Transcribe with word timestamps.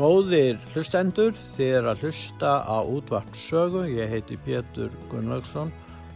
Góðir 0.00 0.56
hlustendur, 0.72 1.34
þið 1.36 1.74
er 1.76 1.86
að 1.90 2.04
hlusta 2.06 2.50
á 2.64 2.80
útvart 2.88 3.34
sögu, 3.36 3.82
ég 3.84 4.08
heiti 4.08 4.38
Pétur 4.46 4.94
Gunnlaugsson 5.10 5.68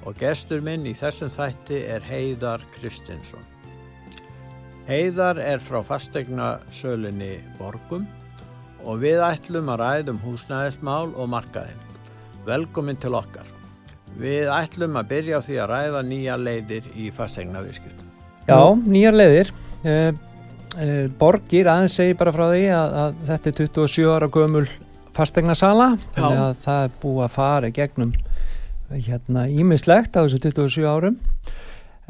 og 0.09 0.16
gestur 0.16 0.62
minn 0.64 0.87
í 0.88 0.95
þessum 0.97 1.29
þætti 1.29 1.83
er 1.93 2.07
Heiðar 2.09 2.65
Kristinsson. 2.73 3.45
Heiðar 4.88 5.37
er 5.37 5.60
frá 5.60 5.83
fastegna 5.84 6.55
sölinni 6.73 7.43
Borgum 7.59 8.09
og 8.88 9.05
við 9.05 9.20
ætlum 9.27 9.69
að 9.74 9.83
ræðum 9.83 10.24
húsnæðismál 10.24 11.12
og 11.12 11.29
markaðin. 11.37 11.85
Velkomin 12.48 12.96
til 13.05 13.12
okkar. 13.21 13.45
Við 14.16 14.48
ætlum 14.48 14.96
að 14.96 15.10
byrja 15.12 15.45
á 15.45 15.46
því 15.51 15.60
að 15.60 15.73
ræða 15.74 16.07
nýja 16.09 16.41
leiðir 16.41 16.88
í 16.96 17.12
fastegna 17.12 17.60
viðskiptum. 17.66 18.09
Já, 18.48 18.60
nýjar 18.80 19.21
leiðir. 19.21 19.52
Uh, 19.85 20.15
borgir 21.20 21.69
aðeins 21.70 21.95
segi 21.98 22.16
bara 22.19 22.33
frá 22.34 22.45
því 22.51 22.64
að, 22.74 22.95
að 23.02 23.19
þetta 23.30 23.51
er 23.51 23.59
27 23.60 24.15
ára 24.15 24.30
gömul 24.34 24.65
fastegna 25.15 25.55
sala. 25.59 25.92
Þannig 26.16 26.41
að 26.45 26.56
það 26.65 26.87
er 26.87 26.96
búið 27.02 27.24
að 27.27 27.34
fara 27.37 27.70
gegnum 27.74 28.15
hérna 28.95 29.46
ímislegt 29.51 30.18
á 30.18 30.24
þessu 30.24 30.41
27 30.45 30.88
árum. 30.88 31.20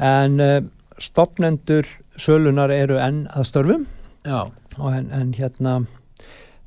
En 0.01 0.41
uh, 0.43 0.57
stopnendur 1.01 1.87
sölunar 2.19 2.73
eru 2.73 2.99
enn 3.01 3.25
að 3.35 3.49
störfum. 3.51 3.85
Já. 4.25 4.49
En, 4.75 5.09
en 5.13 5.31
hérna 5.37 5.79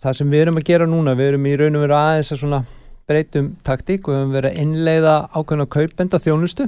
það 0.03 0.19
sem 0.20 0.33
við 0.33 0.45
erum 0.47 0.61
að 0.61 0.69
gera 0.70 0.89
núna, 0.89 1.17
við 1.19 1.33
erum 1.33 1.48
í 1.48 1.55
raun 1.58 1.78
og 1.78 1.84
veru 1.84 1.97
aðeins 1.98 2.33
að 2.33 2.42
svona 2.42 2.61
breytum 3.08 3.53
taktík 3.64 4.08
og 4.08 4.14
við 4.14 4.20
höfum 4.20 4.34
verið 4.36 4.53
að 4.53 4.62
innleiða 4.62 5.14
ákveðna 5.33 5.67
kaupenda 5.73 6.20
þjónustu 6.23 6.67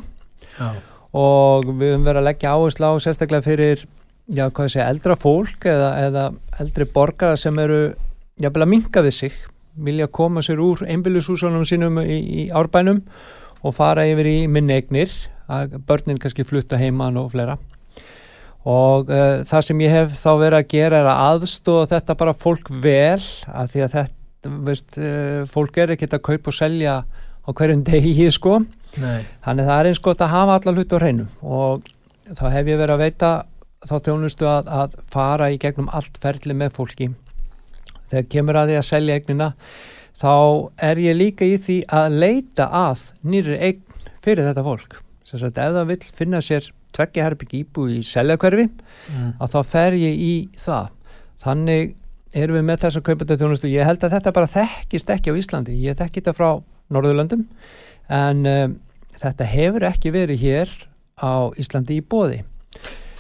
Já. 0.57 0.69
og 1.13 1.69
við 1.69 1.95
höfum 1.95 2.07
verið 2.09 2.21
að 2.23 2.29
leggja 2.29 2.55
áherslu 2.57 2.91
á 2.91 2.95
sérstaklega 3.05 3.47
fyrir, 3.47 3.85
já 4.31 4.47
hvað 4.49 4.71
segja, 4.73 4.89
eldra 4.91 5.17
fólk 5.19 5.67
eða, 5.69 5.91
eða 6.07 6.27
eldri 6.63 6.87
borgara 6.95 7.39
sem 7.41 7.57
eru 7.63 7.81
jafnvel 8.41 8.67
að 8.67 8.73
minka 8.73 9.03
við 9.05 9.17
sig, 9.17 9.43
vilja 9.81 10.09
koma 10.13 10.43
sér 10.45 10.63
úr 10.63 10.85
einbílushúsunum 10.87 11.67
sínum 11.69 12.01
í, 12.03 12.19
í 12.19 12.47
árbænum 12.55 13.03
og 13.61 13.77
fara 13.77 14.07
yfir 14.09 14.29
í 14.31 14.39
minni 14.51 14.79
eignir, 14.79 15.13
að 15.51 15.77
börnin 15.87 16.21
kannski 16.21 16.47
flutta 16.47 16.79
heiman 16.81 17.19
og 17.21 17.33
fleira 17.35 17.59
og 18.69 19.09
uh, 19.09 19.41
það 19.49 19.67
sem 19.67 19.83
ég 19.87 19.95
hef 19.95 20.19
þá 20.21 20.31
verið 20.43 20.59
að 20.59 20.71
gera 20.75 21.01
er 21.01 21.09
að 21.09 21.23
aðstóða 21.31 21.87
þetta 21.95 22.17
bara 22.21 22.37
fólk 22.37 22.69
vel 22.85 23.23
af 23.49 23.71
því 23.73 23.85
að 23.87 23.95
þetta, 23.95 24.53
veist, 24.69 24.99
uh, 25.01 25.41
fólk 25.49 25.81
er 25.81 25.95
ekkert 25.97 26.19
að 26.19 26.27
kaupa 26.29 26.53
og 26.53 26.59
selja 26.59 26.99
á 27.41 27.49
hverjum 27.57 27.85
degi 27.89 28.29
sko 28.33 28.61
Nei. 29.01 29.25
þannig 29.45 29.71
það 29.71 29.79
er 29.79 29.89
eins 29.91 30.03
gott 30.05 30.21
að 30.21 30.35
hafa 30.35 30.59
alla 30.59 30.77
hluti 30.77 30.99
á 30.99 31.01
hreinu 31.01 31.27
og 31.41 31.89
þá 32.37 32.45
hef 32.53 32.69
ég 32.69 32.81
verið 32.83 32.95
að 32.95 33.05
veita 33.07 33.31
þá 33.87 33.95
þjónustu 34.07 34.47
að, 34.51 34.69
að 34.69 34.97
fara 35.13 35.51
í 35.55 35.59
gegnum 35.63 35.89
allt 35.97 36.19
ferli 36.21 36.55
með 36.57 36.75
fólki. 36.77 37.11
Þegar 38.11 38.27
kemur 38.35 38.59
að 38.61 38.73
því 38.73 38.77
að 38.81 38.89
selja 38.91 39.17
eignina 39.21 39.47
þá 40.21 40.33
er 40.91 41.01
ég 41.01 41.17
líka 41.17 41.47
í 41.49 41.55
því 41.63 41.77
að 41.97 42.17
leita 42.21 42.67
að 42.77 43.07
nýri 43.25 43.57
eign 43.57 43.81
fyrir 44.25 44.45
þetta 44.51 44.65
fólk. 44.67 44.99
Sem 45.25 45.41
sagt 45.41 45.61
ef 45.63 45.73
það 45.79 45.89
vil 45.93 46.01
finna 46.19 46.41
sér 46.45 46.67
tveggja 46.93 47.25
herbygg 47.29 47.55
íbú 47.63 47.87
í 47.95 48.01
seljakverfi 48.05 48.69
Mm. 49.11 49.31
að 49.41 49.49
þá 49.55 49.61
fer 49.65 49.95
ég 49.97 50.19
í 50.21 50.33
það. 50.61 50.91
Þannig 51.41 51.95
erum 52.37 52.57
við 52.59 52.65
með 52.69 52.83
þessa 52.83 53.01
kaupandi 53.07 53.37
þjónustu 53.41 53.71
ég 53.73 53.87
held 53.89 54.03
að 54.05 54.13
þetta 54.13 54.33
bara 54.37 54.51
þekkist 54.53 55.09
ekki 55.15 55.33
á 55.33 55.39
Íslandi. 55.41 55.77
Ég 55.83 55.97
þekki 55.99 56.21
þetta 56.21 56.35
frá 56.37 56.51
Norðurlöndum 56.93 57.47
en 58.13 58.45
um, 58.47 58.75
þetta 59.17 59.49
hefur 59.55 59.87
ekki 59.89 60.13
verið 60.15 60.43
hér 60.45 60.75
á 61.17 61.49
Íslandi 61.59 61.97
í 61.97 62.05
bóði 62.05 62.43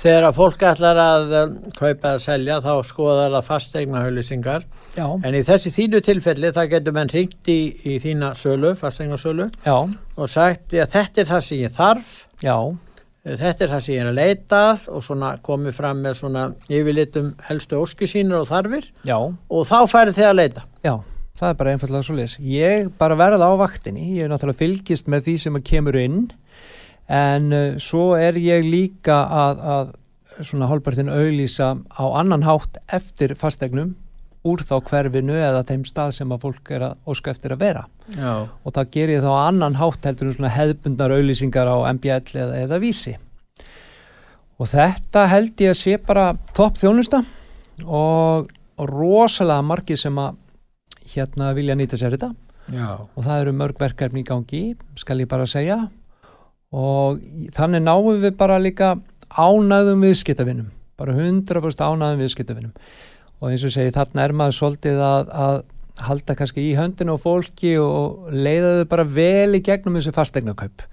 Þegar 0.01 0.31
að 0.31 0.37
fólk 0.39 0.63
ætlar 0.65 0.99
að 1.03 1.33
um, 1.37 1.57
kaupa 1.77 2.15
að 2.15 2.23
selja 2.25 2.55
þá 2.65 2.71
skoðar 2.89 3.35
það 3.35 3.49
fastegna 3.51 4.05
haulisingar 4.07 4.65
en 4.97 5.37
í 5.37 5.43
þessi 5.45 5.73
þínu 5.75 6.01
tilfelli 6.07 6.53
það 6.57 6.71
getur 6.73 6.97
menn 6.97 7.13
ringt 7.13 7.51
í, 7.53 7.59
í 7.85 7.99
þína 8.01 8.31
sölu, 8.41 8.73
fastegna 8.81 9.19
sölu 9.21 9.51
já, 9.67 9.77
og 9.77 10.33
sagt 10.33 10.73
að 10.73 10.95
þetta 10.95 11.21
er 11.21 11.31
það 11.35 11.45
sem 11.45 11.61
ég 11.61 11.77
þarf. 11.77 12.17
Já, 12.41 12.57
þetta 13.29 13.67
er 13.67 13.75
það 13.75 13.85
sem 13.85 13.95
ég 13.99 14.03
er 14.07 14.11
að 14.15 14.19
leita 14.23 14.65
og 14.89 15.05
svona 15.05 15.35
komið 15.45 15.79
fram 15.83 16.01
með 16.07 16.19
svona 16.23 16.49
yfirlitum 16.73 17.33
helstu 17.51 17.85
óski 17.85 18.09
sínur 18.09 18.47
og 18.47 18.51
þarfir. 18.55 18.89
Já, 19.05 19.19
og 19.21 19.69
þá 19.69 19.79
færið 19.85 20.21
þið 20.23 20.31
að 20.33 20.39
leita. 20.41 20.69
Já 20.81 20.95
það 21.41 21.53
er 21.53 21.57
bara 21.57 21.73
einfallega 21.75 22.05
svo 22.05 22.15
leis 22.19 22.37
ég 22.45 22.91
bara 23.01 23.17
verða 23.17 23.49
á 23.49 23.55
vaktinni, 23.57 24.11
ég 24.19 24.27
er 24.27 24.33
náttúrulega 24.33 24.61
fylgist 24.61 25.09
með 25.09 25.27
því 25.27 25.35
sem 25.41 25.59
kemur 25.65 25.97
inn 25.97 26.19
en 27.11 27.51
uh, 27.53 27.65
svo 27.83 28.15
er 28.19 28.39
ég 28.41 28.67
líka 28.67 29.19
að, 29.27 29.65
að 29.75 29.97
svona 30.47 30.69
hálpartin 30.71 31.11
auðlýsa 31.13 31.75
á 31.91 32.05
annan 32.17 32.47
hátt 32.47 32.79
eftir 32.95 33.35
fastegnum 33.39 33.97
úr 34.47 34.63
þá 34.65 34.79
hverfinu 34.89 35.35
eða 35.37 35.65
þeim 35.69 35.83
stað 35.85 36.15
sem 36.17 36.31
að 36.33 36.47
fólk 36.47 36.71
er 36.73 36.85
að 36.87 37.11
óska 37.13 37.33
eftir 37.35 37.53
að 37.53 37.65
vera. 37.67 37.83
Já, 38.15 38.49
og 38.49 38.77
það 38.77 38.93
ger 38.95 39.13
ég 39.13 39.25
þá 39.25 39.33
annan 39.35 39.77
hátt 39.77 40.07
heldur 40.09 40.31
en 40.31 40.37
svona 40.39 40.53
hefðbundnar 40.55 41.15
auðlýsingar 41.17 41.69
á 41.69 41.77
MBL 41.93 42.41
eða, 42.41 42.63
eða 42.65 42.81
vísi. 42.81 43.17
Og 44.61 44.69
þetta 44.71 45.27
held 45.29 45.61
ég 45.61 45.75
að 45.75 45.81
sé 45.81 45.99
bara 46.05 46.31
topp 46.57 46.81
þjónusta 46.81 47.23
og, 47.85 48.49
og 48.81 48.89
rosalega 48.89 49.65
margir 49.65 50.01
sem 50.01 50.17
að 50.21 50.39
hérna 51.13 51.53
vilja 51.57 51.77
nýta 51.77 52.01
sér 52.01 52.17
þetta. 52.17 52.33
Já, 52.71 52.91
og 52.97 53.25
það 53.25 53.41
eru 53.43 53.57
mörg 53.61 53.81
verkefni 53.81 54.23
í 54.23 54.29
gangi 54.29 54.63
skal 55.01 55.21
ég 55.21 55.29
bara 55.29 55.49
segja 55.49 55.83
og 56.71 57.21
þannig 57.57 57.83
náum 57.83 58.23
við 58.23 58.37
bara 58.39 58.61
líka 58.63 58.95
ánæðum 59.31 60.07
viðskiptavinnum 60.07 60.71
bara 61.01 61.17
100% 61.17 61.83
ánæðum 61.83 62.23
viðskiptavinnum 62.25 62.73
og 63.41 63.51
eins 63.51 63.67
og 63.67 63.75
segi 63.75 63.95
þarna 63.95 64.25
er 64.25 64.35
maður 64.37 64.59
svolítið 64.59 65.03
að, 65.03 65.31
að 65.33 65.61
halda 66.07 66.37
kannski 66.39 66.65
í 66.71 66.75
höndinu 66.79 67.17
á 67.17 67.19
fólki 67.21 67.77
og 67.81 68.31
leiða 68.33 68.81
þau 68.81 68.91
bara 68.95 69.07
vel 69.19 69.59
í 69.59 69.63
gegnum 69.65 69.99
þessu 69.99 70.15
fastegnarkaup 70.17 70.85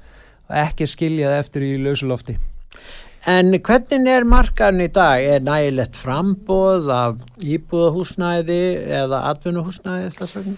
og 0.48 0.56
ekki 0.64 0.88
skilja 0.90 1.34
það 1.34 1.44
eftir 1.44 1.68
í 1.68 1.74
lausulofti 1.84 2.38
En 3.28 3.52
hvernig 3.52 4.08
er 4.08 4.24
markarn 4.24 4.80
í 4.80 4.88
dag? 4.94 5.20
Er 5.20 5.42
nægilegt 5.44 5.98
frambóð 6.00 6.88
af 6.94 7.24
íbúðahúsnæði 7.44 8.60
eða 9.02 9.24
atvinnuhúsnæði 9.34 10.14
þess 10.16 10.38
vegna? 10.38 10.56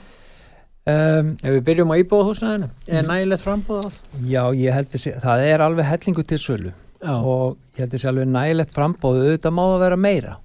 Um, 0.88 1.32
Ef 1.44 1.56
við 1.56 1.64
byrjum 1.70 1.94
á 1.94 1.96
íbúðahúsnæðinu, 2.04 2.70
er 2.88 3.08
nægilegt 3.08 3.46
frambóð 3.46 3.88
af? 3.90 3.98
Já, 4.24 4.44
ég 4.56 4.76
held 4.76 5.00
sé, 5.00 5.16
það 5.24 5.46
er 5.48 5.64
alveg 5.66 5.90
hellingu 5.90 6.26
til 6.28 6.40
sölu. 6.44 6.76
Já, 7.00 7.16
og 7.16 7.58
ég 7.76 7.84
held 7.86 7.98
sé 7.98 8.12
alveg 8.12 8.30
nægilegt 8.30 8.76
frambóð 8.76 9.24
auðvitað 9.24 9.56
má 9.56 9.64
það 9.66 9.84
vera 9.86 10.00
meira. 10.08 10.38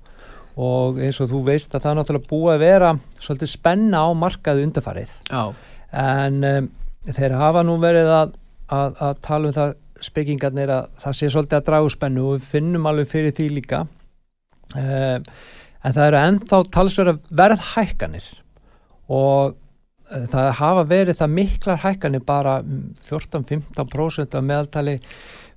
Og 0.54 1.00
eins 1.02 1.18
og 1.22 1.30
þú 1.32 1.40
veist 1.48 1.72
að 1.74 1.82
það 1.82 1.90
er 1.90 1.98
náttúrulega 1.98 2.30
búið 2.30 2.52
að 2.54 2.62
vera 2.62 2.90
svolítið 3.18 3.50
spenna 3.50 4.04
á 4.06 4.08
markaðu 4.14 4.66
undarfarið 4.68 5.14
já, 5.26 5.42
en 5.90 6.36
um, 6.46 6.68
þeir 7.10 7.34
hafa 7.40 7.64
nú 7.66 7.74
verið 7.82 8.10
að, 8.14 8.36
að, 8.70 9.00
að 9.02 9.18
tala 9.26 9.50
um 9.50 9.56
það 9.56 9.74
spekingarnir 10.04 10.70
að 10.70 10.86
það 11.02 11.18
sé 11.18 11.32
svolítið 11.32 11.58
að 11.58 11.66
dragu 11.68 11.90
spennu 11.92 12.24
og 12.28 12.38
við 12.38 12.48
finnum 12.52 12.88
alveg 12.90 13.10
fyrir 13.10 13.34
því 13.34 13.48
líka. 13.56 13.82
Um, 14.74 15.26
en 15.84 15.94
það 15.96 16.06
eru 16.06 16.20
ennþá 16.20 16.60
talsverða 16.74 17.14
verðhækkanir. 17.42 18.30
Og 19.12 19.58
það 20.10 20.50
hafa 20.60 20.84
verið 20.90 21.18
það 21.20 21.34
miklar 21.38 21.80
hækkanir 21.84 22.24
bara 22.26 22.58
um 22.62 22.82
14-15% 23.08 24.36
af 24.38 24.44
meðaltali 24.44 24.98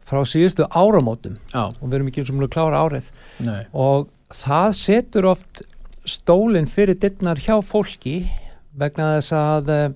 frá 0.07 0.21
síðustu 0.23 0.67
áramótum. 0.71 1.35
Já, 1.51 1.67
og 1.67 1.83
við 1.83 1.97
erum 1.99 2.11
ekki 2.11 2.23
eins 2.23 2.31
og 2.31 2.45
að 2.45 2.53
klára 2.55 2.83
árið. 2.85 3.09
Nei, 3.43 3.61
og 3.75 4.07
það 4.33 4.69
setur 4.79 5.29
oft 5.33 5.63
stólinn 6.07 6.69
fyrir 6.71 6.95
dittnar 6.99 7.39
hjá 7.43 7.57
fólki 7.65 8.21
vegna 8.77 9.17
þess 9.17 9.35
að 9.35 9.71
uh, 9.73 9.87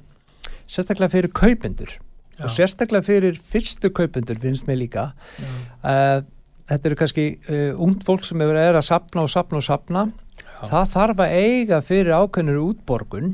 sérstaklega 0.68 1.16
fyrir 1.16 1.36
kaupendur. 1.36 1.96
Já. 2.42 2.48
og 2.48 2.54
sérstaklega 2.56 3.06
fyrir 3.06 3.38
fyrstu 3.38 3.92
kaupendur 3.94 4.40
finnst 4.42 4.68
mér 4.68 4.82
líka. 4.82 5.12
Uh, 5.84 6.24
þetta 6.72 6.90
eru 6.90 6.98
kannski 7.00 7.26
uh, 7.48 7.72
ungt 7.82 8.04
fólk 8.08 8.26
sem 8.28 8.42
er 8.44 8.76
að 8.76 8.84
sapna 8.88 9.26
og 9.26 9.32
sapna 9.32 9.62
og 9.62 9.68
sapna 9.68 10.06
Já. 10.42 10.68
það 10.72 10.92
þarf 10.96 11.24
að 11.26 11.36
eiga 11.38 11.82
fyrir 11.86 12.18
ákveðnur 12.18 12.62
útborgun 12.66 13.34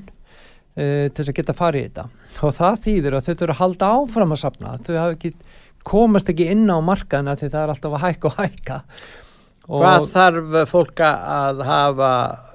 uh, 0.78 1.06
til 1.14 1.26
að 1.28 1.36
geta 1.42 1.58
farið 1.58 1.84
í 1.84 1.90
þetta 1.90 2.08
og 2.48 2.54
það 2.58 2.82
þýðir 2.88 3.18
að 3.18 3.28
þau 3.28 3.34
þurfa 3.36 3.54
að 3.56 3.62
halda 3.64 3.92
áfram 4.00 4.36
að 4.36 4.44
sapna 4.46 4.76
þau 4.86 4.98
ekki 5.12 5.34
komast 5.88 6.30
ekki 6.34 6.50
inn 6.54 6.68
á 6.70 6.78
markaðina 6.84 7.38
því 7.40 7.50
það 7.54 7.64
er 7.64 7.74
alltaf 7.74 7.96
að 7.98 8.06
hækka 8.08 8.32
og 8.34 8.38
hækka 8.44 8.82
Hvað 9.68 10.06
þarf 10.14 10.54
fólk 10.72 11.02
að 11.04 11.58
hafa 11.68 12.10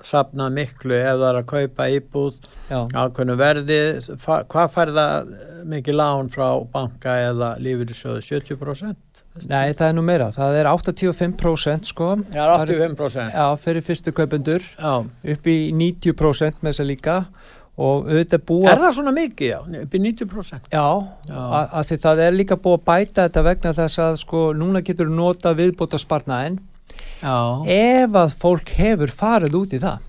sapnað 0.09 0.55
miklu 0.57 0.95
ef 0.97 1.19
það 1.21 1.25
er 1.29 1.39
að 1.43 1.49
kaupa 1.51 1.89
íbúð 1.93 2.39
ákveðnu 2.73 3.35
verði? 3.37 3.77
Hvað 4.25 4.71
fær 4.73 4.93
það 4.97 5.35
mikið 5.75 5.99
lán 6.01 6.31
frá 6.33 6.47
banka 6.73 7.19
eða 7.27 7.51
lífyrirsjóðu? 7.61 8.25
70%? 8.31 8.97
nei 9.49 9.73
það 9.77 9.87
er 9.87 9.95
nú 9.97 10.03
meira, 10.05 10.31
það 10.33 10.57
er 10.61 10.69
85% 10.69 11.89
sko, 11.89 12.09
Já, 12.33 12.43
85%. 12.65 13.31
já, 13.33 13.45
fyrir 13.61 13.85
fyrstu 13.87 14.13
kaupendur 14.17 14.65
Já. 14.77 14.95
upp 15.35 15.47
í 15.49 15.59
90% 15.73 16.61
með 16.61 16.69
þess 16.75 16.83
að 16.85 16.91
líka 16.91 17.15
og 17.81 18.09
auðvitað 18.11 18.45
búa 18.49 18.69
Er 18.73 18.81
það 18.83 18.95
svona 18.99 19.15
mikið, 19.17 19.49
já? 19.49 19.59
Upp 19.83 19.95
í 19.97 20.01
90%? 20.05 20.69
Já, 20.73 20.87
Já. 21.31 21.41
af 21.73 21.89
því 21.89 21.99
það 22.05 22.23
er 22.27 22.37
líka 22.37 22.59
búið 22.61 22.79
að 22.79 22.85
bæta 22.91 23.27
þetta 23.27 23.45
vegna 23.49 23.73
þess 23.79 24.03
að 24.05 24.19
sko 24.21 24.43
núna 24.57 24.83
getur 24.85 25.09
nota 25.09 25.55
viðbóta 25.57 26.01
sparnaðin 26.01 26.61
Já. 27.23 27.37
ef 27.73 28.19
að 28.23 28.37
fólk 28.43 28.75
hefur 28.77 29.15
farið 29.15 29.59
út 29.63 29.77
í 29.77 29.81
það 29.83 30.09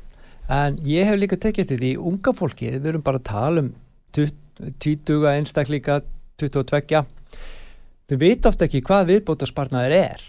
en 0.54 0.78
ég 0.84 1.08
hef 1.08 1.20
líka 1.22 1.40
tekið 1.40 1.70
til 1.72 1.80
því 1.80 1.92
unga 2.12 2.34
fólki, 2.36 2.74
við 2.76 2.92
erum 2.92 3.06
bara 3.06 3.22
að 3.22 3.28
tala 3.32 3.64
um 3.64 3.72
20 4.14 5.28
einstakleika 5.32 6.02
22 6.38 7.06
þau 8.10 8.18
veit 8.20 8.46
ofta 8.46 8.68
ekki 8.68 8.84
hvað 8.86 9.08
viðbóta 9.14 9.48
sparnaðir 9.48 9.96
er 9.98 10.24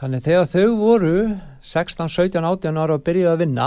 þannig 0.00 0.22
þegar 0.24 0.46
þau 0.48 0.68
voru 0.78 1.14
16, 1.60 2.08
17, 2.08 2.46
18 2.46 2.78
ára 2.80 2.96
að 2.96 3.04
byrja 3.10 3.34
að 3.34 3.42
vinna 3.42 3.66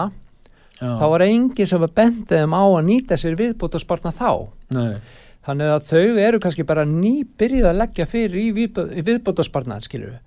Já. 0.83 0.93
þá 0.99 1.05
var 1.15 1.23
engi 1.29 1.65
sem 1.69 1.79
var 1.79 1.93
bendið 1.95 2.41
þeim 2.43 2.55
á 2.59 2.63
að 2.67 2.85
nýta 2.91 3.17
sér 3.21 3.37
viðbóta 3.39 3.79
sparnað 3.79 4.17
þá 4.19 4.31
Nei. 4.75 4.95
Þannig 5.43 5.71
að 5.73 5.87
þau 5.89 6.19
eru 6.23 6.39
kannski 6.39 6.63
bara 6.63 6.85
nýbyrjuð 6.87 7.65
að 7.67 7.79
leggja 7.81 8.05
fyrir 8.07 8.37
í, 8.39 8.45
viðbó- 8.55 8.85
í 8.95 9.01
viðbótasparnar, 9.03 9.83
skilur 9.83 10.13
við. 10.13 10.21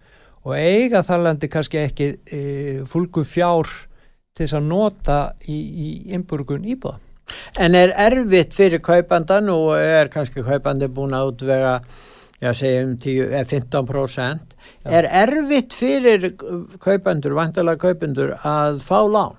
Og 0.44 0.53
eiga 0.61 1.00
þarlandi 1.03 1.49
kannski 1.49 1.79
ekki 1.81 2.08
e, 2.29 2.41
fólku 2.87 3.25
fjár 3.25 3.70
til 4.37 4.44
þess 4.44 4.58
að 4.58 4.67
nota 4.69 5.17
í, 5.49 5.56
í 5.56 5.87
innburgun 6.12 6.69
íbúða. 6.69 6.99
En 7.59 7.75
er 7.75 7.94
erfitt 7.97 8.52
fyrir 8.55 8.82
kaupandan 8.85 9.49
og 9.55 9.73
er 9.81 10.12
kannski 10.12 10.44
kaupandi 10.44 10.87
búin 10.93 11.17
að 11.17 11.32
útvega, 11.32 11.73
já 12.44 12.52
segjum 12.55 12.93
10, 13.00 13.32
eh, 13.41 13.49
15%, 13.49 14.52
Já. 14.85 14.93
er 15.00 15.09
erfitt 15.25 15.73
fyrir 15.75 16.29
kaupandur, 16.79 17.32
vantilega 17.41 17.81
kaupandur 17.88 18.37
að 18.44 18.82
fá 18.85 19.00
lán? 19.09 19.35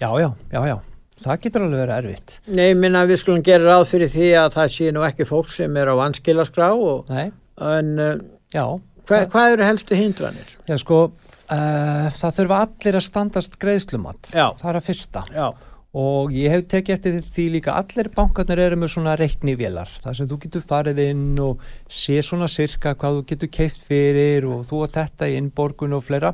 Já, 0.00 0.08
já, 0.20 0.28
já, 0.52 0.60
já. 0.70 0.76
Það 1.20 1.40
getur 1.44 1.64
alveg 1.66 1.80
verið 1.82 1.96
erfitt. 1.98 2.36
Nei, 2.48 2.68
minna 2.74 3.02
við 3.08 3.18
skulum 3.20 3.42
gera 3.44 3.66
ráð 3.74 3.90
fyrir 3.90 4.08
því 4.12 4.28
að 4.40 4.54
það 4.54 4.70
sé 4.72 4.92
nú 4.96 5.02
ekki 5.04 5.26
fólk 5.28 5.50
sem 5.52 5.74
er 5.76 5.90
á 5.92 5.94
vanskilaskrá 6.00 6.70
og, 6.72 7.10
Nei, 7.12 7.26
en 7.60 7.90
uh, 8.00 8.14
já. 8.54 8.64
hva, 9.10 9.18
hvað 9.34 9.56
eru 9.56 9.66
helstu 9.68 9.98
hindranir? 9.98 10.54
Já, 10.64 10.78
sko, 10.80 11.00
uh, 11.12 12.06
það 12.16 12.38
þurfa 12.38 12.60
allir 12.64 12.96
að 13.02 13.04
standast 13.10 13.58
greiðslumat. 13.60 14.32
Já. 14.32 14.46
Það 14.62 14.70
er 14.72 14.80
að 14.80 14.88
fyrsta. 14.88 15.26
Já, 15.36 15.50
Og 15.90 16.30
ég 16.30 16.52
hef 16.54 16.68
tekið 16.70 16.92
eftir 16.94 17.16
því 17.34 17.44
líka 17.56 17.72
allir 17.74 18.06
bankarnir 18.14 18.60
eru 18.62 18.76
með 18.78 18.92
svona 18.92 19.16
reiknivélar 19.18 19.90
þar 20.04 20.14
sem 20.14 20.28
þú 20.30 20.36
getur 20.44 20.62
farið 20.62 21.00
inn 21.02 21.40
og 21.42 21.64
sé 21.90 22.20
svona 22.22 22.46
sirka 22.46 22.92
hvað 22.94 23.16
þú 23.16 23.24
getur 23.32 23.50
keift 23.56 23.82
fyrir 23.88 24.46
og 24.46 24.60
þú 24.68 24.84
og 24.86 24.92
þetta 24.94 25.26
í 25.26 25.34
innborgun 25.40 25.96
og 25.98 26.04
fleira 26.06 26.30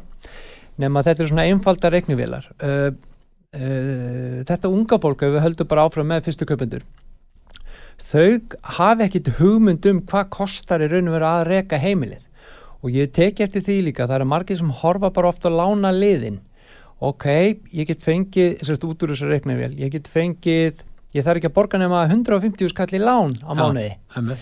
nema 0.77 1.01
þetta 1.07 1.25
er 1.25 1.31
svona 1.31 1.47
einfalda 1.49 1.89
reiknivélar 1.95 2.51
uh, 2.61 2.91
uh, 3.57 4.45
þetta 4.49 4.71
unga 4.71 5.01
fólk 5.03 5.27
ef 5.27 5.35
við 5.35 5.45
höldum 5.47 5.71
bara 5.73 5.89
áfram 5.89 6.09
með 6.13 6.29
fyrstu 6.29 6.49
kaupendur 6.49 6.87
þau 8.07 8.57
hafi 8.77 9.07
ekkit 9.07 9.33
hugmynd 9.41 9.87
um 9.91 10.03
hvað 10.07 10.29
kostar 10.37 10.85
í 10.85 10.91
raun 10.91 11.09
og 11.09 11.17
veru 11.17 11.27
að 11.27 11.47
reka 11.49 11.79
heimilið. 11.81 12.21
Og 12.85 12.93
ég 12.93 13.09
teki 13.17 13.43
eftir 13.47 13.65
því 13.65 13.77
líka 13.87 14.05
það 14.05 14.19
eru 14.21 14.27
margir 14.31 14.59
sem 14.61 14.75
horfa 14.83 15.09
bara 15.11 15.31
ofta 15.33 15.49
að 15.49 15.57
lána 15.59 15.91
liðin 15.97 16.37
ok, 17.05 17.27
ég 17.77 17.89
get 17.89 18.05
fengið 18.05 18.63
sérst 18.65 18.85
út 18.87 19.03
úr 19.05 19.13
þessu 19.13 19.29
reiknivél, 19.29 19.73
ég 19.77 19.93
get 19.93 20.09
fengið 20.09 20.81
ég 21.17 21.25
þarf 21.25 21.41
ekki 21.41 21.51
að 21.51 21.57
borga 21.59 21.81
nema 21.81 22.05
150 22.09 22.73
skall 22.73 22.89
í 22.97 23.03
lán 23.03 23.37
á 23.45 23.53
mánuði, 23.57 23.91
emmi. 24.17 24.37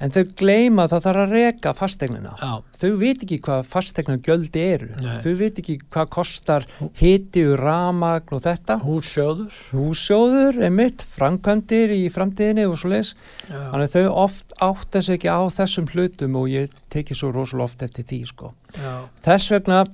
En 0.00 0.12
þau 0.14 0.22
gleyma 0.40 0.86
að 0.86 0.94
það 0.94 1.02
þarf 1.06 1.22
að 1.22 1.32
reka 1.36 1.72
fastegnina 1.76 2.30
Já, 2.40 2.52
þau 2.80 2.90
veit 3.02 3.24
ekki 3.26 3.38
hvað 3.44 3.66
fastegnagöldi 3.68 4.62
eru 4.64 4.88
Nei. 4.96 5.16
þau 5.24 5.34
veit 5.40 5.58
ekki 5.60 5.76
hvað 5.92 6.10
kostar 6.16 6.66
hiti 7.00 7.44
og 7.50 7.58
ramagn 7.60 8.36
og 8.36 8.42
þetta 8.46 8.78
hússjóður. 8.84 9.58
húsjóður 9.76 10.60
er 10.66 10.72
mitt, 10.74 11.04
framkvæmdir 11.16 11.92
í 11.96 12.02
framtíðinni 12.14 12.64
og 12.70 12.78
svo 12.80 12.92
leis 12.94 13.12
Já. 13.50 13.58
þannig 13.74 13.92
þau 13.96 14.06
oft 14.24 14.56
átt 14.60 14.88
þess 14.96 15.12
ekki 15.16 15.28
á 15.28 15.40
þessum 15.60 15.90
hlutum 15.92 16.40
og 16.40 16.48
ég 16.52 16.72
teki 16.92 17.16
svo 17.18 17.32
rosalega 17.36 17.68
oft 17.68 17.84
eftir 17.86 18.08
því 18.08 18.22
sko. 18.32 18.54
Já. 18.78 18.94
þess 19.26 19.52
vegna 19.52 19.84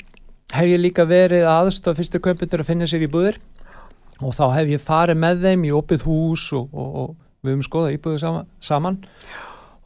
hef 0.55 0.71
ég 0.71 0.79
líka 0.79 1.03
verið 1.11 1.49
aðstof 1.51 1.99
fyrstu 1.99 2.23
kaupundur 2.23 2.63
að 2.63 2.71
finna 2.71 2.87
sér 2.87 3.03
í 3.03 3.11
búðir 3.11 3.41
og 4.23 4.33
þá 4.33 4.45
hef 4.55 4.71
ég 4.77 4.81
farið 4.87 5.19
með 5.21 5.43
þeim 5.43 5.67
í 5.67 5.75
opið 5.75 6.07
hús 6.07 6.47
og, 6.57 6.71
og, 6.71 6.95
og 7.03 7.15
við 7.43 7.57
höfum 7.57 7.67
skoðað 7.67 7.97
íbúðu 7.99 8.21
sama, 8.23 8.47
saman 8.63 9.01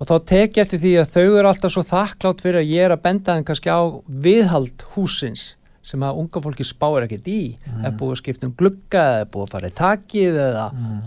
og 0.00 0.08
þá 0.08 0.14
tek 0.32 0.56
ég 0.56 0.64
eftir 0.64 0.80
því 0.80 0.92
að 1.02 1.10
þau 1.14 1.24
eru 1.26 1.48
alltaf 1.50 1.74
svo 1.74 1.82
þakklátt 1.84 2.44
fyrir 2.44 2.62
að 2.62 2.70
ég 2.72 2.86
er 2.86 2.94
að 2.94 3.02
benda 3.04 3.36
þeim 3.36 3.46
kannski 3.50 3.72
á 3.72 3.80
viðhald 4.08 4.84
húsins 4.94 5.50
sem 5.84 6.02
að 6.04 6.18
unga 6.20 6.42
fólki 6.44 6.64
spáir 6.66 7.06
ekkert 7.06 7.28
í. 7.30 7.40
Er 7.84 7.94
búið 7.96 8.14
að 8.14 8.18
skipta 8.20 8.48
um 8.48 8.56
glugga 8.56 9.04
eða 9.20 9.28
búið 9.32 9.46
að 9.46 9.54
fara 9.54 9.70
í 9.70 9.76
takið 9.78 10.40
eða 10.46 10.64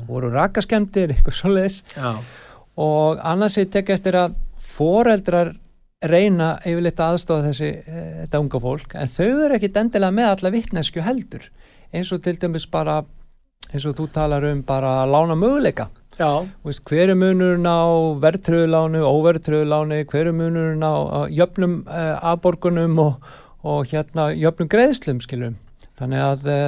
voru 0.08 0.32
rakaskemdir 0.34 1.12
eitthvað 1.14 1.38
svoleiðis. 1.40 1.82
Já. 1.94 2.12
og 2.82 3.20
annars 3.22 3.58
ég 3.62 3.70
tek 3.74 3.92
eftir 3.94 4.18
að 4.18 4.38
foreldrar 4.74 5.54
reyna 6.04 6.56
yfirleitt 6.68 7.00
að 7.00 7.14
aðstofa 7.14 7.48
þessi 7.48 7.70
e, 7.70 8.06
þetta 8.24 8.40
unga 8.42 8.60
fólk 8.60 8.96
en 9.00 9.12
þau 9.14 9.28
eru 9.46 9.56
ekkit 9.56 9.78
endilega 9.80 10.16
með 10.18 10.32
alla 10.32 10.54
vittnesku 10.58 11.04
heldur. 11.06 11.46
Eins 11.94 12.12
og 12.12 12.24
til 12.26 12.36
dæmis 12.42 12.66
bara 12.70 13.04
eins 13.70 13.86
og 13.88 13.96
þú 13.98 14.10
talar 14.14 14.50
um 14.50 14.66
bara 14.68 14.98
að 15.04 15.14
lána 15.14 15.38
möguleika 15.40 15.88
Já. 16.20 16.46
Veist, 16.66 16.84
hver 16.90 17.10
er 17.10 17.18
munurinn 17.18 17.66
á 17.66 17.82
verðtröðulánu, 18.22 19.02
óverðtröðulánu 19.08 20.04
hver 20.12 20.30
er 20.30 20.36
munurinn 20.38 20.86
á, 20.86 20.94
á 20.94 21.20
jöfnum 21.34 21.80
uh, 21.88 22.18
afborgunum 22.34 23.00
og, 23.02 23.32
og 23.66 23.90
hérna 23.90 24.30
jöfnum 24.38 24.70
greiðslum 24.70 25.24
skilum 25.24 25.58
þannig 25.98 26.22
að 26.22 26.46
uh, 26.54 26.68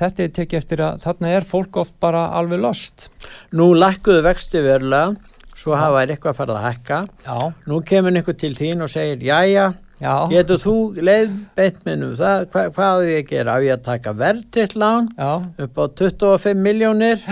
þetta 0.00 0.26
er 0.26 0.34
tekið 0.36 0.60
eftir 0.60 0.84
að 0.84 1.00
þarna 1.06 1.32
er 1.38 1.48
fólk 1.48 1.80
oft 1.80 1.96
bara 2.02 2.26
alveg 2.36 2.60
lost. 2.62 3.08
Nú 3.56 3.70
lækkuðu 3.76 4.22
vexti 4.26 4.60
verulega, 4.64 5.16
svo 5.56 5.76
hafa 5.78 6.04
þær 6.04 6.14
eitthvað 6.14 6.38
farið 6.42 6.60
að 6.60 6.66
hækka. 6.68 7.02
Já, 7.24 7.36
Nú 7.70 7.82
kemur 7.88 8.16
einhver 8.16 8.36
til 8.36 8.54
þín 8.58 8.84
og 8.84 8.92
segir, 8.92 9.22
jæja, 9.24 9.70
já, 10.04 10.14
getur 10.32 10.60
þú 10.60 10.78
leið 11.00 11.30
beint 11.56 11.84
minnum 11.88 12.16
það, 12.18 12.48
hva, 12.52 12.66
hvað 12.76 12.92
á 12.92 13.08
ég 13.08 13.22
að 13.22 13.30
gera? 13.32 13.56
Á 13.56 13.58
ég 13.64 13.78
að 13.78 13.86
taka 13.88 14.16
verðtill 14.20 14.72
lán 14.76 15.08
já, 15.16 15.30
upp 15.64 15.80
á 15.80 15.84
25 16.04 16.60
miljónir 16.60 17.24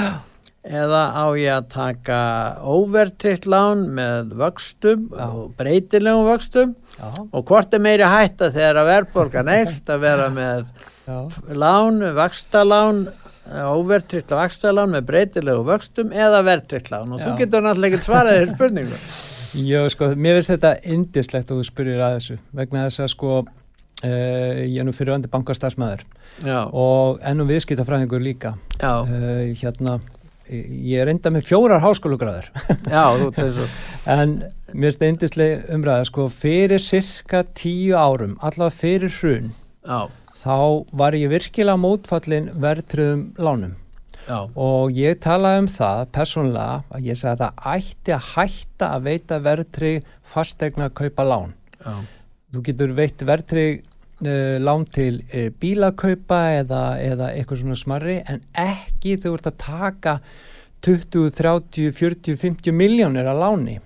eða 0.65 1.03
á 1.13 1.25
ég 1.37 1.53
að 1.53 1.67
taka 1.75 2.21
óvertill 2.65 3.51
lán 3.53 3.85
með 3.97 4.33
vöxtum 4.41 5.11
Já. 5.13 5.27
og 5.29 5.53
breytilegum 5.59 6.31
vöxtum? 6.31 6.73
Já, 6.95 7.11
og 7.21 7.45
hvort 7.51 7.75
er 7.75 7.83
meiri 7.85 8.09
hætta 8.09 8.49
þegar 8.55 8.81
að 8.81 8.91
verðborgan 8.93 9.53
ekst 9.61 9.93
að 9.93 10.07
vera 10.07 10.31
með 10.33 10.71
lán, 11.53 12.01
vakstalán 12.17 13.05
óvertritt 13.45 14.33
vakstalán 14.33 14.95
með 14.95 15.09
breytilegu 15.11 15.67
vöxtum 15.69 16.15
eða 16.17 16.41
vertritt 16.47 16.89
lán? 16.95 17.13
Og 17.13 17.21
þú 17.21 17.37
getur 17.43 17.65
náttúrulega 17.67 17.99
ekki 17.99 18.09
svarað 18.09 18.41
þér 18.41 18.55
spurningu. 18.55 19.03
Já, 19.55 19.85
sko, 19.93 20.09
mér 20.19 20.41
finnst 20.41 20.51
þetta 20.51 20.73
indislegt 20.91 21.53
að 21.53 21.61
þú 21.61 21.69
spyrir 21.69 22.01
að 22.03 22.17
þessu 22.17 22.39
vegna 22.59 22.89
þess 22.89 23.05
að 23.05 23.13
sko 23.13 23.35
uh, 23.45 24.09
ég 24.09 24.81
er 24.81 24.89
nú 24.89 24.95
fyrir 24.97 25.15
vandi 25.15 25.31
bankastafsmæður 25.31 26.03
Já, 26.43 26.65
og 26.67 27.21
ennum 27.23 27.47
viðskiptafræðingur 27.53 28.25
líka. 28.25 28.57
Uh, 28.83 29.53
hérna 29.61 30.01
ég 30.49 31.01
er 31.01 31.11
enda 31.13 31.33
með 31.33 31.49
fjórar 31.49 31.83
svo 33.57 33.69
en 34.15 34.37
mér 34.75 34.97
indisleg 35.09 35.69
umræða 35.73 36.09
sko 36.11 36.29
fyrir 36.33 36.83
cirka 36.83 37.45
tíu 37.57 37.97
árum 37.97 38.39
allavega 38.41 38.81
fyrir 38.83 39.15
hrun 39.21 39.53
Já, 39.85 40.09
þá 40.41 40.85
var 40.97 41.17
ég 41.17 41.29
virkilega 41.29 41.77
mótfallin 41.77 42.47
verðtriðum 42.57 43.25
lánum. 43.37 43.75
Já, 44.25 44.39
og 44.57 44.95
ég 44.97 45.19
talaði 45.21 45.61
um 45.61 45.67
það 45.69 45.99
persónulega 46.17 46.77
að 46.89 47.09
ég 47.11 47.19
sagði 47.21 47.35
að 47.35 47.43
það 47.43 47.75
ætti 47.75 48.15
að 48.15 48.29
hætta 48.31 48.89
að 48.89 49.09
veita 49.11 49.41
verðtrið 49.45 50.07
fastegna 50.33 50.89
að 50.89 50.95
kaupa 51.03 51.27
lán. 51.29 51.53
Já, 51.77 51.93
þú 52.55 52.63
getur 52.71 52.95
veitt 52.97 53.27
verðtrið 53.29 53.83
uh, 54.23 54.57
lán 54.63 54.85
til 54.95 55.23
uh, 55.27 55.49
bílakaupa 55.61 56.41
eða, 56.61 56.83
eða 57.03 57.31
eitthvað 57.35 57.63
svona 57.63 57.79
smarri 57.79 58.19
en 58.23 58.43
ekki 58.59 59.17
þú 59.23 59.35
ert 59.39 59.51
að 59.51 59.59
taka 59.65 60.15
20, 60.85 61.33
30, 61.35 61.91
40, 61.97 62.39
50 62.41 62.77
miljónir 62.77 63.29
að 63.31 63.43
láni. 63.43 63.77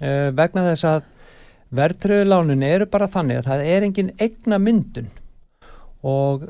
Uh, 0.00 0.32
vegna 0.36 0.66
þess 0.70 0.88
að 0.88 1.12
verðtröðulánin 1.76 2.66
eru 2.66 2.86
bara 2.90 3.10
þannig 3.10 3.40
að 3.40 3.48
það 3.50 3.70
er 3.74 3.86
engin 3.88 4.12
egna 4.22 4.60
myndun. 4.62 5.08
Og 6.06 6.44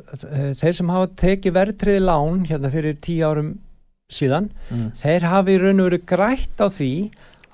þeir 0.58 0.74
sem 0.76 0.90
hafa 0.92 1.08
tekið 1.16 1.54
verðtröði 1.56 2.02
lán 2.02 2.42
hérna 2.44 2.68
fyrir 2.74 2.98
tíu 3.00 3.24
árum 3.24 3.54
síðan 4.12 4.50
mm. 4.68 4.90
þeir 5.00 5.26
hafi 5.30 5.56
raun 5.62 5.80
og 5.80 5.88
veru 5.88 6.00
grætt 6.06 6.60
á 6.60 6.68
því 6.68 6.90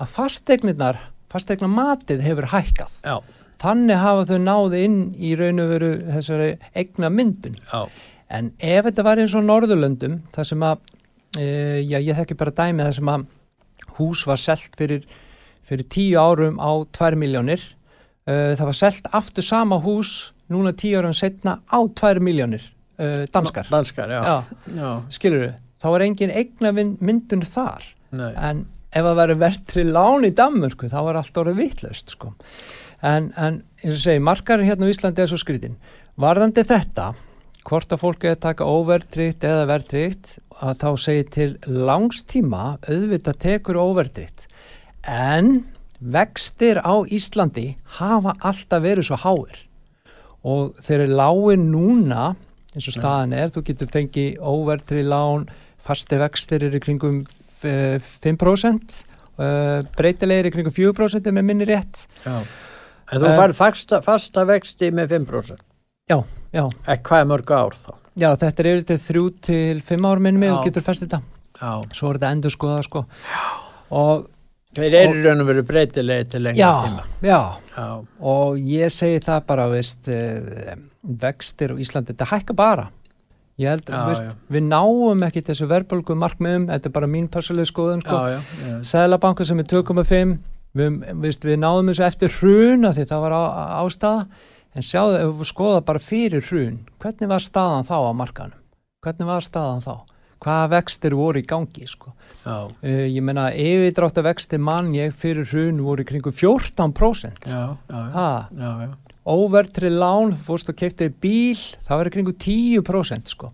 að 0.03 0.11
fastegnirnar 0.17 0.99
fastegna 1.33 1.71
matið 1.71 2.25
hefur 2.27 2.51
hækkað. 2.53 2.97
Já, 3.05 3.17
þannig 3.63 4.01
hafa 4.03 4.25
þau 4.31 4.41
náð 4.43 4.79
inn 4.81 4.97
í 5.19 5.35
raun 5.39 5.63
og 5.63 5.71
veru 5.77 5.93
þessari 6.17 6.49
egna 6.79 7.11
myndun 7.13 7.57
Já, 7.61 7.87
en 8.33 8.51
ef 8.59 8.89
þetta 8.89 9.07
var 9.07 9.23
eins 9.23 9.37
og 9.39 9.47
Norðurlöndum 9.47 10.19
þar 10.35 10.49
sem 10.49 10.67
að 10.67 10.83
e, 11.39 11.47
já, 11.87 11.99
ég 12.01 12.19
þekki 12.19 12.39
bara 12.41 12.55
dæmi 12.63 12.87
þar 12.87 12.99
sem 12.99 13.13
að 13.13 13.27
hús 13.99 14.27
var 14.29 14.41
selt 14.41 14.77
fyrir, 14.79 15.07
fyrir 15.69 15.89
tíu 15.93 16.21
árum 16.21 16.61
á 16.61 16.71
tvær 16.97 17.17
miljónir 17.21 17.63
e, 18.27 18.55
það 18.59 18.67
var 18.71 18.79
selt 18.79 19.11
aftur 19.13 19.47
sama 19.47 19.81
hús 19.85 20.33
núna 20.53 20.75
tíu 20.77 21.01
árum 21.01 21.17
setna 21.17 21.59
á 21.69 21.79
tvær 21.97 22.21
miljónir 22.25 22.65
e, 22.99 23.27
danskar. 23.33 23.69
Danskar, 23.73 24.13
já. 24.13 24.23
já, 24.23 24.37
Já, 24.77 24.91
skilur 25.13 25.47
við, 25.47 25.57
þá 25.83 25.89
er 25.93 26.07
engin 26.09 26.33
egna 26.43 26.73
myndun 26.77 27.45
þar. 27.47 27.85
Nei. 28.13 28.33
en 28.37 28.67
ef 28.93 29.07
það 29.07 29.19
verður 29.23 29.39
verðtri 29.41 29.83
lán 29.89 30.27
í 30.29 30.31
Danmörku 30.37 30.91
þá 30.93 30.99
er 31.01 31.19
allt 31.23 31.39
orðið 31.41 31.61
vitlaust 31.63 32.13
sko. 32.13 32.35
En, 33.03 33.33
en 33.37 33.61
eins 33.83 33.99
og 33.99 34.01
segi 34.05 34.23
markarinn 34.23 34.69
hérna 34.69 34.89
á 34.89 34.93
Íslandi 34.93 35.25
er 35.25 35.31
svo 35.31 35.41
skrítin 35.41 35.77
varðandi 36.21 36.65
þetta 36.69 37.13
hvort 37.67 37.93
að 37.95 38.03
fólk 38.03 38.25
er 38.27 38.37
að 38.37 38.45
taka 38.47 38.67
óverðtrygt 38.67 39.45
eða 39.47 39.69
verðtrygt 39.71 40.37
að 40.63 40.81
þá 40.83 40.89
segir 41.05 41.29
til 41.35 41.51
langstíma 41.67 42.65
auðvitað 42.89 43.39
tekur 43.45 43.79
óverðtrygt 43.83 44.49
en 45.09 45.63
vextir 46.03 46.81
á 46.83 46.95
Íslandi 47.07 47.77
hafa 47.99 48.35
alltaf 48.43 48.83
verið 48.83 49.07
svo 49.07 49.19
háir. 49.23 49.61
Og 50.43 50.75
þeir 50.83 51.05
eru 51.05 51.19
lágir 51.21 51.63
núna 51.63 52.33
eins 52.73 52.89
og 52.89 52.97
staðan 52.97 53.37
er, 53.37 53.53
þú 53.53 53.63
getur 53.69 53.91
fengið 53.93 54.41
óverðtri 54.41 55.05
lán, 55.07 55.47
fasti 55.83 56.19
vextir 56.19 56.67
eru 56.67 56.81
kringum 56.83 57.21
eh, 57.69 58.01
5% 58.01 58.99
uh, 59.39 59.83
breytilegir 59.95 60.49
í 60.49 60.55
kringum 60.55 60.75
4% 60.75 61.31
með 61.31 61.47
minni 61.47 61.69
rétt. 61.69 62.07
Já. 62.25 62.41
En 63.13 63.21
þú 63.21 63.29
Eh, 63.29 63.37
færð 63.39 63.55
fasta, 63.59 64.01
fasta 64.03 64.45
vexti 64.49 64.91
með 64.91 65.09
5%. 65.19 65.59
já, 66.11 66.19
já, 66.53 66.65
Ekki 66.89 67.03
hvað 67.11 67.21
er 67.21 67.27
mörg 67.31 67.51
ár 67.53 67.75
þá? 67.77 67.91
já, 68.17 68.31
þetta 68.37 68.61
er 68.61 68.71
yfir 68.73 68.85
til 68.87 68.99
3 68.99 69.31
til 69.41 69.81
5 69.81 70.05
ár 70.05 70.19
Já. 70.43 70.53
og 70.59 70.65
getur 70.67 70.83
fest 70.83 71.03
þetta 71.03 71.21
Já. 71.61 71.85
svo 71.93 72.11
er 72.11 72.19
þetta 72.19 72.33
endur 72.33 72.51
skoða 72.51 72.83
sko 72.85 73.07
og 73.91 74.29
Þeir 74.75 74.95
eru 74.97 75.23
raun 75.23 75.41
og 75.43 75.47
veru 75.51 75.63
breytilegi 75.69 76.31
til 76.31 76.41
lengri 76.43 76.59
já, 76.63 76.73
tíma. 76.87 77.03
já 77.23 77.57
Já. 77.77 78.05
og 78.21 78.57
ég 78.57 78.89
segi 78.91 79.21
það 79.21 79.47
bara 79.47 79.67
veist, 79.69 80.09
uh, 80.09 80.75
vextir 81.05 81.69
á 81.73 81.77
Íslandi 81.77 82.15
þetta 82.15 82.27
hækka 82.31 82.55
bara 82.57 82.89
ég 83.59 83.69
held, 83.69 83.85
Já, 83.85 84.07
veist, 84.09 84.25
já. 84.25 84.33
við 84.51 84.63
náum 84.71 85.21
ekki 85.29 85.43
þessu 85.45 85.69
verðbólgu 85.69 86.17
markmiðum, 86.17 86.67
þetta 86.73 86.87
er 86.89 86.91
bara 86.97 87.07
mín 87.07 87.29
persónlega 87.29 87.69
skoðun 87.69 88.01
sko. 88.03 88.17
Já, 88.17 88.39
já, 88.41 88.41
já. 88.65 88.79
Sæðlabanka 88.81 89.45
sem 89.45 89.59
er 89.61 89.65
2,5 89.69 90.39
við, 90.79 90.99
veist, 91.25 91.45
við 91.45 91.61
náðum 91.63 91.93
þessu 91.93 92.07
eftir 92.09 92.35
hrun 92.39 92.89
af 92.89 92.97
því 92.97 93.07
það 93.11 93.25
var 93.27 93.37
á, 93.37 93.43
ástæða 93.83 94.27
en 94.73 94.87
sjáðu, 94.87 95.19
ef 95.21 95.37
við 95.41 95.51
skoða 95.53 95.85
bara 95.85 96.03
fyrir 96.03 96.49
hrun 96.49 96.81
hvernig 97.03 97.33
var 97.33 97.45
staðan 97.45 97.89
þá 97.89 97.97
á 98.09 98.13
markanum 98.17 98.61
hvernig 99.03 99.29
var 99.29 99.45
staðan 99.45 99.85
þá 99.85 99.95
hvaða 100.43 100.71
vextir 100.73 101.15
voru 101.15 101.39
í 101.39 101.47
gangi 101.47 101.87
sko. 101.87 102.13
Uh, 102.43 103.07
ég 103.07 103.23
meina 103.23 103.49
yfirdráttar 103.55 104.27
vextir 104.27 104.59
mann 104.63 104.91
ég 104.97 105.15
fyrir 105.15 105.47
hrun 105.53 105.79
voru 105.87 106.03
kringu 106.07 106.33
14% 106.35 107.47
já, 107.47 107.77
já, 107.87 108.71
já. 108.83 108.89
óvertri 109.23 109.93
lán, 109.93 110.35
fórst 110.35 110.73
keipta 110.75 111.07
í 111.07 111.13
bíl 111.15 111.61
það 111.87 112.09
í 112.09 112.15
kringu 112.17 112.35
10% 112.35 113.35
sko. 113.37 113.53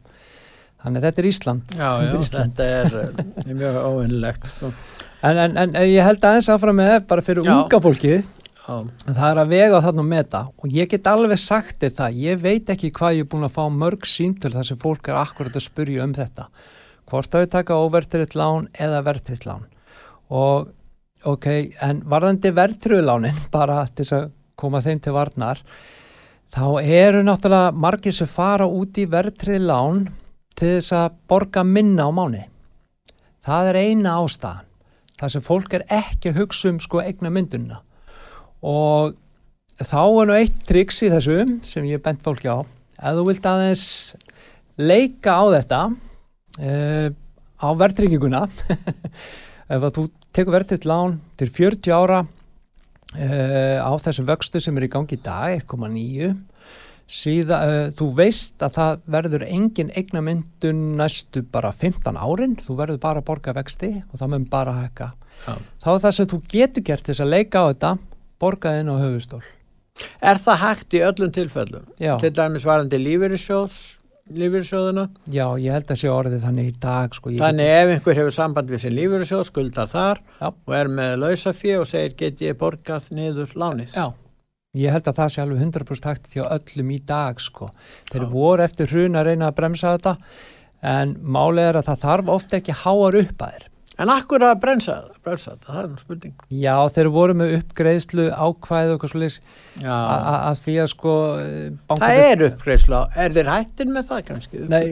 þannig 0.80 1.02
að 1.02 1.08
þetta 1.08 1.22
er 1.22 1.28
Ísland 1.28 1.76
Já, 1.76 1.90
já, 2.06 2.14
Þetta 2.38 2.70
er 2.78 2.90
þetta 2.94 3.26
er 3.26 3.52
uh, 3.52 3.58
mjög 3.60 3.80
óvinnlegt. 3.84 4.48
Sko. 4.54 4.72
En, 5.22 5.38
en, 5.38 5.56
en 5.58 5.76
ég 5.86 6.04
held 6.04 6.24
aðeins 6.24 6.50
áfram 6.52 6.78
með 6.78 6.98
bara 7.10 7.24
fyrir 7.24 7.46
Já. 7.46 7.54
unga 7.56 7.80
fólkið 7.82 8.18
Já, 8.68 8.84
En 9.08 9.16
það 9.16 9.30
er 9.30 9.38
að 9.40 9.52
vega 9.54 9.78
þarna 9.80 10.02
og 10.02 10.08
meta 10.08 10.40
og 10.52 10.72
ég 10.76 10.90
get 10.92 11.06
alveg 11.08 11.40
sagt 11.40 11.78
þér 11.80 11.94
það, 11.96 12.18
ég 12.20 12.42
veit 12.42 12.72
ekki 12.74 12.90
hvað 12.98 13.14
ég 13.16 13.24
er 13.24 13.30
búin 13.32 13.46
að 13.46 13.54
fá 13.54 13.62
mörg 13.72 14.04
síntöl 14.04 14.52
þar 14.52 14.68
sem 14.68 14.80
fólk 14.82 15.08
er 15.08 15.20
akkurat 15.22 15.56
að 15.56 15.64
spurja 15.64 16.04
um 16.04 16.12
þetta. 16.12 16.44
Hvort 17.08 17.32
þau 17.32 17.46
taka 17.48 17.78
óvertriðt 17.80 18.36
lán 18.36 18.68
eða 18.76 19.00
vertriðt 19.06 19.48
lán. 19.48 19.64
Og 20.28 20.68
ok, 21.24 21.48
en 21.80 22.04
varðandi 22.12 22.52
vertriðlánin, 22.60 23.40
bara 23.56 23.86
til 23.88 24.04
að 24.18 24.28
koma 24.60 24.84
þeim 24.84 25.00
til 25.00 25.16
varnar, 25.16 25.64
þá 26.52 26.66
eru 26.84 27.24
náttúrulega 27.24 27.72
margir 27.72 28.18
sem 28.20 28.28
fara 28.28 28.68
út 28.68 29.00
í 29.00 29.08
vertrið 29.08 29.64
lán 29.64 30.04
til 30.58 30.76
þess 30.76 30.92
að 31.00 31.20
borga 31.30 31.64
minna 31.64 32.04
á 32.04 32.12
mánu. 32.12 32.44
Það 33.48 33.72
er 33.72 33.84
eina 33.86 34.18
ástæðan. 34.20 34.67
Það 35.18 35.32
sem 35.34 35.44
fólk 35.44 35.74
er 35.74 35.86
ekki 35.90 36.32
að 36.32 36.42
hugsa 36.42 36.72
um 36.72 36.78
sko 36.82 37.02
eigna 37.02 37.32
myndunna 37.34 37.82
og 38.62 39.16
þá 39.78 40.00
er 40.02 40.28
nú 40.28 40.34
eitt 40.34 40.62
triks 40.66 41.02
í 41.06 41.10
þessu 41.12 41.38
sem 41.66 41.86
ég 41.86 41.98
hef 41.98 42.04
bent 42.06 42.22
fólki 42.24 42.50
á. 42.50 42.62
Ef 42.98 43.14
þú 43.14 43.24
vilt 43.28 43.46
aðeins 43.46 43.84
leika 44.78 45.36
á 45.38 45.44
þetta 45.54 45.80
uh, 45.90 47.08
á 47.58 47.68
verðtrygginguna 47.78 48.46
ef 49.74 49.86
þú 49.94 50.08
tekur 50.34 50.54
verðtryggt 50.54 50.86
lán 50.88 51.18
til 51.38 51.50
40 51.50 51.94
ára 51.94 52.20
uh, 52.22 53.78
á 53.82 53.92
þessum 54.02 54.28
vöxtu 54.28 54.62
sem 54.62 54.78
er 54.78 54.86
í 54.86 54.92
gangi 54.92 55.18
í 55.18 55.22
dag 55.22 55.58
1,9 55.62 56.34
síðan, 57.08 57.62
uh, 57.64 57.90
þú 57.96 58.06
veist 58.18 58.60
að 58.62 58.74
það 58.76 58.98
verður 59.16 59.44
engin 59.48 59.92
eignamyndun 59.96 60.82
næstu 61.00 61.42
bara 61.52 61.70
15 61.72 62.18
árin 62.20 62.56
þú 62.60 62.76
verður 62.82 62.98
bara 63.00 63.22
að 63.22 63.28
borga 63.30 63.54
vexti 63.56 63.90
og 64.12 64.18
það 64.20 64.32
mun 64.34 64.44
bara 64.52 64.74
hækka 64.82 65.10
já. 65.46 65.54
þá 65.80 65.88
er 65.94 66.02
það 66.04 66.16
sem 66.18 66.26
þú 66.34 66.40
getur 66.52 66.84
gert 66.90 67.08
þess 67.08 67.24
að 67.24 67.32
leika 67.32 67.62
á 67.64 67.68
þetta 67.72 67.92
borgaði 68.38 68.82
inn 68.84 68.92
á 68.92 68.96
höfustól 69.04 69.44
Er 70.22 70.38
það 70.38 70.60
hægt 70.62 70.94
í 70.94 71.00
öllum 71.02 71.30
tilfellum? 71.34 71.86
já, 71.98 72.12
Til 72.22 72.30
dæmis 72.30 72.62
varandi 72.68 73.00
lífeyrissjóðs, 73.02 73.78
lífeyrissjóðuna? 74.30 75.08
já, 75.26 75.46
ég 75.58 75.72
held 75.74 75.88
að 75.90 75.98
sé 75.98 76.12
orðið 76.12 76.44
þannig 76.44 76.68
í 76.70 76.74
dag 76.84 77.16
sko, 77.16 77.32
Þannig 77.40 77.72
ef 77.80 77.90
einhver 77.96 78.20
hefur 78.20 78.36
samband 78.36 78.70
við 78.70 78.84
sin 78.84 78.94
lífeyrissjóð, 78.94 79.42
skuldar 79.48 79.90
þar 79.90 80.20
Já. 80.38 80.52
og 80.52 80.74
er 80.78 80.92
með 81.00 81.16
lausafí 81.24 81.74
og 81.80 81.88
segir 81.90 82.14
get 82.20 82.44
ég 82.46 82.54
borgað 82.60 83.08
niður 83.16 83.56
lánið. 83.58 83.96
já, 83.96 84.06
ég 84.76 84.92
held 84.92 85.06
að 85.08 85.16
það 85.16 85.30
sé 85.32 85.40
alveg 85.42 85.62
100% 85.64 86.08
hægt 86.10 86.28
hjá 86.34 86.44
öllum 86.52 86.90
í 86.92 86.98
dag 87.08 87.40
sko. 87.40 87.70
þeir 88.12 88.26
Já. 88.26 88.30
voru 88.34 88.62
eftir 88.66 88.90
hrun 88.92 89.16
að 89.16 89.30
reyna 89.30 89.48
að 89.48 89.56
bremsa 89.62 89.94
þetta 89.96 90.16
en 90.84 91.14
málið 91.24 91.70
er 91.70 91.78
að 91.80 91.88
það 91.88 92.02
þarf 92.04 92.28
ofta 92.36 92.58
ekki 92.60 92.76
háar 92.84 93.16
upp 93.22 93.42
að 93.48 93.56
þeir 93.56 93.66
En 93.98 94.10
akkur 94.14 94.44
að 94.46 94.60
bremsa 94.62 94.92
það, 94.94 95.14
bremsa 95.26 95.50
það, 95.56 95.62
það 95.66 95.78
er 95.80 95.86
nú 95.90 95.96
spurning. 95.98 96.34
já, 96.54 96.74
þeir 96.94 97.08
voru 97.10 97.34
með 97.34 97.54
uppgreiðslu 97.56 98.26
ákvæðu 98.30 98.92
og 98.92 98.94
eitthvað 98.94 99.10
svolítið 99.10 99.40
Já, 99.82 99.96
að 100.38 100.60
því 100.62 100.74
að 100.84 100.90
sko 100.92 101.14
það 101.98 102.20
er 102.28 102.44
uppgreisla. 102.46 103.00
Er 103.18 103.34
þeir 103.34 103.50
hættir 103.50 103.90
með 103.90 104.06
það 104.12 104.20
kannski? 104.28 104.60
Nei, 104.70 104.84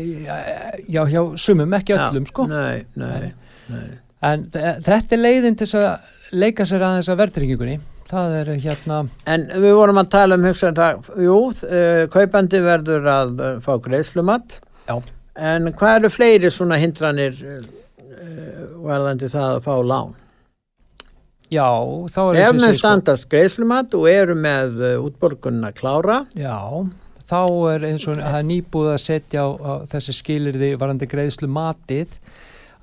já, 0.90 1.02
hjá 1.12 1.20
sumum, 1.38 1.76
ekki 1.78 1.94
öllum 1.94 2.26
sko 2.26 2.48
Nei, 2.50 2.82
nei, 2.98 3.30
nei. 3.70 3.86
En 4.26 4.48
þe- 4.50 4.74
þetta 4.88 5.14
er 5.14 5.22
leiðin 5.22 5.60
til 5.62 5.70
að 5.78 6.10
leika 6.34 6.66
sér 6.66 6.82
aðeins 6.82 7.12
að 7.12 7.20
verðtryggingunni. 7.22 7.78
Það 8.06 8.34
er 8.40 8.50
hérna, 8.62 9.00
En 9.26 9.48
við 9.50 9.72
vorum 9.74 9.98
að 9.98 10.12
tala 10.14 10.36
um 10.38 10.44
hugsaðan 10.46 10.76
það, 10.78 11.08
jú, 11.24 11.38
uh, 11.50 12.02
kaupandi 12.12 12.60
verður 12.62 13.08
að 13.10 13.32
uh, 13.40 13.48
fá 13.64 13.72
greiðslumat. 13.82 14.60
Já. 14.86 15.00
En 15.36 15.72
hvað 15.76 15.96
eru 15.98 16.10
fleiri 16.14 16.50
svona 16.52 16.78
hindranir 16.80 17.34
varðandi 18.86 19.28
það 19.28 19.58
að 19.58 19.66
fá 19.66 19.74
lán? 19.84 20.14
já, 21.52 21.66
þá 22.10 22.20
er 22.22 22.38
Ef 22.40 22.46
þessi 22.48 22.60
menn 22.62 22.72
sko, 22.72 22.78
standast 22.80 23.26
greiðslumat 23.30 23.96
og 23.98 24.06
eru 24.10 24.36
með 24.38 24.80
útborgunna 24.98 25.72
klára, 25.76 26.22
Já, 26.34 26.56
þá 27.26 27.40
er 27.74 27.86
eins 27.90 28.06
og 28.08 28.18
það 28.20 28.38
er 28.40 28.48
nýbúið 28.48 28.92
að 28.94 29.02
setja 29.02 29.44
á, 29.46 29.48
á 29.54 29.72
þessi 29.92 30.16
skilirði 30.16 30.72
varandi 30.80 31.08
greiðslu 31.10 31.50
matið 31.50 32.16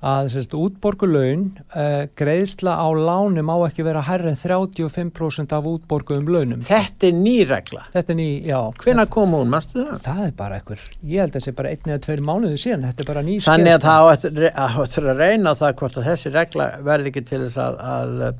að 0.04 0.30
sérst, 0.34 0.54
útborgulaun 0.58 1.44
uh, 1.72 2.04
greiðsla 2.18 2.74
á 2.76 2.88
láni 2.92 3.44
má 3.46 3.54
ekki 3.64 3.86
vera 3.86 4.02
hærri 4.04 4.32
en 4.32 4.38
35% 4.38 5.54
af 5.56 5.68
útborguðum 5.70 6.30
launum. 6.34 6.64
þetta 6.66 7.08
er 7.08 7.16
ný 7.16 7.36
regla. 7.48 7.86
Þetta 7.94 8.12
er 8.12 8.18
ný, 8.20 8.28
já. 8.44 8.58
Hvenær 8.84 9.10
kom 9.12 9.36
hún, 9.36 9.52
mástu 9.52 9.80
það? 9.80 10.02
Það 10.04 10.22
er 10.26 10.34
bara 10.40 10.60
einhver, 10.60 10.84
ég 11.02 11.24
held 11.24 11.32
að 11.32 11.38
það 11.38 11.46
sé 11.46 11.56
bara 11.60 11.72
einn 11.72 11.94
eða 11.94 12.02
tveir 12.08 12.24
mánuði 12.28 12.60
síðan, 12.60 12.86
þetta 12.90 13.04
er 13.06 13.10
bara 13.12 13.24
ný 13.24 13.38
Þannig 13.44 13.78
að 13.78 13.86
það 13.86 14.04
á 14.04 14.06
á 14.54 14.68
eftir 14.84 15.08
að 15.08 15.24
reyna 15.24 15.56
það 15.58 15.74
hvort 15.80 15.98
að 16.00 16.10
þessi 16.10 16.34
regla 16.34 16.68
verði 16.84 17.12
ekki 17.12 17.24
til 17.30 17.42
þess 17.46 17.60
að, 17.64 17.80
að 17.94 18.24
uh, 18.28 18.32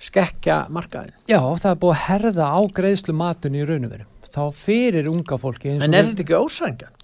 skekja 0.00 0.62
markaðin. 0.72 1.16
Já, 1.30 1.40
það 1.40 1.72
er 1.72 1.82
búið 1.82 1.96
að 1.96 2.06
herða 2.06 2.52
á 2.52 2.60
greiðslu 2.76 3.16
matunni 3.16 3.62
í 3.62 3.68
raunveru. 3.68 4.08
Þá 4.30 4.42
fyrir 4.54 5.10
unga 5.10 5.40
fólki 5.42 5.72
eins 5.72 5.82
og 5.82 5.88
En 5.88 5.96
er 5.98 6.06
þetta 6.06 6.24
ekki 6.24 6.38
ósangjan? 6.38 6.96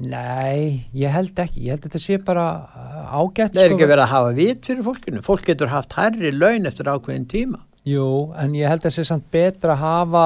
Nei, 0.00 0.86
ég 0.96 1.12
held 1.12 1.36
ekki, 1.42 1.66
ég 1.66 1.74
held 1.74 1.82
að 1.82 1.90
þetta 1.90 2.00
sé 2.00 2.16
bara 2.24 2.46
uh, 2.64 3.18
ágætt. 3.20 3.52
Það 3.52 3.66
er 3.66 3.74
ekki 3.74 3.90
verið 3.90 4.04
að 4.06 4.14
hafa 4.14 4.30
vit 4.38 4.70
fyrir 4.70 4.86
fólkinu. 4.86 5.24
Fólk 5.26 5.44
getur 5.50 5.72
haft 5.72 5.98
hærri 5.98 6.32
laun 6.32 6.70
eftir 6.70 6.88
ákveðin 6.88 7.28
tíma. 7.28 7.60
Jú, 7.84 8.06
en 8.38 8.56
ég 8.56 8.70
held 8.70 8.80
að 8.80 8.88
það 8.88 8.96
sé 8.96 9.04
samt 9.10 9.28
betra 9.34 9.76
að 9.76 9.82
hafa 9.82 10.24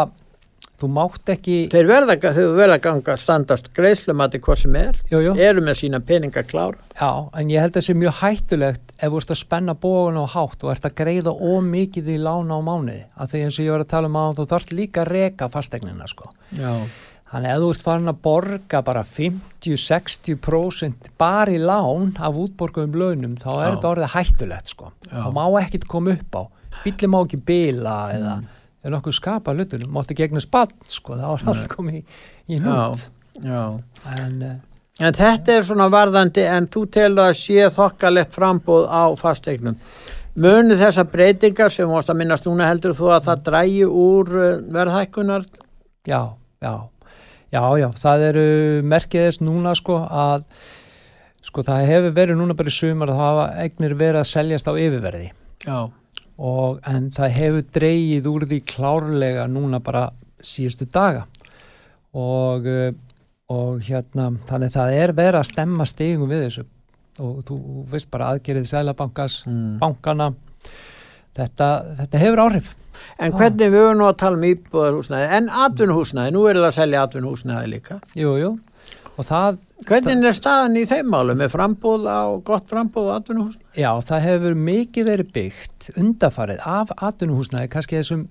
þú 0.81 0.89
mátt 0.93 1.31
ekki 1.33 1.57
Þeir 1.73 1.89
verða, 1.89 2.17
verða 2.57 2.77
ganga 2.85 3.17
standast 3.21 3.71
greiðslumati 3.77 4.41
hvað 4.45 4.61
sem 4.63 4.77
er, 4.81 4.99
jú, 5.11 5.23
jú, 5.25 5.35
eru 5.41 5.65
með 5.65 5.79
sína 5.81 6.01
peninga 6.05 6.45
klára. 6.49 6.79
já, 6.93 7.11
en 7.33 7.51
ég 7.53 7.65
held 7.65 7.73
að 7.73 7.79
það 7.81 7.87
sé 7.87 7.97
mjög 7.97 8.19
hættulegt 8.21 8.95
ef 8.97 9.13
þú 9.13 9.21
ert 9.23 9.33
að 9.33 9.41
spenna 9.41 9.75
bógun 9.87 10.21
á 10.21 10.25
hátt 10.37 10.65
og 10.65 10.73
ert 10.73 10.89
að 10.89 10.97
greiða 11.01 11.33
ómikið 11.33 12.13
í 12.13 12.19
lána 12.21 12.61
á 12.61 12.61
mánuði 12.61 13.03
því 13.17 13.43
eins 13.47 13.59
og 13.59 13.65
ég 13.67 13.77
var 13.77 13.85
að 13.87 13.93
tala 13.95 14.11
um 14.13 14.21
að 14.21 14.39
þú 14.41 14.49
þarft 14.53 14.77
líka 14.77 15.05
að 15.05 15.13
reka 15.17 15.51
fastegnina 15.53 16.09
sko 16.13 16.31
Já. 16.57 16.73
Þannig 17.27 17.51
að 17.51 17.59
þú 17.65 17.69
ert 17.75 17.83
farin 17.83 18.07
að 18.13 18.21
borga 18.23 18.79
bara 18.87 19.01
50-60% 19.03 21.09
bara 21.19 21.51
í 21.53 21.59
lán 21.59 22.13
af 22.23 22.37
útborguðum 22.39 22.95
launum 23.01 23.33
þá 23.41 23.49
er 23.51 23.57
Já. 23.57 23.71
þetta 23.75 23.89
orðið 23.91 24.13
hættulegt 24.15 24.69
sko. 24.73 24.87
Þá 25.11 25.27
má 25.35 25.43
ekkit 25.63 25.89
koma 25.91 26.11
upp 26.15 26.33
á 26.39 26.43
bíli 26.85 27.07
má 27.11 27.19
ekki 27.25 27.39
bila 27.49 27.97
eða 28.15 28.35
Mm. 28.37 28.45
er 28.85 28.91
nokkuð 28.95 29.15
skapa 29.17 29.51
hlutunum, 29.57 29.91
mátti 29.91 30.15
gegna 30.15 30.41
spann 30.41 30.71
sko, 30.87 31.17
þá 31.17 31.27
er 31.35 31.41
allt 31.51 31.69
komið 31.73 31.95
í, 31.97 32.03
í 32.55 32.57
nút 32.63 33.09
Já. 33.43 33.63
en 34.17 34.43
uh, 34.43 34.55
En 35.01 35.13
þetta 35.13 35.53
er 35.53 35.63
svona 35.67 35.91
varðandi 35.93 36.41
en 36.49 36.67
þú 36.73 36.87
telur 36.89 37.21
að 37.27 37.35
sé 37.37 37.67
þokkalegt 37.69 38.33
frambóð 38.33 38.87
á 38.89 39.13
fasteignum. 39.21 39.75
Muni 40.37 40.75
þessa 40.81 41.05
breytingar 41.05 41.69
sem 41.73 41.89
vorst 41.89 42.09
að 42.09 42.17
minnast 42.23 42.47
núna 42.49 42.65
heldur 42.71 42.95
þú 42.97 43.11
að 43.13 43.25
það 43.27 43.43
drægi 43.51 43.85
úr 43.85 44.27
uh, 44.37 44.61
verðhækkunar? 44.73 45.45
já, 46.07 46.23
já 46.63 46.75
já, 47.53 47.63
já, 47.81 47.87
það 48.03 48.25
eru 48.31 48.47
merkið 48.93 49.27
þess 49.29 49.41
núna 49.45 49.75
sko 49.79 50.01
að 50.07 50.45
sko 51.47 51.63
það 51.63 51.87
hefur 51.93 52.15
verið 52.17 52.39
núna 52.41 52.57
bara 52.59 52.73
í 52.73 52.75
sumar 52.75 53.13
að 53.13 53.21
hafa 53.23 53.47
eignir 53.63 53.95
verið 53.95 54.21
að 54.25 54.31
seljast 54.33 54.67
á 54.67 54.73
yfirverði. 54.75 55.29
Já. 55.67 55.79
og, 56.37 56.81
en 56.85 57.07
það 57.15 57.31
hefur 57.39 57.63
dreigið 57.73 58.27
úr 58.29 58.45
því 58.51 58.59
klárlega 58.69 59.47
núna 59.49 59.79
bara 59.81 60.11
síðustu 60.45 60.85
daga. 60.93 61.23
Og, 62.17 62.67
uh, 62.67 62.91
og 63.53 63.79
hérna 63.87 64.31
þannig 64.49 64.75
það 64.75 64.97
er 65.01 65.13
verið 65.17 65.39
að 65.41 65.49
stemma 65.53 65.87
stigum 65.89 66.29
við 66.29 66.43
þessu. 66.47 66.67
Og 67.25 67.39
þú 67.49 67.57
veist 67.89 68.11
bara 68.13 68.35
aðgerið 68.35 68.67
sælabankas, 68.69 69.39
Mm. 69.47 69.79
bankana 69.81 70.35
þetta, 71.37 71.69
þetta 72.03 72.19
hefur 72.21 72.43
áhrif 72.45 72.75
En 73.19 73.33
hvernig 73.37 73.71
við 73.73 73.79
höfum 73.81 74.01
nú 74.01 74.09
að 74.09 74.19
tala 74.23 74.41
um 74.41 74.49
íbúðarhúsnæði 74.51 75.29
en 75.39 75.53
atvinnuhúsnæði, 75.67 76.35
nú 76.37 76.47
er 76.51 76.61
það 76.61 76.71
að 76.71 76.77
selja 76.81 77.05
atvinnuhúsnæði 77.07 77.71
líka. 77.73 78.01
jú, 78.17 78.35
jú, 78.41 78.51
og 79.17 79.25
það 79.31 79.63
Hvernig 79.87 80.25
er 80.25 80.33
staðan 80.33 80.77
í 80.81 80.87
þeim 80.89 81.11
málum? 81.13 81.41
Er 81.45 81.51
frambóð 81.53 82.07
á, 82.09 82.33
gott 82.49 82.65
frambóð 82.71 83.11
á 83.13 83.17
atvinnuhúsnæði? 83.21 83.67
Já, 83.77 83.91
það 84.09 84.23
hefur 84.25 84.55
mikið 84.67 85.09
verið 85.11 85.33
byggt 85.37 85.89
undafarið 86.01 86.63
af 86.65 86.93
atvinnuhúsnaði, 86.97 87.69
kannski 87.75 87.99
þessum, 88.01 88.23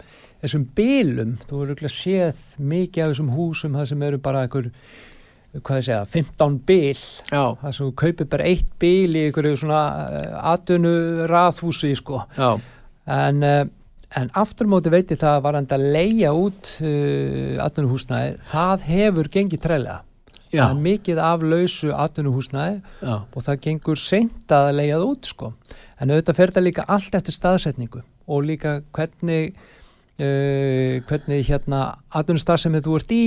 þessum 0.41 0.63
bílum, 0.75 1.35
þú 1.45 1.61
eru 1.63 1.75
ekki 1.75 1.85
að 1.85 1.93
séð 1.95 2.41
mikið 2.57 3.03
af 3.05 3.13
þessum 3.13 3.29
húsum, 3.37 3.77
það 3.77 3.91
sem 3.91 4.05
eru 4.09 4.19
bara 4.25 4.41
einhver, 4.47 4.71
hvað 5.61 5.79
ég 5.79 5.87
segja, 5.87 6.01
15 6.17 6.57
bíl, 6.67 7.05
Já. 7.29 7.43
það 7.61 7.77
sem 7.77 7.93
kaupir 8.01 8.31
bara 8.33 8.49
eitt 8.49 8.73
bíl 8.81 9.13
í 9.13 9.23
einhverju 9.29 9.61
svona 9.61 9.83
uh, 10.09 10.37
atvinnuraðhúsi, 10.55 11.93
sko, 12.01 12.23
Já. 12.35 12.55
en, 13.05 13.43
uh, 13.45 13.65
en 14.15 14.29
aftur 14.37 14.67
móti 14.69 14.91
veit 14.93 15.11
ég 15.11 15.19
það 15.21 15.39
var 15.45 15.57
enda 15.59 15.77
að 15.79 15.87
leia 15.95 16.33
út 16.35 16.69
uh, 16.81 17.55
atvinnuhúsnaði, 17.65 18.35
það 18.51 18.83
hefur 18.89 19.31
gengið 19.33 19.63
treylega. 19.65 20.01
Það 20.55 20.69
er 20.71 20.83
mikið 20.85 21.19
af 21.19 21.41
lausu 21.43 21.89
atvinnuhúsnaði 21.91 22.75
Já. 23.03 23.15
og 23.27 23.43
það 23.43 23.57
gengur 23.65 23.99
seint 23.99 24.53
að 24.55 24.69
leiða 24.77 24.99
það 25.01 25.07
út 25.09 25.29
sko. 25.31 25.49
En 25.99 26.13
auðvitað 26.13 26.37
fer 26.37 26.53
það 26.55 26.65
líka 26.69 26.85
allt 26.95 27.17
eftir 27.17 27.35
staðsetningu 27.35 28.03
og 28.31 28.45
líka 28.47 28.77
hvernig, 28.95 29.57
uh, 30.21 31.01
hvernig 31.09 31.43
hérna 31.49 31.81
atvinnustaf 32.15 32.61
sem 32.61 32.77
þú 32.79 32.95
ert 33.01 33.11
í, 33.15 33.23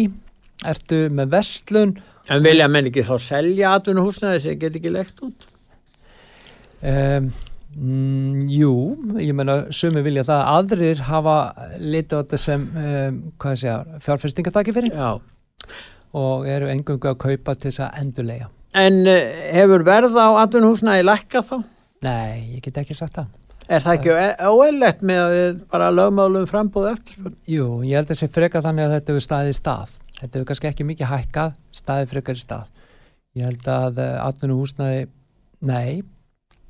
ertu 0.64 1.04
með 1.12 1.34
vestlun, 1.36 1.98
En 2.28 2.42
vilja 2.44 2.66
menn 2.68 2.90
ekki 2.90 3.06
þá 3.08 3.14
selja 3.24 3.70
atvinnuhúsnæði 3.78 4.40
sem 4.44 4.58
get 4.60 4.74
ekki 4.76 4.90
lekt 4.92 5.22
út? 5.24 5.46
um, 6.84 7.30
mm, 7.78 8.44
jú, 8.52 8.72
ég 9.22 9.34
meina 9.36 9.58
sumi 9.74 10.02
vilja 10.04 10.26
það, 10.28 10.44
aðrir 10.56 11.02
hafa 11.08 11.38
litið 11.78 12.14
á 12.14 12.20
þetta 12.20 12.40
sem, 12.42 12.68
um, 12.82 13.18
fjárfestingataki 14.04 14.74
fyrir 14.76 14.94
Já. 14.94 15.18
og 16.18 16.46
eru 16.50 16.70
engungu 16.72 17.10
að 17.10 17.20
kaupa 17.24 17.54
til 17.56 17.70
þess 17.70 17.84
að 17.86 18.00
endurlega. 18.02 18.48
En 18.78 19.02
uh, 19.06 19.18
hefur 19.54 19.86
verð 19.86 20.18
á 20.18 20.28
atvinnuhúsnæði 20.44 21.06
lækka 21.06 21.44
þá? 21.46 21.56
Nei, 22.04 22.56
ég 22.56 22.64
get 22.64 22.82
ekki 22.82 22.96
sagt 22.98 23.18
það. 23.18 23.30
Er 23.68 23.82
það 23.84 23.96
ekki 23.98 24.12
óeillegt 24.48 25.02
með 25.04 25.18
að 25.20 25.32
við 25.34 25.56
bara 25.72 25.88
lögmálum 25.92 26.46
frambóð 26.48 26.92
eftir? 26.94 27.32
Jú, 27.44 27.66
ég 27.84 27.98
held 28.00 28.12
að 28.14 28.20
sé 28.22 28.28
freka 28.32 28.62
þannig 28.64 28.86
að 28.86 28.94
þetta 28.96 29.12
hefur 29.12 29.24
staðið 29.26 29.50
í 29.52 29.56
stað. 29.58 29.96
Þetta 30.18 30.38
hefur 30.38 30.46
kannski 30.48 30.68
ekki 30.70 30.86
mikið 30.88 31.10
hækkað, 31.10 31.58
staðið 31.76 32.14
frekar 32.14 32.38
í 32.38 32.42
stað. 32.42 32.70
Ég 33.36 33.50
held 33.50 33.68
að 33.70 34.00
uh, 34.00 34.14
atvinnu 34.24 34.56
húsnaði, 34.56 35.02
nei, 35.68 36.00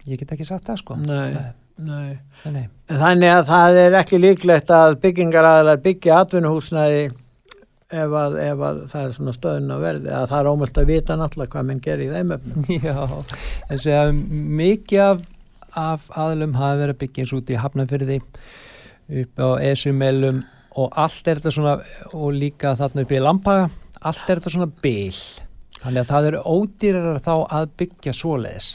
ég 0.08 0.20
get 0.20 0.34
ekki 0.36 0.46
sagt 0.48 0.68
það 0.68 0.82
sko. 0.82 0.98
Nei, 1.04 1.52
Nei, 1.78 2.18
nei. 2.50 2.64
Þannig 2.90 3.30
að 3.30 3.44
það 3.46 3.76
er 3.84 3.96
ekki 4.00 4.18
líklegt 4.18 4.70
að 4.74 4.96
byggingaraðalar 5.04 5.78
byggja 5.84 6.16
atvinnuhúsnæði 6.24 7.04
ef 7.88 8.16
að, 8.18 8.34
ef 8.42 8.64
að 8.66 8.80
það 8.90 9.04
er 9.04 9.14
svona 9.14 9.34
stöðun 9.36 9.74
að 9.76 9.84
verði 9.86 10.10
að 10.18 10.26
það 10.32 10.40
er 10.40 10.50
ómöld 10.50 10.80
að 10.82 10.90
vita 10.90 11.16
náttúrulega 11.20 11.52
hvað 11.54 11.68
menn 11.68 11.82
gerir 11.84 12.02
í 12.02 12.16
þeim 12.16 12.34
efnum. 12.34 12.66
Já, 12.88 12.96
en 13.70 13.82
segja 13.84 14.02
mikið 14.58 15.04
af, 15.04 15.22
af 15.84 16.10
aðlum 16.24 16.58
hafi 16.58 16.82
verið 16.82 16.96
að 16.96 17.00
byggja 17.04 17.24
eins 17.24 17.36
út 17.38 17.54
í 17.54 17.60
Hafnafyrði 17.62 18.20
upp 19.22 19.46
á 19.46 19.48
Esumelum 19.70 20.42
og 20.78 21.00
allt 21.06 21.30
er 21.30 21.38
þetta 21.38 21.54
svona 21.54 21.78
og 22.10 22.28
líka 22.34 22.74
þarna 22.78 23.06
upp 23.06 23.14
í 23.14 23.22
Lampaga 23.22 23.70
allt 24.02 24.26
er 24.26 24.42
þetta 24.42 24.56
svona 24.56 24.70
bil 24.82 25.14
þannig 25.78 26.02
að 26.02 26.10
það 26.10 26.30
eru 26.32 26.44
ódýrar 26.58 27.22
þá 27.22 27.34
að 27.54 27.72
byggja 27.78 28.18
svoleiðis, 28.18 28.72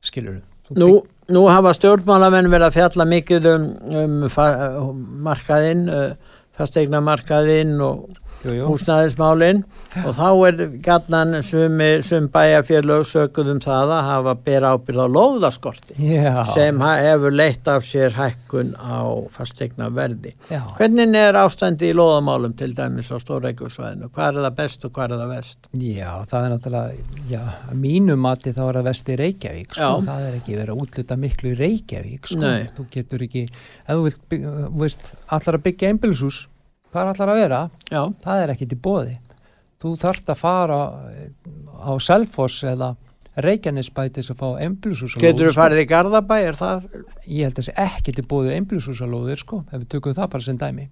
skilur 0.00 0.40
Nú, 0.74 0.90
nú 1.30 1.42
hafa 1.46 1.74
stjórnmálamenn 1.76 2.50
verið 2.50 2.66
að 2.66 2.76
fjalla 2.78 3.06
mikið 3.06 3.48
um, 3.52 3.66
um 4.02 5.02
markaðinn, 5.26 5.86
uh, 5.86 6.38
fastegna 6.58 7.02
markaðinn 7.04 7.76
og. 7.84 8.06
Húsnæðismálinn 8.66 9.62
og 10.04 10.12
þá 10.16 10.26
er 10.48 10.58
gætnan 10.84 11.36
sum 11.46 12.28
bæjarfélög 12.32 13.04
sökuð 13.08 13.50
um 13.54 13.60
það 13.64 13.92
að 13.96 14.02
hafa 14.10 14.34
bera 14.46 14.72
ábyrð 14.76 15.02
á 15.02 15.08
lóðaskorti 15.16 15.96
Já, 16.00 16.44
sem 16.52 16.80
hefur 16.84 17.34
leitt 17.36 17.68
af 17.70 17.84
sér 17.86 18.16
hækkun 18.16 18.74
á 18.76 19.00
fastegna 19.32 19.88
verði. 19.94 20.34
já. 20.50 20.60
Hvernig 20.78 21.16
er 21.16 21.38
ástandi 21.40 21.90
í 21.90 21.96
lóðamálum 21.96 22.56
til 22.58 22.72
dæmis 22.76 23.10
á 23.12 23.16
Stóreikursvæðinu? 23.22 24.10
Hvað 24.14 24.40
er 24.40 24.46
það 24.48 24.56
best 24.60 24.84
og 24.88 24.92
hvað 24.96 25.14
er 25.16 25.22
það 25.22 25.32
vest? 25.36 25.70
Já, 25.82 26.10
það 26.30 26.46
er 26.48 26.54
náttúrulega, 26.54 27.20
já, 27.30 27.42
að 27.70 27.78
mínu 27.84 28.16
mati 28.20 28.52
þá 28.56 28.62
er 28.68 28.80
það 28.80 28.88
vesti 28.90 29.16
Reykjavík, 29.22 29.72
sko, 29.76 29.92
það 30.06 30.26
er 30.28 30.36
ekki 30.40 30.58
verið 30.58 30.74
að 30.74 30.82
útluta 30.84 31.16
miklu 31.20 31.52
í 31.54 31.56
Reykjavík, 31.60 32.28
sko, 32.32 32.52
þú 32.76 32.86
getur 32.92 33.24
ekki, 33.26 33.46
ef 33.86 33.96
þú 33.96 34.36
vilt, 34.82 35.10
allar 35.32 35.58
að 35.58 35.64
byggja 35.70 35.90
einbýlishús, 35.94 36.42
hvað 36.96 37.12
allar 37.14 37.32
að 37.34 37.40
vera? 37.44 37.62
Já, 37.92 38.02
Það 38.24 38.42
er 38.46 38.52
ekkit 38.56 38.72
í 38.76 38.82
bóði. 38.88 39.16
Þú 39.84 39.90
þarft 40.00 40.30
að 40.32 40.38
fara 40.40 40.78
á 41.84 41.92
Selfoss 42.00 42.62
eða 42.66 42.94
Reykjanesbæ 43.36 44.06
til 44.08 44.22
þess 44.22 44.32
að 44.32 44.38
fá 44.40 44.46
einbýlishús 44.64 45.16
getur 45.20 45.50
þú 45.50 45.56
farið 45.58 45.82
í 45.82 45.88
Garðabæ, 45.90 46.36
er 46.48 46.56
það 46.56 46.86
Ég 47.28 47.42
held 47.44 47.52
að 47.52 47.58
það 47.58 47.66
sé 47.66 47.74
ekkit 47.84 48.20
í 48.22 48.24
bóði 48.30 48.54
einbýlishúsalóðir, 48.56 49.42
sko, 49.42 49.58
ef 49.68 49.82
við 49.82 49.90
tökum 49.92 50.14
það 50.16 50.30
bara 50.32 50.46
sem 50.46 50.56
dæmi. 50.62 50.86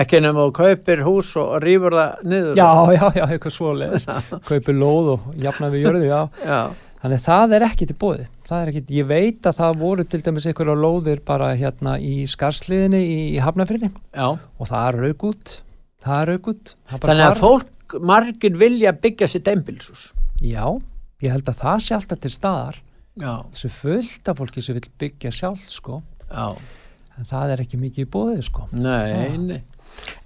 ekki 0.00 0.20
nema 0.24 0.46
þú 0.46 0.52
kaupir 0.56 1.02
hús 1.04 1.34
og 1.36 1.50
rýfur 1.60 1.92
það 1.98 2.22
niður? 2.32 2.56
Já, 2.56 2.70
já, 2.96 3.04
já, 3.18 3.24
eitthvað 3.28 3.54
svoleiðis, 3.58 4.06
kaupir 4.48 4.78
lóð 4.80 5.10
og 5.18 5.28
jafna 5.44 5.68
við 5.74 5.84
jörðu, 5.84 6.06
já. 6.08 6.20
Já, 6.48 6.60
Þannig 7.02 7.18
að 7.18 7.24
það 7.26 7.52
er 7.56 7.64
ekkit 7.66 7.90
í 7.90 7.96
bóði. 7.98 8.24
Er 8.52 8.68
ég 8.94 9.06
veit 9.08 9.46
að 9.48 9.56
það 9.58 9.78
voru 9.80 10.04
til 10.06 10.20
dæmis 10.22 10.44
einhverja 10.46 10.74
lóðir 10.78 11.22
bara 11.26 11.48
hérna 11.58 11.96
í 11.98 12.22
skarsliðinni 12.30 13.00
í, 13.02 13.16
í 13.34 13.38
Hafnafyrði 13.42 13.88
já. 13.90 14.26
og 14.38 14.68
það 14.70 14.98
rauk 15.00 15.24
út. 15.32 15.54
Það 16.04 16.22
rauk 16.30 16.50
út. 16.52 16.74
Það 16.86 17.00
bara 17.02 17.10
Þannig 17.12 17.26
að 17.26 17.40
fólk, 17.42 17.96
margir 18.12 18.58
vilja 18.60 18.92
byggja 19.02 19.28
sitt 19.32 19.50
einbilshús. 19.50 20.04
Já, 20.46 20.62
ég 21.24 21.34
held 21.34 21.50
að 21.50 21.58
það 21.64 21.82
sé 21.88 21.96
alltaf 21.98 22.22
til 22.22 22.32
staðar. 22.36 22.78
Já, 23.18 23.32
Þessu 23.50 23.72
fullt 23.74 24.30
af 24.32 24.38
fólki 24.38 24.62
sem 24.64 24.78
vil 24.78 24.86
byggja 25.02 25.34
sjálf, 25.34 25.66
sko. 25.74 25.98
já, 26.30 26.46
En 27.18 27.26
það 27.28 27.50
er 27.52 27.60
ekki 27.66 27.76
mikið 27.82 28.06
í 28.06 28.10
bóði, 28.14 28.38
sko. 28.46 28.68
nei, 28.72 29.10
Já. 29.10 29.36
nei. 29.42 29.58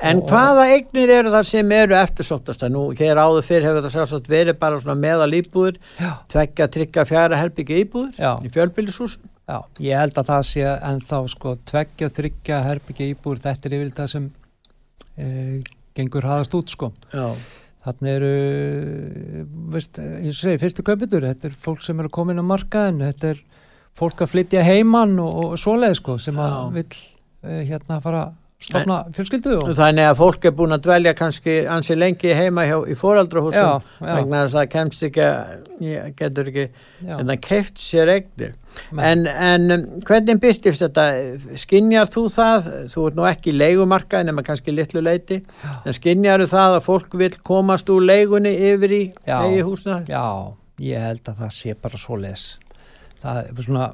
En 0.01 0.21
Og- 0.23 0.29
hvaða 0.31 0.67
eignir 0.75 1.11
eru 1.11 1.31
það 1.33 1.47
sem 1.51 1.73
eru 1.73 1.97
eftirsóttasta? 1.99 2.69
Nú, 2.73 2.89
hér 2.97 3.17
áður 3.21 3.45
fyrr 3.45 3.65
hefur 3.67 3.83
það 3.87 3.95
sjálfsagt 3.97 4.29
verið 4.29 4.59
bara 4.61 4.81
svona 4.81 4.99
meðal 5.01 5.31
íbúður, 5.39 5.79
tveggja, 6.33 6.69
tryggja, 6.69 7.05
fjara 7.09 7.41
herbyggja 7.41 7.81
íbúður 7.85 8.17
já, 8.21 8.33
í 8.45 8.53
fjölbýlishús. 8.53 9.19
já. 9.49 9.59
Ég 9.81 9.99
held 10.01 10.19
að 10.21 10.31
það 10.33 10.43
sé 10.51 10.65
ennþá, 10.93 11.21
sko, 11.33 11.57
tveggja, 11.73 12.09
þryggja, 12.13 12.63
herbyggja 12.71 13.11
íbúr, 13.15 13.41
þetta 13.43 13.71
er 13.71 13.77
yfir 13.79 13.93
það 14.01 14.11
sem 14.15 14.31
e, 15.17 15.63
gengur 15.97 16.29
haðast 16.29 16.55
út, 16.55 16.69
sko. 16.77 16.93
Já, 17.13 17.31
Þannig 17.87 18.17
eru, 18.19 18.31
veist, 19.71 19.99
ég 20.03 20.35
segi, 20.35 20.59
fyrstu 20.59 20.83
kaupitur, 20.83 21.23
þetta 21.23 21.47
er 21.47 21.53
fólk 21.63 21.85
sem 21.87 22.01
eru 22.03 22.11
komin 22.11 22.41
á 22.43 22.45
markaðin, 22.47 22.99
þetta 23.07 23.29
er 23.31 23.43
fólk 23.97 24.25
að 24.25 24.33
flytja 24.33 24.65
heiman 24.67 25.15
og, 25.23 25.37
og 25.45 25.55
svoleið 25.61 25.95
sko, 26.01 26.17
sem 26.19 26.35
að 26.43 26.57
vill 26.81 26.99
uh, 27.47 27.61
hérna 27.69 28.01
fara 28.03 28.25
stopna 28.63 29.03
fjölskyldu 29.13 29.53
og 29.61 29.73
Þannig 29.77 30.07
að 30.09 30.15
fólk 30.17 30.47
er 30.49 30.55
búin 30.57 30.73
að 30.73 30.87
dvelja 30.87 31.13
kannski 31.17 31.57
ansi 31.69 31.97
lengi 31.97 32.33
heima 32.33 32.65
hjá, 32.65 32.79
í 32.89 32.95
foreldrahúsum 32.97 33.67
Já, 33.67 33.83
já. 34.01 34.13
vegna 34.17 34.41
þess 34.47 34.59
að 34.63 34.71
kemst 34.73 35.05
ekki 35.07 35.27
getur 36.17 36.49
ekki 36.49 36.65
Já. 36.65 37.19
en 37.19 37.29
það 37.29 37.43
keift 37.45 37.83
sér 37.83 38.13
eignir. 38.15 38.55
En, 38.97 39.27
en 39.29 39.77
um, 39.77 39.85
hvernig 40.09 40.41
byrtist 40.41 40.85
þetta? 40.85 41.05
Skinjar 41.61 42.09
þú 42.13 42.25
það? 42.33 42.71
Þú 42.93 43.07
ert 43.11 43.21
nú 43.21 43.29
ekki 43.29 43.53
í 43.53 43.57
leigumarkaði 43.61 44.31
nema 44.31 44.45
kannski 44.47 44.73
litlu 44.73 45.05
leiti 45.05 45.43
en 45.85 45.97
skinjar 45.97 46.47
þú 46.47 46.49
það 46.55 46.79
að 46.79 46.87
fólk 46.89 47.19
vil 47.21 47.33
komast 47.45 47.93
úr 47.93 48.09
leigunni 48.09 48.57
yfir 48.73 48.97
í 48.97 49.03
Já. 49.29 49.37
eigi 49.45 49.61
húsna 49.69 50.01
Já, 50.09 50.25
ég 50.81 51.05
held 51.11 51.29
að 51.29 51.45
það 51.45 51.55
sé 51.61 51.77
bara 51.77 52.01
svo 52.01 52.17
les 52.25 52.49
það 53.21 53.45
er 53.45 53.65
svona 53.69 53.87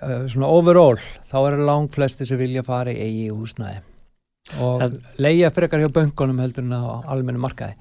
svona 0.00 0.48
overall, 0.52 0.98
þá 1.30 1.36
eru 1.48 1.64
langt 1.64 1.94
flesti 1.96 2.26
sem 2.28 2.38
vilja 2.40 2.62
fara 2.66 2.92
í 2.92 2.98
eigi 3.00 3.28
húsnæði. 3.32 3.78
Og 4.62 4.82
En- 4.84 4.98
leigja 5.18 5.48
frekar 5.50 5.80
hjá 5.82 5.88
böngunum 5.90 6.38
heldur 6.42 6.62
en 6.64 6.74
á 6.76 7.02
almennu 7.10 7.40
markaði. 7.42 7.74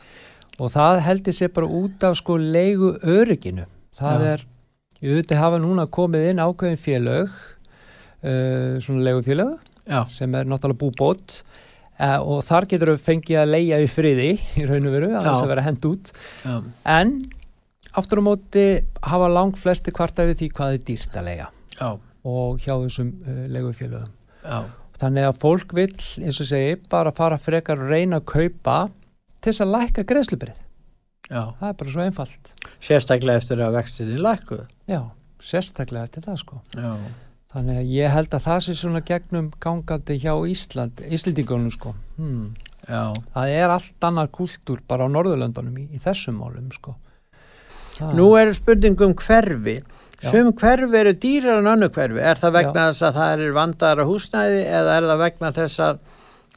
Og 0.57 0.71
það 0.71 1.01
heldur 1.03 1.33
sér 1.35 1.51
bara 1.53 1.67
út 1.67 2.03
af 2.07 2.15
sko 2.17 2.37
leigu 2.39 2.93
örygginu 3.03 3.65
það 3.95 4.21
Já. 4.21 4.31
er, 4.33 4.45
ég 5.03 5.11
auðvitað 5.11 5.41
hafa 5.43 5.59
núna 5.59 5.85
komið 5.91 6.29
inn 6.31 6.39
ákveðin 6.39 6.79
félög 6.79 7.29
uh, 8.23 8.79
svona 8.79 9.03
leigufélög 9.03 9.59
Já, 9.85 10.05
sem 10.09 10.33
er 10.35 10.45
náttúrulega 10.49 10.79
búbót. 10.81 11.41
Uh, 11.99 12.19
og 12.23 12.41
þar 12.43 12.65
getur 12.71 12.93
við 12.95 13.03
fengið 13.05 13.37
að 13.43 13.51
leigja 13.53 13.77
í 13.83 13.87
friði 13.91 14.29
í 14.59 14.65
raun 14.67 14.87
og 14.89 14.95
veru, 14.95 15.11
að 15.15 15.27
þess 15.29 15.43
að 15.45 15.51
vera 15.53 15.67
hend 15.67 15.85
út. 15.91 16.09
Já, 16.43 16.55
En 16.95 17.13
aftur 17.95 18.19
á 18.19 18.23
móti 18.25 18.65
hafa 19.03 19.29
langt 19.31 19.59
flesti 19.61 19.93
kvarta 19.95 20.25
við 20.27 20.39
því 20.41 20.49
hvað 20.57 20.73
er 20.79 20.81
dýrt 20.89 21.15
að 21.19 21.27
lega 21.29 21.51
já, 21.79 21.89
og 22.25 22.59
hjá 22.63 22.73
þessum 22.85 23.09
uh, 23.25 23.45
legufélögum. 23.53 24.11
já, 24.43 24.63
Þannig 24.95 25.25
að 25.27 25.39
fólk 25.41 25.73
vill, 25.75 25.97
eins 26.23 26.37
og 26.39 26.47
segi, 26.47 26.77
bara 26.89 27.11
fara 27.11 27.35
frekar 27.37 27.81
að 27.83 27.89
reyna 27.91 28.21
að 28.21 28.29
kaupa 28.31 28.75
til 29.43 29.51
þess 29.51 29.61
að 29.65 29.73
lækka 29.73 30.05
greiðslubrið. 30.07 30.55
já. 31.29 31.41
Það 31.59 31.67
er 31.69 31.73
bara 31.81 31.91
svo 31.91 32.01
einfalt. 32.05 32.53
sérstaklega 32.79 33.41
eftir 33.41 33.59
að 33.65 33.75
vextinni 33.75 34.17
lækkuð 34.23 34.63
Já, 34.87 35.01
sérstaklega 35.43 36.03
eftir 36.07 36.23
það 36.23 36.37
sko. 36.45 36.61
Já, 36.77 36.93
Þannig 37.55 37.77
að 37.79 37.91
ég 37.95 38.11
held 38.11 38.33
að 38.35 38.43
það 38.43 38.57
sé 38.65 38.73
svona 38.75 38.99
gegnum 39.07 39.45
gangandi 39.63 40.17
hjá 40.19 40.33
Ísland, 40.51 40.99
Íslendingunum 41.07 41.71
sko. 41.71 41.93
Hmm. 42.17 42.53
já, 42.87 43.13
Það 43.35 43.53
er 43.55 43.69
allt 43.75 44.03
annar 44.03 44.27
kúltúr 44.27 44.81
bara 44.87 45.07
á 45.07 45.11
Norðurlöndunum 45.11 45.77
í, 45.79 45.85
í 45.95 45.99
þessum 46.03 46.35
málum 46.39 46.67
sko. 46.75 46.95
Það- 47.95 48.15
Nú 48.19 48.25
er 48.39 48.51
spurning 48.53 48.99
um 49.01 49.13
hverfi. 49.15 49.77
Sum 50.23 50.51
hverfi 50.55 50.99
eru 51.01 51.13
dýrar 51.19 51.61
en 51.61 51.71
önnu 51.73 51.89
hverfi. 51.93 52.21
Er 52.23 52.39
það 52.39 52.57
vegna 52.59 52.89
þess 52.89 53.07
að 53.07 53.17
það 53.19 53.45
er 53.45 53.55
vandaðara 53.55 54.05
húsnæði 54.09 54.61
eða 54.65 54.99
er 54.99 55.07
það 55.09 55.23
vegna 55.23 55.51
þess 55.55 55.81
að 55.85 56.03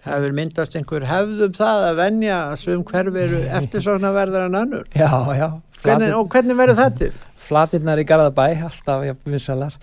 hefur 0.09 0.37
myndast 0.39 0.77
einhver 0.79 1.07
hefðum 1.09 1.57
það 1.59 1.87
að 1.89 1.99
venja 1.99 2.37
að 2.49 2.61
sum 2.63 2.85
hverfi 2.89 3.25
eru 3.25 3.41
eftirsóknarverðar 3.61 4.47
en 4.49 4.61
önnur? 4.63 4.93
Já, 4.95 5.11
já. 5.37 5.49
Hvernig, 5.83 6.15
og 6.17 6.31
hvernig 6.33 6.59
verður 6.59 6.81
það 6.83 7.01
til? 7.03 7.11
flatirnar 7.49 8.01
í 8.01 8.05
Garðabæ, 8.09 8.47
alltaf 8.69 9.05
ja, 9.07 9.17
vissalar. 9.29 9.75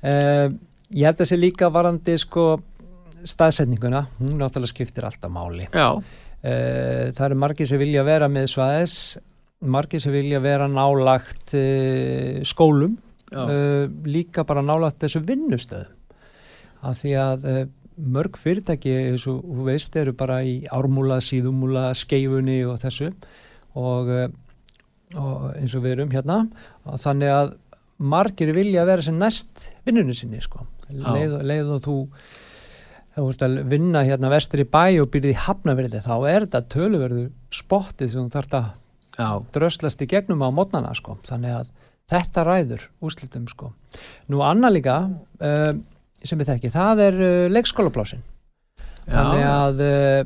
Uh, 0.00 0.48
ég 0.96 1.04
held 1.08 1.20
að 1.20 1.28
sé 1.28 1.38
líka 1.38 1.68
varandi 1.72 2.16
sko 2.20 2.54
staðsetninguna, 3.28 4.06
hún 4.22 4.38
náttúrulega 4.40 4.72
skiptir 4.72 5.08
alltaf 5.08 5.32
máli. 5.32 5.68
Já, 5.74 6.00
Uh, 6.40 7.10
það 7.12 7.24
eru 7.26 7.36
margir 7.36 7.68
sem 7.68 7.76
vilja 7.76 8.00
vera 8.00 8.24
með 8.32 8.46
svæðis, 8.48 8.92
margir 9.60 10.00
sem 10.00 10.14
vilja 10.14 10.38
vera 10.40 10.64
nálagt 10.72 11.52
uh, 11.52 12.38
skólum, 12.48 12.94
já, 12.96 13.09
uh, 13.34 13.86
líka 14.06 14.44
bara 14.48 14.64
nálagt 14.64 15.00
þessu 15.02 15.22
vinnustöðum. 15.26 15.96
Af 16.80 17.02
því 17.02 17.14
að 17.20 17.48
uh, 17.50 17.62
mörg 18.00 18.38
fyrirtæki, 18.40 18.92
eins 19.10 19.26
og 19.28 19.42
þú 19.44 19.66
veist, 19.68 19.96
eru 20.00 20.14
bara 20.16 20.40
í 20.46 20.60
ármúla, 20.72 21.20
síðumúla, 21.24 21.90
skeifunni 21.98 22.62
og 22.68 22.80
þessu 22.82 23.10
og, 23.78 24.08
uh, 24.08 24.28
og 25.20 25.50
eins 25.56 25.74
og 25.76 25.84
við 25.84 25.98
erum 25.98 26.14
hérna 26.14 26.44
og 26.86 27.00
þannig 27.02 27.34
að 27.34 27.56
margir 28.00 28.54
vilja 28.56 28.86
vera 28.88 29.04
sem 29.04 29.18
næst 29.20 29.68
vinnunni 29.84 30.14
sinni 30.16 30.40
sko. 30.40 30.64
Leið, 30.90 31.36
leið 31.46 31.74
og 31.76 31.82
þú 31.84 31.96
að 33.20 33.58
vinna 33.68 34.04
hérna 34.06 34.30
vestur 34.32 34.62
í 34.62 34.68
bæ 34.70 35.02
og 35.02 35.10
byrðið 35.12 35.34
í 35.34 35.42
hafnaverði 35.44 36.00
þá 36.04 36.14
er 36.30 36.46
þetta 36.46 36.60
töluverðu 36.72 37.24
spottið 37.52 38.12
sem 38.12 38.24
þú 38.28 38.34
þarft 38.36 38.56
að 38.56 39.44
dröslast 39.52 40.00
í 40.00 40.08
gegnum 40.08 40.44
á 40.46 40.48
mótnana 40.54 40.94
sko. 40.96 41.18
þannig 41.26 41.58
að 41.58 41.72
þetta 42.10 42.44
ræður 42.46 42.84
úrslitum 43.04 43.46
sko. 43.50 43.72
Nú 44.30 44.42
annað 44.44 44.76
líka 44.78 44.96
uh, 45.06 45.72
sem 46.24 46.40
við 46.40 46.52
þekki, 46.52 46.72
það 46.74 47.02
er 47.06 47.18
uh, 47.20 47.46
leikskólaplásin 47.54 48.24
þannig 49.10 49.46
að 49.48 49.82
uh, 49.86 50.20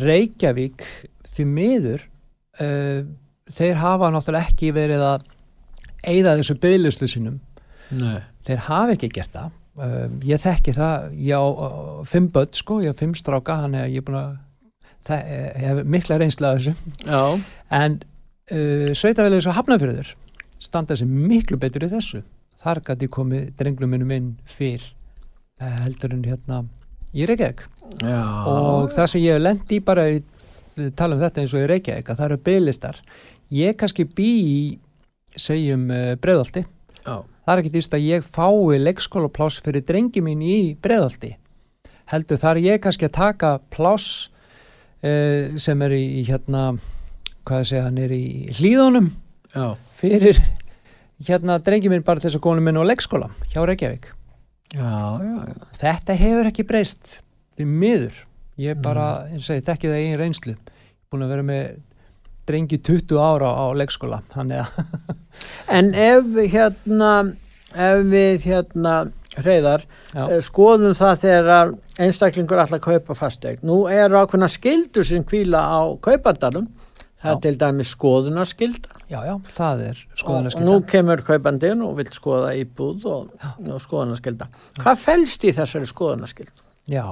Reykjavík 0.00 0.82
því 1.30 1.44
miður 1.46 2.06
þeir 2.60 3.78
hafa 3.78 4.08
náttúrulega 4.12 4.50
ekki 4.50 4.72
verið 4.74 5.04
að 5.06 5.28
eigða 6.02 6.34
þessu 6.40 6.56
byggluslu 6.60 7.06
sínum 7.08 7.36
nei, 7.94 8.18
þeir 8.44 8.64
hafa 8.66 8.96
ekki 8.96 9.08
gert 9.14 9.32
það. 9.36 9.54
Ég 10.26 10.42
þekki 10.42 10.74
það, 10.76 11.06
ég 11.22 11.38
á 11.38 11.46
fimm 12.10 12.26
börn 12.34 12.58
sko, 12.58 12.80
ég 12.82 12.92
á 12.92 12.98
fimm 12.98 13.14
stráka 13.16 13.60
hann 13.62 13.78
er 13.78 13.86
ég 13.94 14.04
búin 14.04 14.18
að 14.18 15.22
ég 15.30 15.62
hef 15.70 15.80
mikla 15.94 16.18
reynsla 16.20 16.50
af 16.50 16.58
þessu. 16.58 16.74
Já, 17.06 17.22
en 17.78 18.00
sveitafélagið 18.50 19.46
svo 19.46 19.56
hafnafjörður 19.56 20.12
standa 20.60 20.96
sér 20.98 21.10
miklu 21.10 21.58
betur 21.60 21.88
í 21.88 21.92
þessu. 21.92 22.22
Þar 22.60 22.82
gæti 22.90 23.08
komið 23.08 23.50
drenglum 23.58 23.94
minnum 23.94 24.14
inn 24.14 24.30
fyrr 24.44 24.84
uh, 24.84 25.78
heldur 25.86 26.14
en 26.16 26.26
hérna 26.28 26.62
í 27.16 27.26
Reykjavík. 27.26 27.64
Já, 28.04 28.20
og 28.46 28.92
það 28.94 29.10
sem 29.10 29.24
ég 29.24 29.34
hef 29.34 29.42
lent 29.42 29.72
í 29.74 29.80
bara 29.82 30.06
í, 30.12 30.20
tala 30.96 31.16
um 31.16 31.22
þetta 31.24 31.42
eins 31.42 31.54
og 31.56 31.64
í 31.64 31.70
Reykjavík 31.70 32.10
að 32.12 32.20
það 32.20 32.28
eru 32.28 32.42
bygglistar 32.46 33.00
ég 33.50 33.76
kannski 33.78 34.06
bý 34.06 34.30
í 34.46 34.60
segjum 35.38 35.88
uh, 35.90 36.14
breðalti 36.22 36.62
já, 36.62 37.16
það 37.18 37.52
er 37.52 37.62
ekki 37.62 37.74
dýst 37.74 37.96
að 37.96 38.06
ég 38.06 38.26
fái 38.26 38.78
leikskólapláss 38.82 39.62
fyrir 39.64 39.84
drengi 39.86 40.22
mín 40.24 40.42
í 40.44 40.58
breðalti 40.82 41.34
heldur 42.10 42.40
þar 42.40 42.62
ég 42.62 42.80
kannski 42.82 43.08
að 43.08 43.16
taka 43.18 43.52
pláss 43.74 44.30
uh, 45.02 45.58
sem 45.58 45.86
er 45.86 45.96
í, 45.98 46.22
hérna 46.28 46.70
hvað 47.46 47.62
að 47.62 47.68
segja, 47.72 47.84
hann 47.88 48.00
er 48.02 48.14
í 48.14 48.24
hlýðunum 48.58 49.10
já, 49.54 49.66
fyrir 50.00 50.40
hérna 51.26 51.58
drengi 51.60 51.90
mín 51.92 52.04
bara 52.06 52.20
til 52.20 52.30
þess 52.30 52.40
að 52.40 52.46
góðum 52.46 52.66
minn 52.68 52.80
á 52.80 52.84
leikskóla 52.88 53.28
hjá 53.52 53.60
Reykjavík. 53.68 54.10
Já, 54.70 55.20
já, 55.20 55.34
já. 55.50 55.68
þetta 55.80 56.16
hefur 56.20 56.48
ekki 56.50 56.66
breyst 56.68 57.14
því 57.58 57.68
miður. 57.68 58.18
Ég 58.60 58.74
er 58.76 58.82
bara, 58.82 59.06
eins 59.32 59.48
og 59.48 59.56
ég 59.56 59.64
þekki 59.66 59.88
það 59.90 60.00
í 60.00 60.08
einn 60.08 60.20
reynslu. 60.20 60.56
Búin 61.10 61.24
að 61.24 61.32
vera 61.34 61.46
með 61.48 61.62
drengi 62.48 62.78
20 62.80 63.20
ára 63.20 63.52
á 63.56 63.64
að 63.68 63.78
En 65.78 65.92
ef 65.94 66.28
hérna, 66.52 67.10
ef 67.72 68.04
við 68.10 68.46
hérna 68.48 68.94
hreyðar, 69.38 69.84
eh, 70.14 70.36
skoðum 70.44 70.96
það 70.98 71.22
þegar 71.24 71.72
einstaklingur 72.02 72.62
að 72.62 72.80
kaupa 72.84 73.16
fasteign. 73.16 73.62
Nú 73.62 73.84
er 73.88 74.10
ákveðna 74.10 74.48
skildur 74.50 75.06
sem 75.06 75.24
kvíla 75.24 75.62
á 75.62 75.80
kaupandanum, 76.02 76.66
það 77.20 77.32
er 77.32 77.40
til 77.44 77.54
dæmis 77.60 77.92
skoðunarskilda 77.94 79.00
já, 79.10 79.18
já, 79.28 79.34
það 79.56 79.82
er 79.88 79.98
og, 80.00 80.12
og 80.12 80.22
skoðunarskylda 80.22 80.68
nú 80.68 80.76
kemur 80.88 81.24
kaupandinn 81.26 81.84
og 81.86 81.96
vil 81.98 82.08
skoða 82.14 82.54
íbúð 82.60 83.08
og, 83.10 83.34
og 83.66 83.82
skoðunarskilda. 83.84 84.48
Hvað 84.80 85.02
felst 85.04 85.44
í 85.44 85.52
þessari 85.56 85.90
skoðunarskildu? 85.90 86.64
Já, 86.90 87.04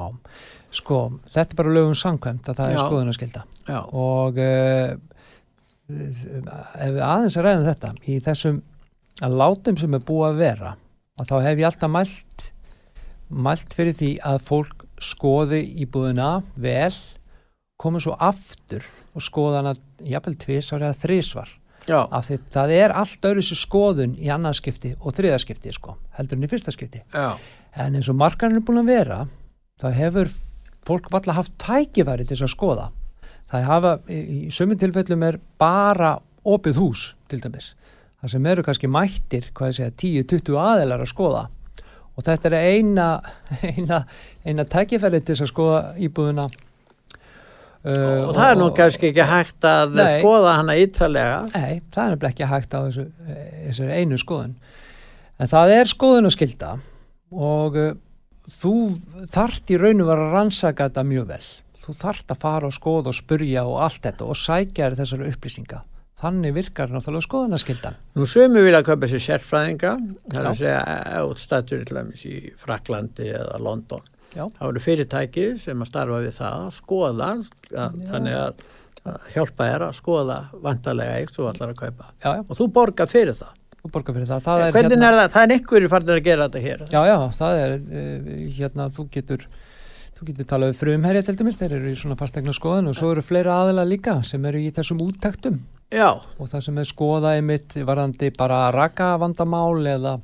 sko, 0.74 1.02
þetta 1.28 1.54
er 1.54 1.60
bara 1.60 1.76
lögum 1.76 1.98
samkvæmt 1.98 2.48
að 2.48 2.60
það 2.60 2.72
er 2.72 2.78
Já. 2.78 2.82
skoðunarskylda. 2.86 3.44
Já, 3.68 3.78
og 3.92 4.40
uh, 4.42 4.96
ef 5.88 6.90
við 6.96 7.04
aðeins 7.04 7.38
að 7.38 7.46
ræðum 7.46 7.68
þetta 7.68 7.92
í 8.04 8.18
þessum 8.24 8.62
að 9.24 9.36
látum 9.40 9.78
sem 9.80 9.96
er 9.96 10.04
búið 10.08 10.28
að 10.28 10.42
vera 10.42 10.74
að 11.18 11.30
þá 11.30 11.36
hef 11.46 11.60
ég 11.60 11.68
alltaf 11.68 11.92
mælt 11.92 12.48
mælt 13.28 13.74
fyrir 13.76 13.96
því 13.96 14.10
að 14.24 14.44
fólk 14.48 14.84
skoði 15.04 15.60
íbúðina 15.84 16.30
vel 16.56 16.94
komið 17.78 18.06
svo 18.06 18.16
aftur 18.24 18.86
og 19.14 19.24
skoða 19.24 19.62
hana 19.62 19.74
jafnvel 20.04 20.36
tvisvar 20.38 20.84
eða 20.86 20.98
þrísvar 21.04 21.54
já, 21.88 22.00
af 22.04 22.28
því 22.28 22.38
það 22.54 22.74
er 22.78 22.94
allt 23.02 23.30
öðru 23.30 23.44
sér 23.46 23.62
skoðun 23.62 24.18
í 24.20 24.28
annarskipti 24.34 24.94
og 24.98 25.16
þriðaskipti 25.16 25.72
sko, 25.74 25.96
heldur 26.18 26.38
en 26.38 26.46
í 26.46 26.50
fyrsta 26.50 26.74
skipti 26.74 27.02
já, 27.14 27.32
En 27.78 27.94
eins 27.94 28.08
og 28.10 28.16
markarinn 28.18 28.58
er 28.58 28.64
búin 28.66 28.80
að 28.80 28.88
vera, 28.90 29.18
það 29.78 29.98
hefur 30.00 30.30
fólk 30.88 31.10
valla 31.12 31.36
haft 31.36 31.52
tækifæri 31.62 32.24
til 32.24 32.34
þess 32.34 32.46
að 32.48 32.54
skoða. 32.54 32.86
Það 33.48 33.68
hafa, 33.68 33.92
í, 34.10 34.18
í 34.18 34.38
sömum 34.52 34.80
tilfellum 34.80 35.22
er 35.28 35.38
bara 35.60 36.16
opið 36.48 36.80
hús, 36.82 37.04
til 37.30 37.40
dæmis. 37.44 37.74
Það 38.18 38.32
sem 38.34 38.48
eru 38.50 38.64
kannski 38.66 38.90
mættir, 38.90 39.50
hvað 39.54 39.70
ég 39.70 39.78
segja, 39.78 39.94
10-20 40.02 40.58
aðeinar 40.64 41.04
að 41.04 41.12
skoða. 41.12 41.44
Og 42.18 42.26
þetta 42.26 42.50
er 42.50 42.56
eina, 42.58 43.08
eina, 43.70 44.00
eina 44.42 44.66
tækifæri 44.66 45.22
til 45.22 45.36
þess 45.36 45.46
að 45.46 45.52
skoða 45.52 45.82
íbúðuna. 46.08 46.48
Uh, 47.88 48.26
og 48.28 48.34
það 48.36 48.50
er 48.50 48.58
nú 48.60 48.66
kannski 48.76 49.08
ekki 49.08 49.28
hægt 49.30 49.64
að 49.64 49.94
Nei. 49.96 50.18
skoða 50.18 50.56
hana 50.58 50.74
ítalega. 50.76 51.38
Nei, 51.54 51.78
það 51.94 52.16
er 52.16 52.26
ekki 52.28 52.50
hægt 52.50 52.76
á 52.76 52.80
þessu, 52.82 53.06
þessu 53.68 53.88
einu 53.94 54.18
skoðun. 54.20 54.58
En 55.38 55.48
það 55.48 55.72
er 55.78 55.88
skoðun 55.88 56.28
að 56.28 56.36
skilda 56.36 56.74
og 57.32 57.78
uh, 57.80 57.94
þú 58.48 58.74
þart 59.28 59.72
í 59.72 59.78
raunum 59.80 60.10
að 60.12 60.26
rannsaka 60.32 60.88
þetta 60.88 61.04
mjög 61.08 61.30
vel 61.32 61.46
þú 61.84 61.94
þart 61.96 62.32
að 62.32 62.42
fara 62.42 62.68
og 62.68 62.74
skoða 62.76 63.12
og 63.12 63.16
spurja 63.16 63.64
og 63.68 63.78
allt 63.86 64.02
þetta 64.04 64.28
og 64.28 64.36
sækja 64.38 64.88
þér 64.88 64.98
þessari 64.98 65.30
upplýsinga 65.32 65.80
þannig 66.18 66.54
virkar 66.56 66.92
náttúrulega 66.92 67.26
skoðanaskildan 67.28 67.98
Nú 68.18 68.26
sömu 68.28 68.64
vilja 68.64 68.82
kaupa 68.86 69.08
sér 69.10 69.24
sérfræðinga 69.24 69.94
það 70.26 70.40
er 70.40 70.48
að 70.50 70.60
segja 70.62 71.24
útstættur 71.28 71.84
í 72.28 72.38
Fraklandi 72.58 73.30
eða 73.30 73.60
London 73.62 74.04
Já. 74.38 74.46
þá 74.54 74.64
eru 74.70 74.82
fyrirtæki 74.84 75.46
sem 75.60 75.84
að 75.84 75.90
starfa 75.90 76.22
við 76.24 76.34
það 76.38 76.64
að 76.64 76.74
skoða 76.78 77.28
að, 77.34 78.00
þannig 78.08 78.36
að, 78.38 78.66
að 79.02 79.30
hjálpa 79.34 79.70
þér 79.70 79.86
að 79.88 79.94
skoða 79.98 80.40
vantarlega 80.64 81.20
eitt 81.20 81.38
svo 81.38 81.48
allar 81.50 81.72
að 81.74 81.80
kaupa. 81.82 82.10
Já, 82.22 82.28
já, 82.30 82.42
og 82.44 82.60
þú 82.60 82.68
borgar 82.78 83.10
fyrir 83.10 83.38
það. 83.38 83.54
Þú 83.78 83.92
borgar 83.94 84.16
fyrir 84.16 84.28
það, 84.30 84.44
það 84.46 84.64
er, 84.64 84.76
Hvernig 84.76 84.94
hérna, 84.94 85.08
er 85.08 85.18
það? 85.18 85.32
Það 85.34 85.46
er 85.46 85.56
einhverju 85.56 85.90
farnir 85.94 86.20
að 86.20 86.28
gera 86.28 86.46
þetta 86.46 86.62
hér. 86.66 86.84
Já, 86.92 87.00
já, 87.08 87.16
það 87.38 87.62
er 87.64 87.74
uh, 87.78 88.30
hérna, 88.58 88.92
þú 88.94 89.08
getur 89.16 89.48
þú 90.18 90.26
getur 90.32 90.46
talað 90.50 90.72
við 90.72 90.78
frumherja 90.80 91.24
til 91.26 91.34
dæmis, 91.38 91.58
þeir 91.60 91.74
eru 91.76 91.90
í 91.92 91.98
svona 91.98 92.16
fastegna 92.18 92.54
skoðan 92.56 92.90
og 92.90 92.96
svo 92.98 93.12
eru 93.14 93.22
fleira 93.22 93.60
aðila 93.62 93.84
líka 93.86 94.16
sem 94.26 94.46
eru 94.50 94.62
í 94.64 94.72
þessum 94.74 95.02
úttektum. 95.04 95.60
Já, 95.94 96.10
og 96.18 96.50
það 96.50 96.64
sem 96.66 96.80
er 96.82 96.88
skoðað 96.90 97.36
einmitt 97.38 97.76
varðandi 97.86 98.32
bara 98.36 98.64
raka 98.74 99.12
vandamál 99.22 99.78
eða 99.88 100.18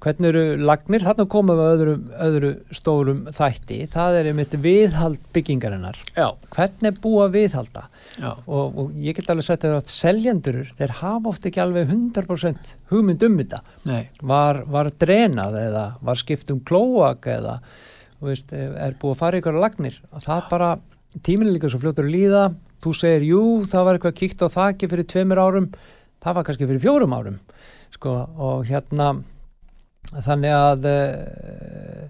hvernig 0.00 0.30
eru 0.30 0.42
lagnir, 0.64 1.02
þarna 1.04 1.26
komum 1.30 1.58
við 1.58 1.70
öðru, 1.74 1.94
öðru 2.26 2.50
stórum 2.74 3.20
þætti, 3.36 3.80
það 3.92 4.16
er 4.20 4.30
einmitt 4.30 4.54
viðhald 4.64 5.20
byggingarinnar, 5.34 5.98
já, 6.16 6.26
hvernig 6.54 6.88
er 6.88 7.00
búið 7.04 7.24
að 7.26 7.36
viðhalda? 7.36 7.84
Já, 8.16 8.30
og, 8.30 8.80
og 8.80 8.96
ég 8.96 9.18
get 9.18 9.30
alveg 9.32 9.46
sett 9.46 9.66
að 9.68 9.78
seljendur, 9.92 10.62
þeir 10.78 10.96
hafa 11.02 11.32
oft 11.32 11.46
ekki 11.50 11.62
alveg 11.62 11.92
100% 11.92 12.74
hugmynd 12.92 13.26
um 13.28 13.38
þetta. 13.42 13.62
Nei, 13.90 14.02
var, 14.32 14.62
var 14.72 14.90
drenað 15.00 15.60
eða 15.66 15.86
var 16.00 16.20
skipt 16.20 16.52
um 16.54 16.64
klóak 16.64 17.28
eða 17.30 17.60
veist, 18.24 18.52
er 18.52 18.96
búið 19.00 19.14
að 19.14 19.20
fara 19.22 19.40
ykkur 19.40 19.60
lagnir? 19.60 20.00
Og 20.14 20.24
það 20.24 20.42
bara, 20.50 20.72
tíminn 21.26 21.52
líka 21.52 21.70
svo 21.70 21.80
fljótur 21.82 22.08
að 22.08 22.14
líða. 22.14 22.44
Þú 22.80 22.92
segir, 22.96 23.26
jú, 23.28 23.42
það 23.68 23.86
var 23.86 23.98
eitthvað 23.98 24.18
kíkt 24.20 24.44
á 24.44 24.48
þakki 24.52 24.88
fyrir 24.92 25.08
tveimur 25.08 25.40
árum. 25.40 25.68
Það 26.20 26.36
var 26.36 26.46
kannski 26.46 26.68
fyrir 26.68 26.82
fjórum 26.84 27.16
árum 27.16 27.38
sko, 27.94 28.12
og 28.40 28.68
hérna 28.68 29.10
þannig 30.26 30.54
að 30.56 30.86
uh, 30.90 32.06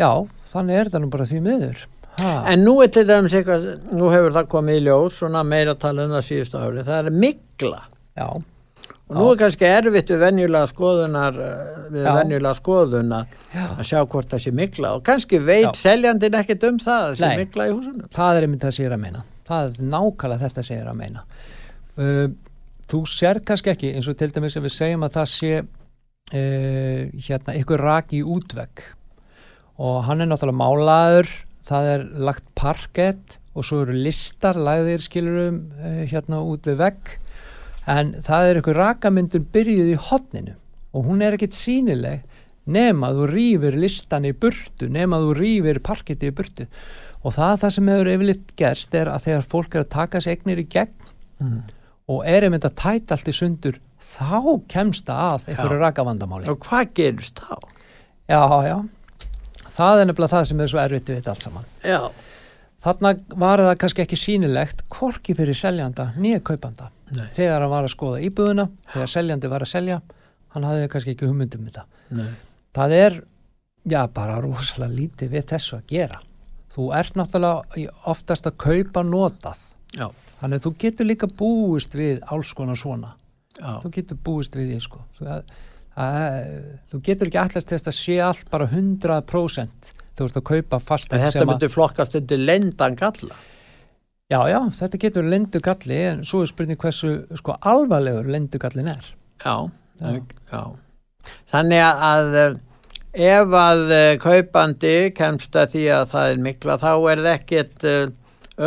já, 0.00 0.10
þannig 0.52 0.78
er 0.82 0.90
það 0.92 1.04
nú 1.04 1.10
bara 1.12 1.26
því 1.30 1.42
miður. 1.48 1.82
Ha, 2.20 2.30
En 2.52 2.60
nú 2.66 2.74
er 2.84 2.90
til 2.92 3.06
dæmis 3.08 3.32
eitthvað, 3.38 3.62
nú 3.96 4.10
hefur 4.12 4.34
það 4.36 4.48
komið 4.52 4.80
í 4.82 4.84
ljós, 4.84 5.14
svona 5.22 5.40
meira 5.48 5.72
tala 5.80 6.04
um 6.04 6.16
það 6.18 6.26
síðustu 6.26 6.58
ári, 6.60 6.82
það 6.84 7.06
er 7.08 7.14
mikla. 7.24 7.78
já, 8.20 8.26
Og 9.12 9.16
nú 9.18 9.24
er 9.32 9.38
kannski 9.42 9.66
erfitt 9.68 10.08
við 10.12 10.20
venjulega 10.22 10.68
skoðunar, 10.70 11.34
eh, 11.36 11.80
við 11.92 12.04
Já. 12.06 12.12
venjulega 12.16 12.52
skoðuna 12.56 13.18
já. 13.52 13.64
að 13.76 13.82
sjá 13.84 13.98
hvort 14.08 14.28
það 14.30 14.40
sé 14.44 14.52
mikla 14.56 14.92
og 14.96 15.02
kannski 15.04 15.40
veit 15.44 15.66
Já. 15.66 15.72
seljandinn 15.82 16.36
ekkit 16.38 16.64
um 16.68 16.78
það, 16.80 17.02
það 17.10 17.18
sé 17.20 17.30
mikla 17.42 17.66
í 17.68 17.72
húsunum. 17.74 18.06
það 18.14 18.36
er 18.38 18.46
einmitt 18.46 18.62
það 18.64 18.76
sér 18.78 18.94
að 18.96 19.02
meina. 19.02 19.22
Það 19.48 19.66
er 19.66 19.90
nákvæmlega 19.92 20.42
þetta 20.46 20.64
sér 20.68 20.88
að 20.92 20.96
meina. 21.02 21.24
Uh, 21.98 22.28
þú 22.88 23.02
sér 23.08 23.40
kannski 23.44 23.72
ekki 23.74 23.92
eins 23.96 24.08
og 24.08 24.16
til 24.16 24.30
dæmis 24.32 24.56
ef 24.56 24.64
við 24.64 24.76
segjum 24.78 25.04
að 25.04 25.12
það 25.18 25.28
sé 25.34 25.52
uh, 26.32 27.12
hérna 27.26 27.56
ykkur 27.60 27.82
rak 27.82 28.12
í 28.16 28.22
útvegg. 28.24 28.82
Og 29.82 30.02
hann 30.06 30.22
er 30.22 30.30
náttúrulega 30.30 30.60
málaður 30.60 31.30
það 31.66 31.88
er 31.92 32.04
lagt 32.26 32.48
parkett 32.58 33.38
og 33.54 33.66
svo 33.68 33.82
eru 33.84 33.94
listar 33.94 34.58
lagðir 34.58 35.04
skilurum 35.04 35.60
uh, 35.78 36.02
hérna 36.10 36.42
út 36.42 36.66
við 36.68 36.80
vegg. 36.82 37.14
En 37.90 38.16
það 38.22 38.48
er 38.48 38.60
ykkur 38.60 38.78
rakamyndun 38.78 39.48
byrjuð 39.54 39.94
í 39.94 40.02
hotninu 40.10 40.58
og 40.92 41.08
hún 41.08 41.24
er 41.24 41.34
ekkit 41.38 41.56
sínileg 41.56 42.26
nema 42.68 43.08
þú 43.16 43.24
rýfir 43.30 43.74
listan 43.80 44.28
í 44.28 44.34
burtu 44.38 44.86
nema 44.92 45.18
þú 45.22 45.32
rýfir 45.38 45.80
parketti 45.82 46.28
í 46.30 46.34
burtu. 46.36 46.68
Og 47.22 47.34
það, 47.34 47.56
það 47.62 47.72
sem 47.74 47.88
hefur 47.90 48.10
yfirleitt 48.12 48.52
gerst 48.58 48.94
er 48.98 49.08
að 49.10 49.24
þegar 49.26 49.48
fólk 49.50 49.74
er 49.74 49.84
að 49.84 49.92
taka 49.94 50.20
sig 50.22 50.36
eignir 50.36 50.62
í 50.62 50.68
gegn 50.70 51.10
Mm. 51.42 51.62
og 52.12 52.20
er 52.28 52.44
einmitt 52.46 52.66
að 52.66 52.76
tæta 52.78 53.16
allt 53.16 53.30
í 53.30 53.34
sundur 53.34 53.78
þá 54.02 54.40
kemst 54.70 55.06
það 55.08 55.22
að 55.28 55.48
einhverju 55.52 55.80
rakavandamáli. 55.82 56.50
Og 56.52 56.60
hvað 56.66 56.92
gerist 56.98 57.42
þá? 57.42 57.56
já, 58.28 58.42
já. 58.66 58.76
Það 59.72 60.00
er 60.02 60.08
nefnilega 60.10 60.32
það 60.34 60.48
sem 60.50 60.60
er 60.60 60.70
svo 60.70 60.80
erfitt 60.82 61.08
við 61.08 61.18
þetta 61.20 61.32
allt 61.32 61.46
saman. 61.46 61.68
Já, 61.86 62.00
þarna 62.84 63.12
var 63.40 63.62
það 63.66 63.76
kannski 63.84 64.04
ekki 64.04 64.18
sýnilegt 64.20 64.82
hvorki 64.92 65.36
fyrir 65.38 65.56
seljanda 65.56 66.10
nýja 66.20 66.42
kaupanda. 66.44 66.90
Nei. 67.12 67.26
þegar 67.36 67.60
hann 67.60 67.72
var 67.72 67.84
að 67.84 67.92
skoða 67.92 68.20
íbúðuna 68.24 68.64
þegar 68.88 69.10
seljandi 69.12 69.48
var 69.52 69.64
að 69.66 69.68
selja 69.68 69.98
hann 70.54 70.64
hafði 70.64 70.88
kannski 70.92 71.12
ekki 71.12 71.28
hugmyndum 71.28 71.66
þetta. 71.68 71.84
Nei, 72.16 72.30
það 72.76 72.94
er 72.98 73.18
já 73.92 74.00
bara 74.14 74.38
rosalega 74.40 74.96
lítið 74.96 75.34
við 75.34 75.48
þessu 75.52 75.78
að 75.78 75.92
gera. 75.92 76.20
Þú 76.72 76.86
ert 76.96 77.18
náttúrulega 77.20 77.96
oftast 78.08 78.48
að 78.48 78.56
kaupa 78.64 79.02
notað. 79.04 79.60
Já, 79.92 80.06
þannig 80.40 80.60
að 80.60 80.66
þú 80.66 80.72
getur 80.84 81.08
líka 81.08 81.28
búist 81.28 81.96
við 81.96 82.22
alls 82.32 82.52
konar 82.56 82.80
svona 82.80 83.12
já, 83.60 83.72
þú 83.84 83.90
getur 83.98 84.18
búist 84.24 84.56
við 84.58 84.72
því 84.74 84.80
sko 84.86 85.02
þú, 85.18 85.28
að, 85.36 85.54
að, 86.06 86.50
þú 86.92 87.00
getur 87.08 87.30
ekki 87.30 87.40
allast 87.42 87.72
þess 87.74 87.90
að 87.92 87.98
sé 88.00 88.18
allt 88.24 88.50
bara 88.52 88.68
100% 88.72 89.92
þú 90.18 90.26
ert 90.28 90.36
að 90.40 90.46
kaupa 90.50 90.78
En 90.78 90.86
fasteign 90.86 91.24
þetta 91.26 91.46
myndi 91.48 91.68
flokkast 91.72 92.14
undir 92.18 92.38
lendan 92.42 92.96
galla. 93.00 93.36
já 94.32 94.40
já 94.48 94.58
þetta 94.78 94.98
getur 95.06 95.28
lendugalli 95.28 96.00
en 96.10 96.24
svo 96.24 96.42
er 96.44 96.50
spurning 96.52 96.78
hversu 96.80 97.14
sko 97.36 97.56
alvarlegur 97.60 98.28
lendugallin 98.32 98.88
er 98.94 99.12
Já, 99.42 99.56
Já. 99.98 100.20
já. 100.52 100.62
Þannig 101.50 101.80
að, 101.82 102.02
að 102.08 102.36
eh, 102.38 102.52
ef 103.26 103.54
að 103.58 103.80
eh, 103.96 104.10
kaupandi 104.22 104.92
kemst 105.16 105.56
að 105.58 105.72
því 105.74 105.82
að 105.96 106.04
það 106.12 106.30
er 106.32 106.42
mikla 106.46 106.76
þá 106.78 106.90
er 107.12 107.22
það 107.24 107.30
ekkit 107.32 107.86
uh, 107.90 108.04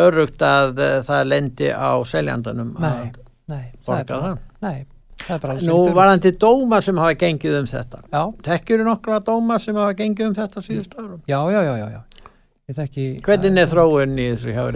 örugt 0.04 0.43
að 0.45 0.82
uh, 0.84 0.98
það 1.08 1.24
lendi 1.32 1.69
á 1.71 1.91
seljandanum 2.12 2.74
nei, 2.76 2.89
að 2.89 3.17
nei, 3.54 3.63
borga 3.88 4.19
það. 4.26 4.44
Nei, 4.63 4.86
það 5.26 5.36
er 5.36 5.39
bara 5.44 5.54
alls 5.56 5.68
Nú 5.70 5.78
varandi 5.96 6.32
dóma 6.39 6.82
sem 6.82 6.98
hafa 7.02 7.15
gengið 7.20 7.60
um 7.60 7.70
þetta. 7.70 8.02
já, 8.12 8.22
Tekkjur 8.50 8.84
nokkra 8.88 9.20
dóma 9.26 9.60
sem 9.60 9.76
hafa 9.76 9.94
gengið 10.00 10.28
um 10.30 10.36
þetta 10.36 10.63
síðust 10.65 10.98
árum? 11.00 11.22
já, 11.28 11.39
já, 11.52 11.62
já, 11.65 11.74
já, 11.82 11.88
já. 11.96 12.30
ég 12.70 12.78
þekki 12.80 13.08
Hvernig 13.26 13.62
er 13.63 13.72
þróun 13.72 14.20
í 14.20 14.28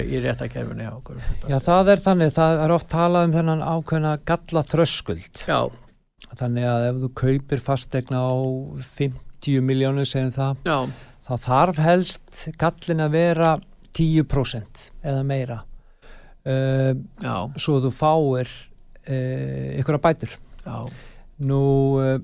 í 0.06 0.24
réttakerfinni 0.24 0.88
hjá 0.88 0.96
okkur? 0.96 1.22
Já, 1.50 1.60
það 1.60 1.94
er 1.96 2.04
þannig, 2.08 2.34
það 2.36 2.63
er 2.65 2.74
oft 2.76 2.89
talað 2.92 3.30
um 3.30 3.38
þennan 3.38 3.63
ákveðna 3.65 4.18
galla 4.26 4.65
þröskuld. 4.68 5.46
Já, 5.48 5.62
Þannig 6.39 6.65
að 6.70 6.84
ef 6.89 6.98
þú 7.02 7.08
kaupir 7.18 7.62
fastegna 7.63 8.20
á 8.22 8.34
50 8.86 9.63
miljónu, 9.65 10.04
segjum 10.06 10.34
það, 10.36 10.60
já, 10.68 10.78
þá 11.26 11.32
þarf 11.48 11.80
helst 11.82 12.44
gallin 12.60 13.02
að 13.06 13.15
vera 13.15 13.54
10% 13.98 14.84
eða 15.02 15.24
meira. 15.26 15.62
Uh, 16.46 16.94
svo 17.60 17.80
þú 17.84 17.92
fáir 17.94 18.52
ykkur 19.82 19.98
að 20.00 20.04
bætur. 20.08 20.36
já, 20.65 20.80
Nú, 21.39 21.62
uh, 22.02 22.19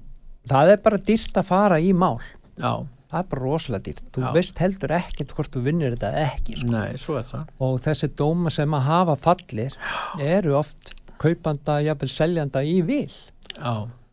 það 0.49 0.73
er 0.73 0.81
bara 0.83 0.97
dýrt 0.99 1.37
að 1.39 1.47
fara 1.47 1.79
í 1.79 1.93
mál. 1.95 2.19
já, 2.59 2.73
Það 3.05 3.21
er 3.21 3.27
bara 3.31 3.41
rosalega 3.45 3.83
dýrt. 3.85 4.07
Þú 4.11 4.21
Já. 4.25 4.31
veist 4.33 4.57
heldur 4.59 4.91
ekkert 4.91 5.31
hvort 5.37 5.51
þú 5.53 5.61
vinnir 5.63 5.93
þetta 5.93 6.09
ekki. 6.25 6.55
Sko. 6.57 6.71
nei, 6.73 7.45
og 7.61 7.77
þessi 7.79 8.09
dóma 8.17 8.51
sem 8.51 8.73
að 8.75 8.81
hafa 8.89 9.15
fallir 9.15 9.77
eru 10.19 10.55
oft 10.57 10.91
kaupanda, 11.21 11.77
jafnvel 11.85 12.09
seljanda 12.11 12.63
í 12.65 12.81
vil 12.83 13.11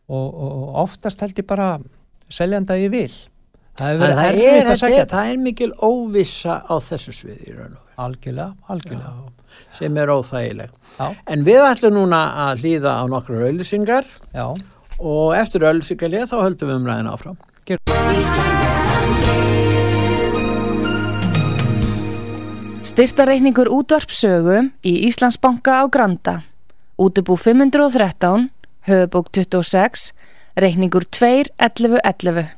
og, 0.07 0.29
og, 0.33 0.75
oftast 0.85 1.19
held 1.19 1.35
ég 1.41 1.47
bara 1.49 1.79
seljanda 2.31 2.77
í 2.79 2.87
vil 2.93 3.09
það 3.09 3.27
Það, 3.75 3.99
verið 3.99 4.15
það, 4.15 4.29
er, 4.29 4.99
er, 5.01 5.05
það 5.09 5.31
er 5.33 5.37
mikil 5.41 5.71
óvissa 5.81 6.59
á 6.63 6.75
þessu 6.79 7.11
sviði 7.17 7.49
í 7.49 7.55
raun 7.57 7.73
og 7.73 7.81
veru. 7.81 7.95
algjörlega, 8.05 8.53
algjörlega 8.69 9.09
Já, 9.09 9.42
sem 9.73 9.97
er 9.97 10.11
óþægileg. 10.13 10.69
Já. 10.99 11.07
En 11.27 11.45
við 11.47 11.63
ætlum 11.65 11.97
núna 11.97 12.21
að 12.49 12.63
hlýða 12.63 12.91
á 13.01 13.03
nokkru 13.09 13.41
auðlýsingar 13.47 14.05
já, 14.33 14.45
og 14.99 15.35
eftir 15.37 15.65
auðlýsingarlið 15.65 16.29
þá 16.29 16.37
höldum 16.41 16.69
við 16.69 16.79
umræðin 16.81 17.11
áfram. 17.13 17.37
Styrtareikningur 22.83 23.71
útvarpsögu 23.73 24.59
í 24.85 24.93
Íslandsbanka 25.07 25.81
á 25.81 25.83
Granda. 25.89 26.35
Útubú 27.01 27.39
513, 27.41 28.51
höfubók 28.85 29.31
26, 29.33 30.11
reikningur 30.61 31.07
2.11.11. 31.09 32.53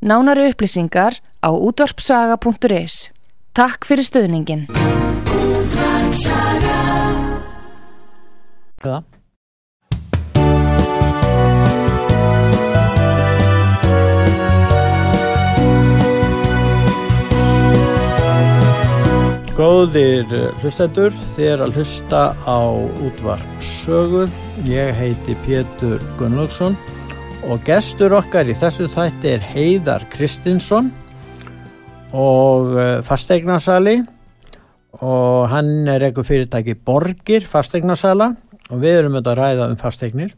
Nánari 0.00 0.48
upplýsingar 0.52 1.20
á 1.44 1.50
útvarpsaga.is. 1.52 3.10
Takk 3.52 3.84
fyrir 3.84 4.08
stöðningin. 4.08 4.66
Eða 8.84 9.02
Góðir 19.54 20.26
eh, 20.34 20.48
hlustendur, 20.58 21.14
þér 21.36 21.62
að 21.62 21.76
hlusta 21.78 22.22
á 22.42 22.74
útvarp 23.06 23.62
sögu. 23.62 24.24
Ég 24.66 24.90
heiti 24.98 25.36
Pétur 25.44 26.02
Gunnlaugsson 26.18 26.74
og 27.46 27.62
gestur 27.66 28.16
okkar 28.18 28.50
í 28.50 28.56
þessu 28.58 28.88
þætti 28.90 29.36
er 29.36 29.46
Heiðar 29.46 30.02
Kristinsson 30.10 30.90
og 32.14 32.74
uh, 32.74 32.98
fastegnarsali 33.06 34.00
og 35.02 35.48
hann 35.50 35.88
er 35.90 36.06
eitthvað 36.06 36.28
fyrirtæki 36.30 36.76
Borgir 36.86 37.46
fastegnarsala 37.48 38.34
og 38.70 38.80
við 38.80 39.00
erum 39.00 39.16
auðvitað 39.16 39.32
að 39.32 39.40
ræða 39.40 39.70
um 39.72 39.80
fastegnir 39.80 40.34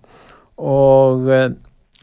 og 0.56 1.28
uh, 1.28 1.50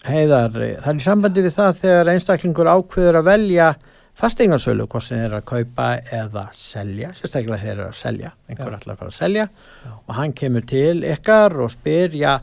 heiðar, 0.08 0.54
það 0.54 0.92
er 0.92 1.00
í 1.00 1.06
sambandi 1.08 1.44
við 1.46 1.56
það 1.58 1.82
þegar 1.82 2.14
einstaklingur 2.14 2.70
ákveður 2.70 3.20
að 3.22 3.30
velja 3.30 3.72
fastegnarsölu, 4.20 4.86
hvort 4.90 5.08
sem 5.08 5.24
er 5.24 5.38
að 5.40 5.46
kaupa 5.50 5.88
eða 6.14 6.46
selja, 6.54 7.10
sérstaklega 7.18 7.62
þeir 7.64 7.74
eru 7.74 7.88
að 7.88 7.98
selja. 7.98 8.34
Einhver 8.50 8.76
allar 8.78 9.00
fara 9.00 9.10
að 9.10 9.18
selja. 9.18 9.48
Já. 9.84 9.94
og 9.96 10.14
hann 10.20 10.36
kemur 10.38 10.68
til 10.70 11.02
ykkar 11.08 11.56
og 11.64 11.72
spyr 11.74 12.18
já, 12.18 12.34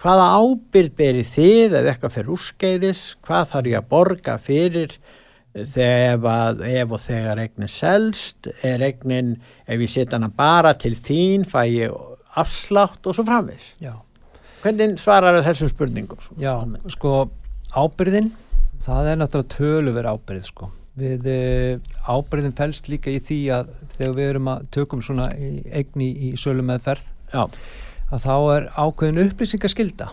hvaða 0.00 0.28
ábyrð 0.38 0.92
beri 1.00 1.24
þið 1.26 1.78
ef 1.80 1.88
eitthvað 1.90 2.14
fyrir 2.16 2.34
úrskeiðis? 2.36 3.02
Hvað 3.26 3.50
þarf 3.54 3.72
ég 3.72 3.80
að 3.80 3.90
borga 3.90 4.36
fyrir 4.40 4.94
þegar 5.54 6.60
ef 6.68 6.92
og 6.94 7.02
þegar 7.02 7.42
eignin 7.42 7.70
selst, 7.70 8.50
er 8.62 8.84
eignin 8.86 9.34
ef 9.66 9.80
ég 9.80 9.90
setja 9.90 10.18
hana 10.18 10.30
bara 10.30 10.76
til 10.78 10.94
þín 10.94 11.46
fæ 11.48 11.64
ég 11.66 11.96
afslátt 12.38 13.06
og 13.06 13.16
svo 13.16 13.26
framvis 13.26 13.74
já. 13.82 13.96
hvernig 14.62 14.98
svarar 15.00 15.42
þessum 15.42 15.72
spurningum? 15.72 16.20
Já, 16.38 16.54
sko 16.94 17.30
ábyrðin 17.74 18.30
það 18.84 19.10
er 19.10 19.18
náttúrulega 19.20 19.56
töluver 19.56 20.10
ábyrð 20.12 20.46
sko 20.46 20.70
við 21.00 21.26
eh, 21.30 21.90
ábreyðin 22.10 22.56
fælst 22.56 22.90
líka 22.90 23.12
í 23.12 23.20
því 23.22 23.40
að 23.56 23.70
þegar 23.94 24.16
við 24.16 24.30
erum 24.32 24.50
að 24.52 24.66
tökum 24.74 25.02
svona 25.04 25.30
eigni 25.32 26.10
í 26.28 26.32
sölu 26.40 26.64
með 26.66 26.84
ferð 26.86 27.06
já. 27.32 27.44
að 28.10 28.26
þá 28.26 28.34
er 28.56 28.68
ákveðin 28.76 29.22
upplýsingaskilda 29.26 30.10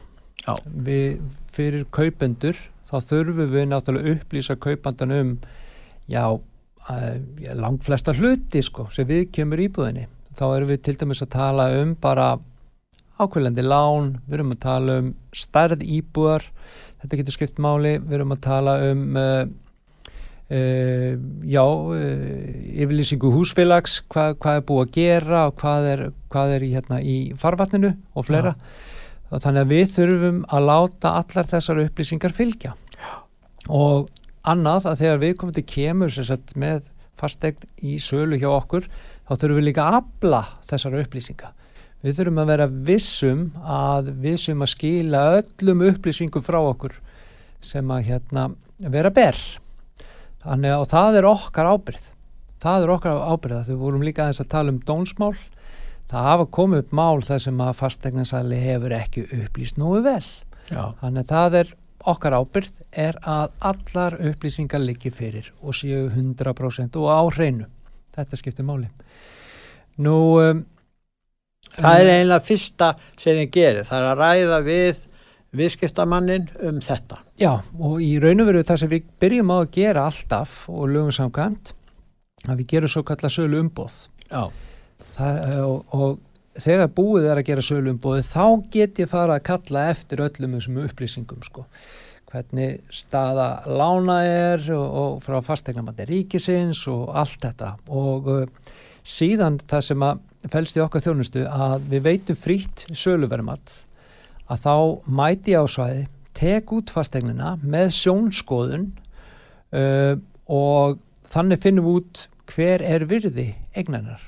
við 0.65 1.19
fyrir 1.53 1.87
kaupendur 1.91 2.59
þá 2.87 2.95
þurfum 3.11 3.53
við 3.53 3.69
náttúrulega 3.71 4.15
upplýsa 4.15 4.57
kaupandan 4.63 5.15
um 5.15 5.33
já, 6.07 6.23
uh, 6.31 7.15
langt 7.59 7.85
flesta 7.87 8.15
hluti 8.15 8.63
sko 8.63 8.87
sem 8.93 9.07
við 9.09 9.27
kemur 9.35 9.61
íbúðinni 9.67 10.07
þá 10.37 10.45
erum 10.49 10.71
við 10.71 10.83
til 10.85 10.97
dæmis 11.01 11.23
að 11.25 11.33
tala 11.35 11.69
um 11.81 11.95
bara 11.99 12.35
ákveðlendi 13.17 13.63
lán, 13.65 14.17
við 14.27 14.39
erum 14.39 14.53
að 14.53 14.65
tala 14.65 14.99
um 15.01 15.13
stærð 15.35 15.81
íbúðar 15.83 16.45
þetta 17.01 17.21
getur 17.21 17.37
skipt 17.37 17.61
máli, 17.61 17.97
við 17.97 18.19
erum 18.19 18.35
að 18.35 18.43
tala 18.45 18.81
um 18.91 19.07
uh, 19.17 19.47
Uh, 20.47 21.19
já, 21.43 21.59
uh, 21.59 21.95
yfirlýsingu 22.79 23.33
húsfélags, 23.35 23.97
hvað, 24.07 24.37
hvað 24.39 24.59
er 24.59 24.61
búið 24.69 24.85
að 24.85 24.93
gera 24.95 25.41
og 25.49 25.57
hvað 25.59 25.87
er, 25.89 26.03
hvað 26.31 26.53
er 26.55 26.63
í, 26.63 26.69
hérna, 26.71 26.99
í 27.03 27.15
farvatninu 27.35 27.89
og 28.15 28.27
fleira 28.29 28.53
ja. 28.53 28.69
Þannig 29.31 29.63
að 29.63 29.73
við 29.73 29.91
þurfum 29.95 30.39
að 30.55 30.69
láta 30.69 31.13
allar 31.21 31.49
þessar 31.51 31.83
upplýsingar 31.83 32.35
fylgja 32.35 32.73
ja. 32.95 33.17
og 33.67 34.09
annað 34.47 34.89
að 34.91 35.03
þegar 35.03 35.21
við 35.25 35.35
komum 35.41 35.57
til 35.57 35.65
kemur 35.67 36.13
sagt, 36.15 36.55
með 36.55 36.87
fastegn 37.19 37.69
í 37.83 37.97
sölu 37.99 38.39
hjá 38.39 38.49
okkur 38.53 38.87
þá 39.27 39.33
þurfum 39.35 39.59
við 39.59 39.69
líka 39.69 39.87
að 39.87 39.99
abla 40.01 40.41
þessar 40.69 40.99
upplýsinga 41.03 41.53
við 42.05 42.19
þurfum 42.19 42.41
að 42.43 42.51
vera 42.53 42.71
vissum 42.89 43.45
að 43.65 44.11
vissum 44.23 44.63
að 44.63 44.73
skila 44.77 45.23
öllum 45.41 45.87
upplýsingum 45.91 46.45
frá 46.45 46.59
okkur 46.61 46.99
sem 47.63 47.89
að 47.91 48.11
hérna, 48.11 48.51
vera 48.77 49.09
berr 49.11 49.39
Þannig 50.47 50.71
að 50.71 50.85
það 50.93 51.17
er 51.19 51.25
okkar 51.27 51.67
ábyrð. 51.73 52.03
Það 52.63 52.83
er 52.83 52.91
okkar 52.93 53.17
ábyrð 53.33 53.57
að 53.57 53.71
við 53.71 53.79
vorum 53.81 54.03
líka 54.05 54.23
aðeins 54.23 54.41
að 54.43 54.51
tala 54.53 54.71
um 54.71 54.77
dónsmál. 54.87 55.33
Það 56.07 56.29
hafa 56.29 56.45
komið 56.55 56.83
upp 56.83 56.93
mál 56.95 57.23
þar 57.25 57.41
sem 57.43 57.63
að 57.63 57.73
fastegnarsæli 57.81 58.59
hefur 58.61 58.95
ekki 58.95 59.25
upplýst 59.41 59.79
núi 59.81 59.99
vel. 60.05 60.23
Já. 60.69 60.93
Þannig 61.01 61.25
að 61.25 61.33
það 61.33 61.57
er 61.61 61.73
okkar 62.07 62.37
ábyrð 62.37 62.79
er 63.07 63.17
að 63.27 63.51
allar 63.71 64.15
upplýsingar 64.29 64.83
liggi 64.83 65.11
fyrir 65.11 65.49
og 65.59 65.75
séu 65.75 66.05
100% 66.07 66.95
og 67.01 67.11
á 67.11 67.21
hreinu. 67.35 67.67
Þetta 68.15 68.39
skiptir 68.39 68.67
máli. 68.67 68.87
Nú... 69.99 70.17
Um, 70.39 70.63
það 71.75 72.01
er 72.01 72.13
einlega 72.13 72.45
fyrsta 72.45 72.93
sem 73.19 73.41
þið 73.41 73.51
gerir. 73.53 73.87
Það 73.89 73.99
er 73.99 74.07
að 74.11 74.21
ræða 74.23 74.61
við 74.65 75.03
viðskiptamannin 75.57 76.47
um 76.67 76.79
þetta. 76.83 77.19
Já 77.39 77.51
og 77.57 77.99
í 78.03 78.13
raun 78.21 78.43
og 78.43 78.49
veru 78.49 78.63
það 78.67 78.81
sem 78.83 78.93
við 78.93 79.11
byrjum 79.21 79.51
á 79.51 79.57
að 79.57 79.69
gera 79.75 80.07
alltaf 80.07 80.55
og 80.71 80.87
lögum 80.91 81.13
samkvæmt 81.15 81.73
að 82.47 82.61
við 82.61 82.71
gerum 82.73 82.91
svo 82.91 83.03
kalla 83.07 83.31
sölu 83.31 83.61
umbóð 85.17 85.61
og, 85.65 85.93
og 85.93 86.61
þegar 86.61 86.91
búið 86.97 87.29
er 87.29 87.41
að 87.41 87.47
gera 87.51 87.65
sölu 87.65 87.93
umbóði 87.93 88.25
þá 88.25 88.43
get 88.73 89.01
ég 89.01 89.11
fara 89.11 89.37
að 89.37 89.45
kalla 89.51 89.87
eftir 89.91 90.23
öllum 90.25 90.57
þessum 90.57 90.81
upplýsingum 90.85 91.45
sko. 91.45 91.65
Hvernig 92.27 92.81
staða 92.91 93.63
lána 93.69 94.17
er 94.27 94.65
og, 94.75 94.87
og 95.01 95.19
frá 95.23 95.39
fastegnamandi 95.45 96.07
ríkisins 96.09 96.81
og 96.91 97.13
allt 97.15 97.39
þetta. 97.45 97.73
Og 97.87 98.29
uh, 98.33 98.71
síðan 99.07 99.61
það 99.63 99.85
sem 99.87 100.05
að 100.07 100.23
fælst 100.51 100.77
í 100.77 100.83
okkar 100.83 101.05
þjónustu 101.05 101.45
að 101.47 101.89
við 101.93 102.05
veitum 102.07 102.39
frýtt 102.39 102.85
söluverðmatt 102.91 103.81
að 104.47 104.63
þá 104.63 104.75
mæti 105.11 105.55
á 105.55 105.63
svæði, 105.67 106.05
tek 106.37 106.71
út 106.75 106.91
fastegnina 106.93 107.55
með 107.63 107.91
sjónskoðun 107.97 108.89
uh, 109.75 110.15
og 110.47 110.99
þannig 111.31 111.63
finnum 111.63 111.91
út 111.95 112.27
hver 112.47 112.83
er 112.85 113.07
virði 113.09 113.53
egnanar 113.75 114.21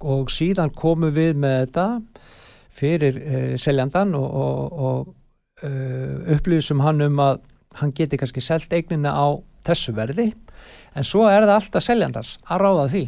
og 0.00 0.32
síðan 0.32 0.72
komum 0.76 1.14
við 1.14 1.36
með 1.40 1.60
þetta 1.60 1.86
fyrir 2.78 3.20
uh, 3.20 3.54
seljandan 3.58 4.14
og, 4.18 4.26
og, 4.28 4.82
og 4.88 5.66
uh, 5.66 6.34
upplýsum 6.36 6.82
hann 6.84 7.02
um 7.08 7.22
að 7.22 7.40
hann 7.78 7.94
geti 7.94 8.18
kannski 8.18 8.42
selgt 8.42 8.72
eignina 8.72 9.12
á 9.12 9.26
þessu 9.66 9.94
verði 9.96 10.30
en 10.96 11.06
svo 11.06 11.26
er 11.28 11.44
það 11.44 11.56
alltaf 11.58 11.84
seljandans 11.84 12.36
að 12.48 12.62
ráða 12.64 12.86
því 12.94 13.04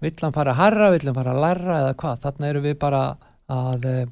vill 0.00 0.16
hann 0.22 0.34
fara 0.36 0.54
að 0.54 0.60
harra, 0.62 0.90
vill 0.94 1.06
hann 1.08 1.16
fara 1.16 1.34
að 1.34 1.42
læra 1.44 1.78
eða 1.82 1.96
hvað, 2.00 2.22
þarna 2.24 2.50
eru 2.50 2.62
við 2.64 2.76
bara 2.80 3.02
að 3.50 3.86
uh, 3.90 4.02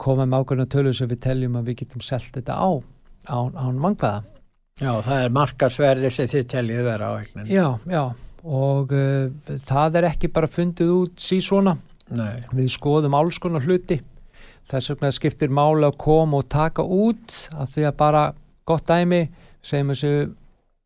koma 0.00 0.26
með 0.28 0.44
ákveðna 0.44 0.68
tölu 0.72 0.92
sem 0.96 1.10
við 1.10 1.22
teljum 1.24 1.58
að 1.60 1.70
við 1.70 1.78
getum 1.82 2.04
selgt 2.04 2.36
þetta 2.36 2.56
á 2.60 2.68
án, 3.32 3.54
án 3.56 3.80
mangvaða. 3.80 4.24
Já, 4.76 4.90
það 5.06 5.22
er 5.22 5.32
markarsverði 5.32 6.10
sem 6.12 6.28
þið 6.28 6.48
teljið 6.52 6.82
vera 6.84 7.08
á 7.08 7.12
eignin. 7.16 7.48
Já, 7.48 7.66
já, 7.88 8.02
og 8.46 8.94
uh, 8.94 9.26
það 9.66 10.00
er 10.00 10.08
ekki 10.12 10.30
bara 10.32 10.50
fundið 10.50 10.92
út 10.94 11.22
síðsvona. 11.22 11.76
Nei. 12.14 12.42
Við 12.54 12.70
skoðum 12.76 13.16
alls 13.18 13.40
konar 13.42 13.66
hluti. 13.66 13.98
Þess 14.66 14.92
vegna 14.94 15.12
skiptir 15.14 15.52
máli 15.54 15.86
að 15.86 15.98
koma 16.02 16.40
og 16.40 16.48
taka 16.50 16.82
út 16.82 17.34
af 17.54 17.74
því 17.74 17.86
að 17.90 17.96
bara 17.98 18.24
gott 18.66 18.86
dæmi, 18.88 19.26
segjum 19.62 19.92
þessu 19.94 20.12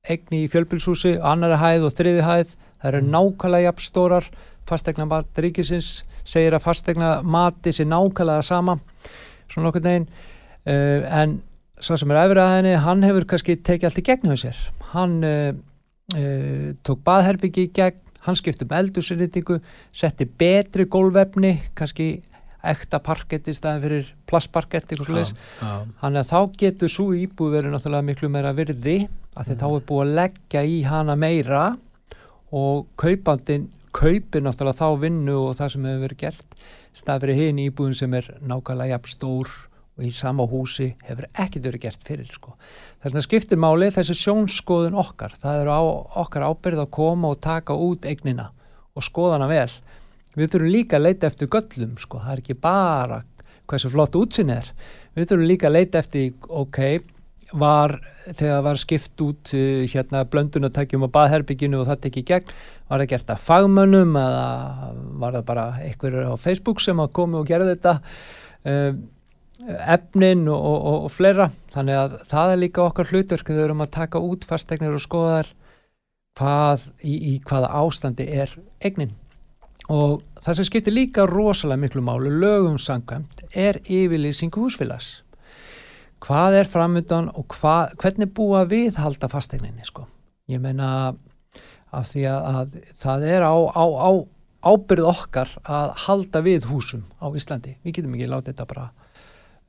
eigni 0.08 0.44
í 0.44 0.50
fjölbilshúsi, 0.52 1.18
annara 1.20 1.60
hæð 1.60 1.86
og 1.88 1.96
þriði 1.96 2.24
hæð, 2.24 2.54
það 2.80 2.90
eru 2.90 3.02
mm. 3.02 3.10
nákvæmlega 3.14 3.68
jafnstórar, 3.68 4.28
fastegna 4.68 5.06
mat 5.08 5.40
ríkisins 5.40 6.00
segir 6.26 6.56
að 6.56 6.64
fastegna 6.64 7.20
mati 7.24 7.72
sé 7.74 7.86
nákvæmlega 7.88 8.44
sama 8.44 8.78
svona 9.50 9.70
okkur 9.70 9.84
neginn 9.84 10.06
uh, 10.06 10.72
eh, 10.72 11.06
en 11.22 11.40
svo 11.80 11.96
sem 11.98 12.12
er 12.12 12.22
efrið 12.22 12.42
að 12.44 12.54
henni 12.56 12.76
hann 12.84 13.04
hefur 13.06 13.26
kannski 13.32 13.56
tekið 13.56 13.88
allt 13.88 14.00
í 14.02 14.06
gegn 14.06 14.30
hjá 14.30 14.40
sér 14.44 14.60
hann 14.92 15.16
uh, 15.26 15.50
uh, 16.16 16.70
tók 16.86 17.04
baðherbyggi 17.06 17.68
í 17.68 17.74
gegn 17.76 18.06
hann 18.26 18.36
skipti 18.36 18.66
um 18.66 18.74
eldursinnitingu 18.76 19.60
setti 19.96 20.26
betri 20.26 20.84
gólvefni 20.90 21.54
kannski 21.78 22.10
ekta 22.60 23.00
parkett 23.00 23.48
í 23.48 23.54
staðin 23.56 23.82
fyrir 23.84 24.08
plastparkett 24.28 24.92
hann 26.02 26.20
er 26.20 26.26
þá 26.28 26.40
getur 26.60 26.92
svo 26.92 27.14
íbúið 27.16 27.56
verið 27.56 27.74
náttúrulega 27.74 28.08
miklu 28.10 28.28
meira 28.32 28.52
virði 28.56 28.98
af 29.32 29.46
því 29.46 29.54
mm. 29.54 29.60
þá 29.62 29.66
er 29.70 29.86
búið 29.88 30.02
að 30.04 30.16
leggja 30.18 30.64
í 30.68 30.82
hana 30.84 31.16
meira 31.16 31.62
og 32.52 32.90
kaupandin 33.00 33.70
kaupir 33.96 34.44
náttúrulega 34.44 34.82
þá 34.82 35.00
vinnu 35.06 35.38
og 35.40 35.56
það 35.56 35.72
sem 35.72 35.88
hefur 35.88 36.04
verið 36.04 36.22
gert 36.26 36.62
stað 37.00 37.24
fyrir 37.24 37.40
hinn 37.40 37.64
íbúðin 37.64 37.96
sem 37.96 38.14
er 38.18 38.28
nákvæmlega 38.44 38.98
jafn 38.98 39.14
stór 39.14 39.56
og 40.00 40.06
í 40.08 40.10
sama 40.16 40.46
húsi 40.48 40.94
hefur 41.04 41.26
ekkert 41.28 41.66
verið 41.68 41.84
gert 41.84 42.06
fyrir 42.08 42.30
sko. 42.32 42.54
Þess 43.02 43.10
vegna 43.10 43.22
skiptir 43.26 43.60
máli 43.60 43.90
þessi 43.92 44.16
sjónskoðun 44.16 44.96
okkar, 45.02 45.36
það 45.36 45.60
eru 45.60 45.76
á, 45.76 45.82
okkar 46.24 46.46
ábyrð 46.48 46.84
að 46.86 46.92
koma 46.96 47.34
og 47.34 47.42
taka 47.44 47.76
út 47.76 48.08
eignina 48.08 48.48
og 48.96 49.04
skoða 49.04 49.36
hana 49.36 49.50
vel. 49.50 49.68
Við 50.38 50.54
þurfum 50.54 50.72
líka 50.72 50.96
að 50.96 51.06
leita 51.08 51.28
eftir 51.28 51.50
göllum 51.52 51.94
sko, 52.00 52.22
það 52.24 52.32
er 52.32 52.42
ekki 52.44 52.56
bara 52.64 53.20
hversu 53.70 53.92
flott 53.92 54.16
útsinn 54.16 54.52
er. 54.54 54.72
Við 55.14 55.28
þurfum 55.28 55.50
líka 55.50 55.68
að 55.68 55.76
leita 55.76 56.00
eftir, 56.00 56.32
ok, 56.48 56.80
var 57.60 57.98
þegar 58.30 58.64
var 58.64 58.78
skipt 58.78 59.22
út 59.24 59.52
uh, 59.58 59.84
hérna 59.90 60.24
blöndunatækjum 60.30 61.06
á 61.06 61.14
baðherbygginu 61.14 61.80
og 61.80 61.88
það 61.90 62.02
tekið 62.06 62.28
gegn, 62.30 62.52
var 62.90 63.02
það 63.02 63.12
gert 63.12 63.32
af 63.34 63.46
fagmönnum 63.46 64.18
eða 64.18 64.44
var 65.22 65.38
það 65.38 65.48
bara 65.50 65.64
einhverjur 65.82 66.30
á 66.30 66.36
Facebook 66.40 66.82
sem 66.82 67.02
að 67.02 67.12
komi 67.16 67.40
og 67.40 67.48
gera 67.50 67.68
þetta 67.68 67.96
uh, 67.98 68.92
efnin 69.68 70.46
og, 70.48 70.60
og, 70.60 70.98
og, 71.04 71.08
fleira 71.12 71.50
þannig 71.72 71.98
að 72.00 72.18
það 72.30 72.52
er 72.52 72.60
líka 72.62 72.84
okkar 72.86 73.10
hlutverk 73.10 73.50
við 73.52 73.64
erum 73.66 73.84
að 73.84 73.94
taka 73.96 74.22
út 74.24 74.46
fastegnir 74.48 74.96
og 74.96 75.02
skoða 75.04 75.40
hvað, 76.38 76.86
í, 77.04 77.14
í 77.14 77.34
hvaða 77.44 77.72
ástandi 77.82 78.28
er 78.30 78.54
egnin 78.80 79.12
og 79.90 80.20
það 80.40 80.60
sem 80.60 80.68
skiptir 80.70 80.96
líka 80.96 81.26
rosalega 81.28 81.82
miklu 81.82 82.04
málu 82.06 82.32
lögum 82.32 82.78
sangkvæmt 82.80 83.44
er 83.52 83.82
yfirlýsing 83.84 84.54
húsfélags 84.54 85.20
hvað 86.24 86.60
er 86.60 86.68
framöndan 86.68 87.30
og 87.34 87.56
hva, 87.60 87.90
hvernig 88.00 88.30
búa 88.36 88.64
við 88.68 89.00
halda 89.00 89.28
fastegninni 89.32 89.86
sko. 89.88 90.06
Ég 90.50 90.60
meina 90.62 91.14
af 91.90 92.10
því 92.12 92.26
að, 92.30 92.48
að 92.50 92.74
það 93.00 93.26
er 93.30 93.46
á, 93.46 93.54
á, 93.56 93.84
á 93.88 94.10
ábyrð 94.60 95.08
okkar 95.08 95.52
að 95.64 95.94
halda 96.04 96.42
við 96.44 96.68
húsum 96.68 97.06
á 97.16 97.32
Íslandi. 97.32 97.78
Við 97.84 97.96
getum 97.98 98.16
ekki 98.16 98.28
látið 98.28 98.52
þetta 98.52 98.66
bara 98.68 98.88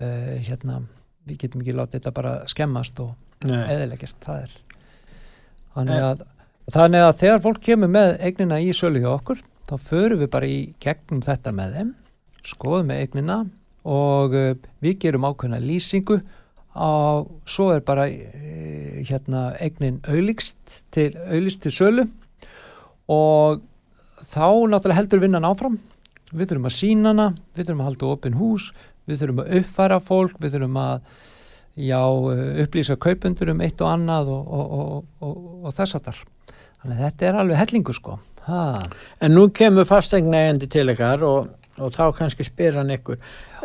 uh, 0.02 0.34
hérna, 0.42 0.82
við 1.30 1.44
getum 1.46 1.64
ekki 1.64 1.78
látið 1.78 2.00
þetta 2.00 2.14
bara 2.18 2.34
skemmast 2.52 3.00
og 3.04 3.16
eðilegist, 3.46 4.20
það 4.22 4.44
er 4.46 4.58
þannig 5.76 6.06
að, 6.10 6.26
þannig 6.76 7.06
að 7.08 7.16
þegar 7.24 7.42
fólk 7.46 7.64
kemur 7.66 7.92
með 7.92 8.14
eignina 8.28 8.60
í 8.62 8.70
sölu 8.78 9.02
hjá 9.02 9.10
okkur 9.16 9.42
þá 9.70 9.74
förum 9.88 10.22
við 10.22 10.32
bara 10.34 10.52
í 10.52 10.60
gegnum 10.84 11.24
þetta 11.26 11.56
með 11.56 11.80
þeim 11.80 11.96
skoðum 12.52 12.92
með 12.92 13.04
eignina 13.06 13.40
og 13.88 14.38
uh, 14.38 14.54
við 14.84 15.00
gerum 15.06 15.26
ákveðna 15.30 15.62
lýsingu 15.64 16.20
og 16.72 17.32
svo 17.50 17.72
er 17.76 17.82
bara 17.86 18.08
uh, 18.08 19.02
hérna 19.08 19.52
eignin 19.60 20.00
auðlíkst 20.06 20.82
til, 20.94 21.12
til 21.16 21.74
sölu 21.74 22.08
og 23.12 23.62
þá 24.32 24.48
náttúrulega 24.70 25.00
heldur 25.00 25.24
vinnan 25.24 25.48
áfram. 25.48 25.80
Við 26.32 26.52
þurfum 26.52 26.70
að 26.70 26.78
sína 26.78 27.12
hana, 27.12 27.28
við 27.58 27.68
þurfum 27.68 27.82
að 27.84 27.90
halda 27.90 28.12
opin 28.14 28.38
hús, 28.40 28.70
við 29.12 29.22
þurfum 29.24 29.44
að 29.44 29.54
uppfæra 29.60 30.00
fólk, 30.04 30.36
við 30.42 30.58
þurfum 30.58 30.82
að 30.82 31.06
já, 31.76 32.02
upplýsa 32.66 32.98
kaupundur 33.00 33.54
um 33.54 33.64
eitt 33.64 33.82
og 33.84 33.92
annað 33.92 34.34
og, 34.34 34.52
og, 34.58 35.08
og, 35.22 35.40
og 35.66 35.78
þess 35.78 36.00
að 36.00 36.10
þar. 36.10 36.22
Þannig 36.82 36.98
að 36.98 37.04
þetta 37.06 37.28
er 37.28 37.40
alveg 37.42 37.62
hellingu 37.62 37.96
sko. 37.96 38.18
Ha. 38.48 38.62
En 39.22 39.36
nú 39.38 39.48
kemur 39.54 39.86
fastegnaendi 39.86 40.70
til 40.72 40.90
ykkar 40.90 41.22
og 41.28 41.52
þá 41.90 42.04
kannski 42.18 42.46
spyr 42.46 42.78
hann 42.78 42.94
ykkur 42.94 43.18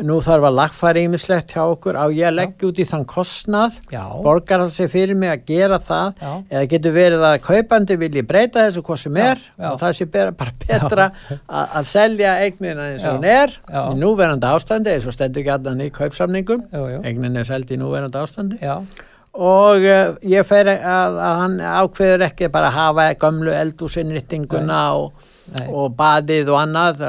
nú 0.05 0.19
þarf 0.25 0.45
að 0.49 0.57
lagfæra 0.59 1.03
ímislegt 1.07 1.55
hjá 1.55 1.63
okkur. 1.65 1.97
Á 1.97 2.05
ég 2.13 2.29
að 2.29 2.37
leggja 2.37 2.69
út 2.69 2.81
í 2.81 2.87
þann 2.89 3.07
kostnað? 3.09 3.79
Já. 3.93 4.05
borgar 4.25 4.65
það 4.65 4.73
sig 4.75 4.91
fyrir 4.93 5.17
mig 5.17 5.33
að 5.33 5.47
gera 5.49 5.79
það? 5.81 6.21
Já. 6.21 6.33
eða 6.51 6.69
getur 6.73 6.97
verið 6.97 7.27
að 7.31 7.37
kaupandi 7.47 7.99
vilji 8.01 8.25
breyta 8.29 8.67
þessu 8.67 8.85
hvað 8.87 9.03
sem 9.03 9.19
er 9.23 9.43
Já. 9.47 9.69
og 9.71 9.81
það 9.81 9.97
sé 9.99 10.09
bara, 10.13 10.53
betra 10.67 11.09
að, 11.49 11.83
selja 11.89 12.37
eignina 12.45 12.91
eins 12.93 13.05
og 13.07 13.19
hún 13.19 13.29
er 13.31 13.57
í 13.73 13.99
núverandi 14.01 14.51
ástandi 14.51 14.93
eins 14.93 15.09
og 15.09 15.17
stendur 15.17 15.47
gætnan 15.47 15.85
í 15.85 15.91
kaupsamningum. 15.95 16.67
Eignin 17.03 17.41
er 17.41 17.49
seldi 17.49 17.77
í 17.77 17.81
núverandi 17.81 18.21
ástandi. 18.21 18.61
Og 19.37 19.85
uh, 19.85 20.15
ég 20.25 20.47
fer 20.49 20.69
að, 20.73 21.19
að 21.21 21.41
hann 21.43 21.57
ákveður 21.61 22.25
ekki 22.31 22.49
bara 22.53 22.71
að 22.71 22.79
hafa 22.79 23.09
gömlu 23.21 23.53
eldúsinnrýttinguna 23.53 24.79
og, 24.97 25.27
nei, 25.53 25.67
og 25.69 25.91
baðið 25.99 26.53
og 26.55 26.61
annað. 26.63 27.05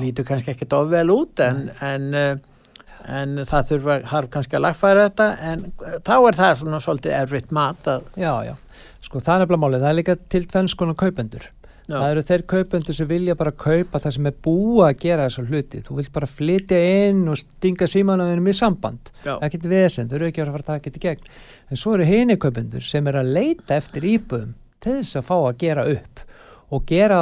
Lítur 0.00 0.26
kannski 0.26 0.54
ekki 0.54 0.66
of 0.74 0.88
vel 0.90 1.10
út 1.14 1.42
en, 1.44 1.68
en, 1.84 2.08
uh, 2.14 2.64
en 3.06 3.38
það 3.46 3.68
þurfa 3.70 4.00
þarf 4.10 4.32
kannski 4.34 4.58
að 4.58 4.64
lagfæra 4.66 5.06
þetta 5.08 5.28
en 5.52 5.64
uh, 5.70 5.96
þá 6.06 6.16
er 6.16 6.40
það 6.40 6.58
svona 6.62 6.82
svolítið 6.82 7.16
erfitt 7.20 7.54
mat 7.54 7.90
að, 7.90 8.10
já, 8.18 8.32
já. 8.50 8.54
Sko 9.00 9.22
það 9.22 9.34
er 9.34 9.42
nefnilega 9.44 9.64
málið, 9.64 9.82
það 9.84 9.90
er 9.90 9.98
líka 10.00 10.16
til 10.30 10.46
tvennskonar 10.50 10.98
kaupendur. 10.98 11.48
Já. 11.90 11.96
Það 11.96 12.12
eru 12.12 12.22
þeir 12.28 12.42
kaupendur 12.52 12.94
sem 12.94 13.08
vilja 13.10 13.34
bara 13.34 13.52
kaupa 13.58 13.98
það 13.98 14.12
sem 14.14 14.28
er 14.30 14.34
búið 14.46 14.84
að 14.86 14.98
gera 15.02 15.24
þessar 15.26 15.48
hluti. 15.50 15.80
Þú 15.82 15.96
vilt 15.96 16.12
bara 16.14 16.28
flytja 16.30 16.80
inn 17.08 17.22
og 17.32 17.38
stinga 17.40 17.88
símanuðinum 17.90 18.50
í 18.50 18.54
samband. 18.54 19.10
Já. 19.24 19.32
Það 19.32 19.54
getur 19.56 19.72
vesen, 19.72 20.10
þau 20.10 20.16
eru 20.20 20.28
ekki 20.28 20.44
að 20.44 20.52
fara 20.52 20.62
að 20.62 20.68
taka 20.68 20.86
þetta 20.86 21.00
í 21.00 21.04
gegn. 21.08 21.32
En 21.66 21.80
svo 21.80 21.96
eru 21.96 22.06
hini 22.06 22.36
kaupendur 22.44 22.86
sem 22.86 23.10
er 23.10 23.18
að 23.18 23.32
leita 23.34 23.78
eftir 23.80 24.06
íbúðum 24.06 24.54
til 24.80 24.96
þess 25.00 25.18
að 25.18 25.26
fá 25.32 25.36
að 25.40 25.58
gera 25.64 25.86
upp 25.90 26.22
og 26.70 26.86
gera 26.86 27.20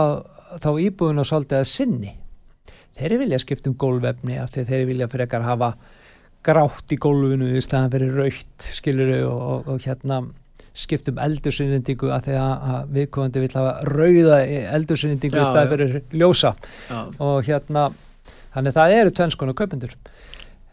þá 0.61 0.70
íbúðuna 0.84 1.24
svolítið 1.24 1.62
að 1.62 1.70
sinni. 1.72 2.12
Þeir 2.99 3.18
vilja 3.22 3.38
skipta 3.42 3.70
um 3.70 3.78
gólvefni 3.78 4.38
af 4.42 4.51
því 4.55 4.66
þeir 4.68 4.84
vilja 4.88 5.09
frekar 5.11 5.46
hafa 5.46 5.72
grátt 6.46 6.94
í 6.94 6.99
gólfinu 7.01 7.51
í 7.55 7.62
staðan 7.62 7.92
fyrir 7.92 8.18
raukt 8.18 8.68
skiluru 8.74 9.18
og, 9.28 9.40
og, 9.42 9.70
og 9.74 9.86
hérna 9.86 10.22
skiptum 10.78 11.18
eldursinnendingu 11.22 12.11
að 12.14 12.28
því 12.28 12.36
að, 12.38 12.66
að 12.72 12.90
viðkomandi 12.96 13.42
vil 13.42 13.51
hafa 13.55 13.72
rauða 13.88 14.40
eldursinnendingu 14.78 15.38
Já, 15.38 15.42
í 15.42 15.49
staðan 15.49 15.72
fyrir 15.72 15.96
ljósa. 16.20 16.53
Já, 16.86 16.99
og 17.26 17.49
hérna 17.49 17.88
þannig 18.55 18.76
það 18.76 18.96
eru 18.99 19.14
tvennskona 19.18 19.57
kaupendur. 19.59 19.96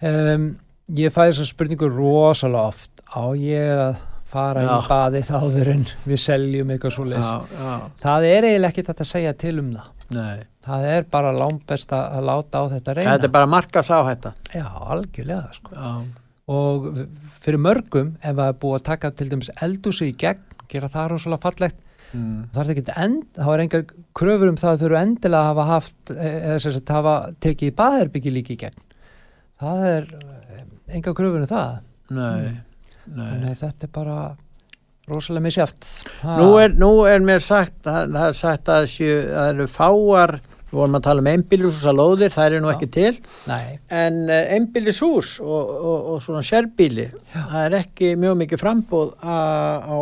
Um, 0.05 0.49
ég 0.93 1.13
fæði 1.13 1.31
þessa 1.33 1.47
spurningu 1.49 1.89
rosalega 1.89 2.73
oft. 2.73 3.05
Á 3.09 3.25
ég 3.39 3.85
að 3.87 4.03
fara 4.29 4.65
Já. 4.65 4.73
í 4.75 4.89
baðið 4.89 5.31
áður 5.39 5.71
en 5.73 5.85
við 6.05 6.21
seljum 6.21 6.73
eitthvað 6.73 6.97
svo 6.97 7.05
já, 7.07 7.29
það 8.01 8.25
er 8.29 8.47
eiginlega 8.49 8.73
ekki 8.73 8.85
þetta 8.89 9.05
að 9.05 9.13
segja 9.13 9.37
til 9.45 9.55
um 9.61 9.71
það. 9.77 9.91
Nei 10.15 10.43
það 10.65 10.89
er 10.91 11.07
bara 11.13 11.31
lámbest 11.35 11.93
að 11.95 12.21
láta 12.25 12.61
á 12.61 12.63
þetta 12.73 12.95
reyna. 12.97 13.15
Þetta 13.15 13.29
er 13.29 13.33
bara 13.37 13.49
markas 13.49 13.91
á 13.93 13.99
þetta 14.09 14.33
já, 14.51 14.65
algjörlega 14.65 15.55
sko. 15.55 15.75
já, 15.75 15.91
og 16.55 16.87
fyrir 17.41 17.61
mörgum 17.61 18.13
ef 18.19 18.35
það 18.35 18.47
er 18.47 18.59
búið 18.61 18.77
að 18.79 18.85
taka 18.91 19.11
til 19.17 19.29
dæmis 19.31 19.51
eldúsi 19.65 20.11
í 20.11 20.17
gegn 20.21 20.43
gera 20.71 20.89
það 20.91 21.11
rosalega 21.13 21.45
fallegt 21.45 21.81
mm, 22.13 22.37
það 22.53 22.61
er 22.63 22.71
ekki 22.73 22.95
end, 23.05 23.25
þá 23.37 23.49
er 23.53 23.63
engar 23.65 23.83
kröfur 24.17 24.51
um 24.51 24.59
það 24.59 24.71
að 24.71 24.79
þau 24.81 24.87
eru 24.89 24.99
endilega 25.01 25.41
að 25.41 25.49
hafa 25.51 25.67
haft 25.71 26.15
eða 26.15 26.57
sem 26.63 26.75
sagt 26.77 26.95
hafa 26.95 27.15
tekið 27.45 27.71
í 27.71 27.75
baðherbyggi 27.81 28.33
líka 28.33 28.55
í 28.55 28.61
gegn. 28.65 28.81
Það 29.61 29.85
er 29.89 30.09
eh, 30.21 30.63
engar 30.97 31.17
kröfur 31.17 31.45
um 31.45 31.49
það. 31.49 31.77
Nei, 32.15 32.49
nei. 33.05 33.29
Þannig 33.29 33.61
þetta 33.61 33.87
er 33.87 33.93
bara 33.95 34.17
rosalega 35.09 35.45
misjáft 35.45 35.87
Nú 36.25 36.49
er, 36.61 36.73
nú 36.73 36.91
er 37.09 37.23
mér 37.25 37.43
sagt, 37.43 37.77
það, 37.85 38.15
það 38.15 38.27
er 38.27 38.37
sagt 38.39 38.71
að 38.73 38.87
séu, 38.91 39.15
það 39.29 39.51
eru 39.53 39.67
fáar, 39.71 40.35
við 40.75 40.81
vorum 40.83 40.97
að 40.99 41.05
tala 41.07 41.23
um 41.23 41.29
einbýlishús 41.31 41.85
að 41.87 41.99
lóðir, 42.01 42.33
það 42.35 42.49
eru 42.51 42.63
nú 42.65 42.71
ekki 42.73 42.89
til, 42.99 43.13
nei, 43.47 43.77
en 44.03 44.17
uh, 44.27 44.41
einbýlishús 44.57 45.37
og, 45.43 45.71
og, 45.79 46.09
og 46.15 46.19
svona 46.25 46.43
sérbýli, 46.45 47.07
það 47.31 47.61
er 47.69 47.77
ekki 47.79 48.11
mjög 48.19 48.35
mikið 48.43 48.61
frambóð 48.65 49.15
á, 49.23 49.97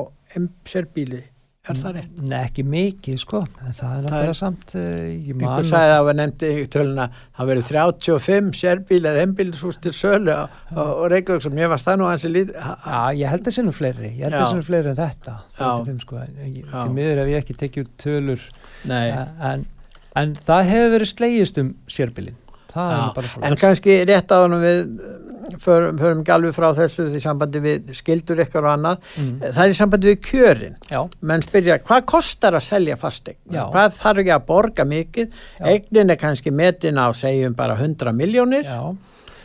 sérbýli, 0.70 1.20
er 1.64 1.78
það 1.80 1.94
rétt? 1.96 2.16
nei, 2.28 2.40
ekki 2.44 2.64
mikið 2.68 3.20
sko. 3.22 3.40
En 3.64 3.76
það 3.78 3.92
er 3.94 4.02
náttúrulega 4.04 4.34
samt 4.36 4.74
uh, 4.76 4.88
ég 5.14 5.38
man 5.38 5.46
Einhver 5.48 5.68
sagði 5.70 5.94
að 5.96 6.02
var 6.10 6.18
nefndi 6.20 6.50
töluna, 6.74 7.06
það 7.38 7.52
verið 7.54 7.70
35 7.70 8.50
sérbýli 8.60 9.12
eða 9.14 9.22
einbýlishús 9.28 9.78
til 9.86 9.94
sölu 9.96 10.34
á, 10.36 10.44
á 10.76 10.82
Reykjavík 11.14 11.46
sem 11.46 11.62
ég 11.64 11.72
var 11.72 11.80
stann 11.80 12.04
og 12.04 12.12
hansi 12.12 12.34
lít, 12.34 12.52
ha- 12.60 12.76
Já, 12.84 13.22
ég 13.22 13.32
held 13.32 13.48
að 13.48 13.56
sinni 13.60 13.76
fleiri, 13.78 14.10
ég 14.18 14.26
held 14.28 14.40
að 14.42 14.50
sinni 14.52 14.68
fleiri 14.68 14.92
en 14.92 15.00
þetta, 15.00 15.38
Já. 15.56 15.70
35 15.86 16.04
sko, 16.04 16.26
til 16.74 16.98
miður 16.98 17.24
ef 17.24 17.32
ég 17.32 17.46
ekki 17.46 17.58
tekið 17.64 17.94
tölur, 18.04 18.44
nei, 18.92 19.06
en, 19.54 19.64
en 20.20 20.34
það 20.36 20.72
hefur 20.72 20.96
verið 20.98 21.12
slegist 21.14 21.60
um 21.62 21.76
svo. 22.74 23.44
En 23.46 23.56
kannski 23.60 24.00
rétt 24.10 24.32
á 24.34 24.38
hann 24.42 24.56
við 24.62 24.80
förum, 25.62 26.00
förum 26.00 26.24
alveg 26.34 26.56
frá 26.56 26.70
þessu 26.78 27.06
í 27.14 27.22
sambandi 27.22 27.62
við 27.62 27.94
skildur 27.98 28.42
ykkar 28.44 28.66
og 28.66 28.72
annað. 28.74 29.08
Mm, 29.20 29.32
það 29.44 29.62
er 29.64 29.74
í 29.74 29.78
sambandi 29.78 30.10
við 30.10 30.20
kjörin. 30.26 30.76
Já, 30.90 31.00
menn 31.22 31.46
spyrja, 31.46 31.78
hvað 31.86 32.06
kostar 32.10 32.58
að 32.58 32.66
selja 32.66 32.98
fastegn? 33.00 33.40
Hvað 33.54 33.98
þarf 34.00 34.24
ekki 34.24 34.36
að 34.36 34.46
borga 34.50 34.88
mikið? 34.90 35.40
Já. 35.60 35.66
Eignin 35.70 36.14
er 36.16 36.22
kannski 36.22 36.54
metin 36.56 37.02
á 37.02 37.08
segjum 37.18 37.58
bara 37.58 37.78
100 37.78 38.16
miljónir 38.18 38.70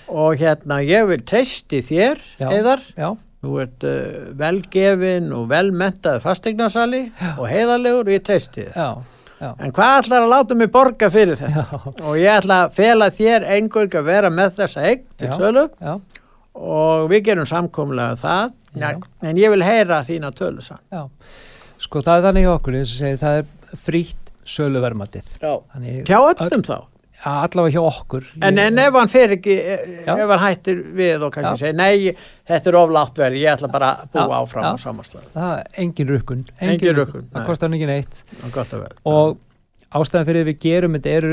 og 0.08 0.40
hérna 0.40 0.80
ég 0.86 1.08
vil 1.10 1.20
treysti 1.28 1.82
þér, 1.84 2.22
heiðar. 2.40 2.84
Já, 2.96 3.10
þú 3.44 3.60
ert 3.66 3.84
uh, 3.86 4.32
velgefin 4.40 5.28
og 5.36 5.50
velmentaði 5.52 6.24
fastegnasali 6.24 7.04
og 7.34 7.44
heiðarlegur 7.50 8.08
og 8.08 8.16
ég 8.16 8.24
treysti 8.24 8.70
þér 8.70 9.04
já, 9.40 9.50
en 9.58 9.72
hvað 9.76 9.94
ætlar 10.02 10.24
að 10.26 10.32
láta 10.34 10.56
mig 10.58 10.70
borga 10.74 11.10
fyrir 11.14 11.38
þetta? 11.40 11.64
já, 11.64 11.80
og 12.04 12.14
ég 12.18 12.30
ætla 12.38 12.60
að 12.66 12.76
fela 12.78 13.10
þér 13.14 13.46
engöng 13.58 13.98
að 14.00 14.08
vera 14.10 14.30
með 14.34 14.56
þessa 14.62 14.86
eign 14.90 15.04
til 15.20 15.32
sölu. 15.36 15.64
Já, 15.80 15.94
og 16.58 17.08
við 17.12 17.24
gerum 17.30 17.46
samkomlega 17.48 18.16
um 18.16 18.22
það. 18.22 18.56
Já. 18.78 18.90
en 19.22 19.38
ég 19.38 19.52
vil 19.54 19.62
heyra 19.66 20.02
þína 20.06 20.32
tölu 20.36 20.62
saman 20.64 20.84
já. 20.92 21.04
Sko 21.78 22.02
það 22.02 22.18
er 22.18 22.24
þannig 22.28 22.48
okkur, 22.50 22.76
eins 22.80 22.92
og 22.94 22.98
segi, 23.04 23.18
það 23.20 23.40
er 23.40 23.82
frítt 23.86 24.32
söluvermatið. 24.48 25.34
Þannig, 25.42 26.00
hjá 26.08 26.18
öllum 26.18 26.64
þá? 26.66 26.76
Ja, 26.78 26.97
allavega 27.24 27.74
hjá 27.74 27.82
okkur. 27.82 28.28
En, 28.46 28.58
en 28.62 28.78
ef 28.78 28.94
hann 28.94 29.10
fer 29.10 29.34
ekki, 29.38 29.56
e- 29.58 30.04
Já. 30.06 30.14
ef 30.14 30.28
hann 30.34 30.44
hættir 30.44 30.84
við 31.00 31.24
og 31.26 31.34
kannski 31.34 31.64
segir, 31.64 31.74
nei, 31.78 32.14
þetta 32.48 32.70
er 32.70 32.78
oflátt 32.78 33.18
verið, 33.18 33.42
ég 33.42 33.56
ætla 33.56 33.72
bara 33.72 33.90
að 33.96 34.14
búa 34.14 34.28
Já, 34.28 34.38
áfram 34.44 34.68
já. 34.68 34.70
á 34.70 34.76
samastöðu. 34.84 35.28
Það 35.34 35.58
er 35.58 35.82
engin 35.84 36.08
rukkun. 36.14 36.46
Engin 36.60 36.96
rukkun, 36.96 37.26
nei. 37.26 37.34
Það 37.34 37.50
kostar 37.50 37.76
ekki 37.78 37.90
neitt. 37.90 38.24
Gott 38.54 38.72
að 38.72 38.86
vera. 38.86 38.98
og 39.04 39.36
ástæðan 39.88 40.28
fyrir 40.28 40.48
við 40.48 40.58
gerum 40.60 40.96
þetta 40.98 41.12
er 41.16 41.26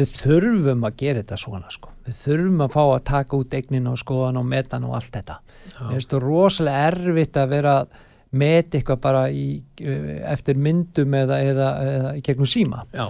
við 0.00 0.12
þurfum 0.16 0.86
að 0.88 0.94
gera 1.02 1.22
þetta 1.22 1.36
svona 1.40 1.72
sko. 1.72 1.90
við 2.06 2.20
þurfum 2.24 2.62
að 2.64 2.70
fá 2.72 2.82
að 2.84 3.02
taka 3.10 3.36
út 3.36 3.56
eignin 3.58 3.90
og 3.90 3.98
skoðan 4.00 4.40
og 4.40 4.46
metan 4.48 4.86
og 4.88 4.94
allt 4.96 5.12
þetta 5.12 5.36
það 5.76 6.14
rosalega 6.24 6.86
erfitt 6.90 7.36
að 7.36 7.52
vera 7.52 7.74
að 7.82 7.98
meta 8.30 8.78
eitthvað 8.78 9.00
bara 9.02 9.24
í, 9.28 9.60
eh, 9.82 10.22
eftir 10.32 10.56
myndum 10.56 11.14
eða, 11.18 11.40
eða, 11.42 11.68
eða 11.82 12.12
í 12.16 12.22
gegnum 12.22 12.46
síma 12.48 12.84
Já, 12.94 13.08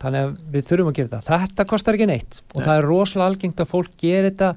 þannig 0.00 0.26
að 0.26 0.36
við 0.52 0.68
þurfum 0.70 0.92
að 0.92 0.98
gera 0.98 1.10
þetta. 1.16 1.40
Þetta 1.46 1.66
kostar 1.72 1.98
ekki 1.98 2.10
neitt 2.10 2.42
og 2.42 2.60
Nei. 2.60 2.66
það 2.66 2.76
er 2.76 2.88
rosalega 2.90 3.30
algengt 3.30 3.64
að 3.64 3.72
fólk 3.72 3.96
gera 4.00 4.30
þetta 4.30 4.52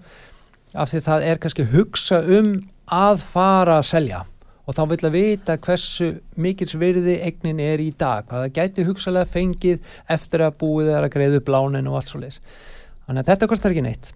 af 0.73 0.91
því 0.91 1.01
það 1.07 1.25
er 1.29 1.41
kannski 1.41 1.65
hugsa 1.73 2.21
um 2.37 2.53
að 2.93 3.25
fara 3.33 3.79
að 3.79 3.89
selja. 3.93 4.23
Og 4.63 4.77
þá 4.77 4.83
vill 4.93 5.03
að 5.09 5.15
vita 5.17 5.57
hversu 5.59 6.05
mikils 6.39 6.77
virði 6.79 7.17
eignin 7.25 7.59
er 7.59 7.81
í 7.83 7.89
dag 7.99 8.23
hvað 8.29 8.45
það 8.45 8.53
gæti 8.55 8.85
hugsalega 8.87 9.27
fengið 9.27 9.89
eftir 10.15 10.45
að 10.45 10.55
búið 10.61 10.93
er 10.93 11.03
að 11.03 11.15
greiða 11.17 11.41
upp 11.41 11.51
lánin 11.51 11.89
og 11.91 11.99
allt 11.99 12.13
svo 12.13 12.21
leis 12.23 12.39
þannig 13.03 13.23
að 13.23 13.31
þetta 13.31 13.49
kostar 13.51 13.73
ekki 13.73 13.85
neitt. 13.85 14.11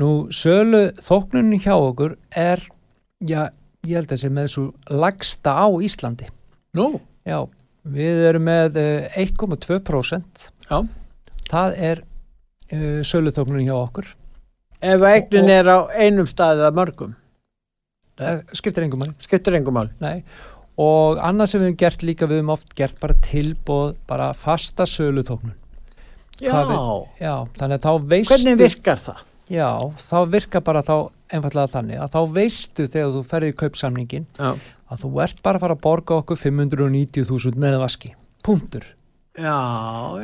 Nú 0.00 0.10
sölu 0.32 0.82
þóknunni 1.04 1.60
hjá 1.60 1.74
okkur 1.76 2.16
er 2.36 2.62
já, 3.20 3.50
ég 3.84 4.00
held 4.00 4.14
að 4.14 4.22
sé 4.22 4.30
með 4.32 4.48
þessu 4.48 4.66
lagsta 5.02 5.56
á 5.60 5.68
Íslandi. 5.84 6.30
Nú, 6.78 6.88
já, 7.26 7.42
við 7.84 8.24
erum 8.30 8.46
með 8.48 8.80
uh, 8.80 9.20
1,2% 9.20 10.46
Já. 10.70 10.78
það 11.50 11.76
er 11.90 12.02
uh, 12.72 13.00
söluþóknun 13.06 13.66
hjá 13.66 13.74
okkur 13.80 14.12
Ef 14.80 15.02
eignin 15.04 15.50
er 15.52 15.66
á 15.68 15.78
einum 15.92 16.24
staðið 16.24 16.62
að 16.70 16.76
mörgum, 16.78 17.10
það 18.16 18.38
skiptir 18.56 18.86
engum 18.86 19.02
manni 19.02 19.12
skiptir 19.20 19.58
engum 19.58 19.76
mál. 19.76 19.90
Nei. 20.00 20.22
og 20.80 21.18
annað 21.20 21.50
sem 21.50 21.60
við 21.60 21.68
hefum 21.68 21.80
gert 21.82 22.04
líka 22.08 22.28
við 22.30 22.40
hefum 22.40 22.52
oft 22.54 22.70
gert 22.78 23.00
bara 23.02 23.16
tilbóð 23.26 23.90
bara 24.08 24.30
fasta 24.32 24.86
söluþóknun 24.88 25.56
Já, 26.40 26.54
já, 27.20 27.34
þannig 27.58 27.76
að 27.76 27.82
þá 27.84 28.06
veistu 28.14 28.32
hvernig 28.32 28.56
virkar 28.62 29.02
það? 29.02 29.18
já, 29.52 29.68
þá 30.06 30.16
virkar 30.32 30.62
bara 30.64 30.80
þá 30.86 30.94
einfallega 31.34 31.72
þannig 31.74 32.00
að 32.00 32.14
þá 32.14 32.20
veistu 32.38 32.86
þegar 32.88 33.10
þú 33.18 33.22
ferði 33.34 33.50
í 33.52 33.56
kaupsamningin 33.60 34.24
Já, 34.38 34.54
að 34.88 35.02
þú 35.04 35.10
ert 35.26 35.42
bara 35.44 35.60
að 35.60 35.66
fara 35.66 35.76
að 35.76 35.82
borga 35.84 36.16
okkur 36.22 36.40
590.000 36.40 37.60
með 37.60 37.76
vaski, 37.82 38.14
punktur 38.46 38.88
já, 39.40 39.56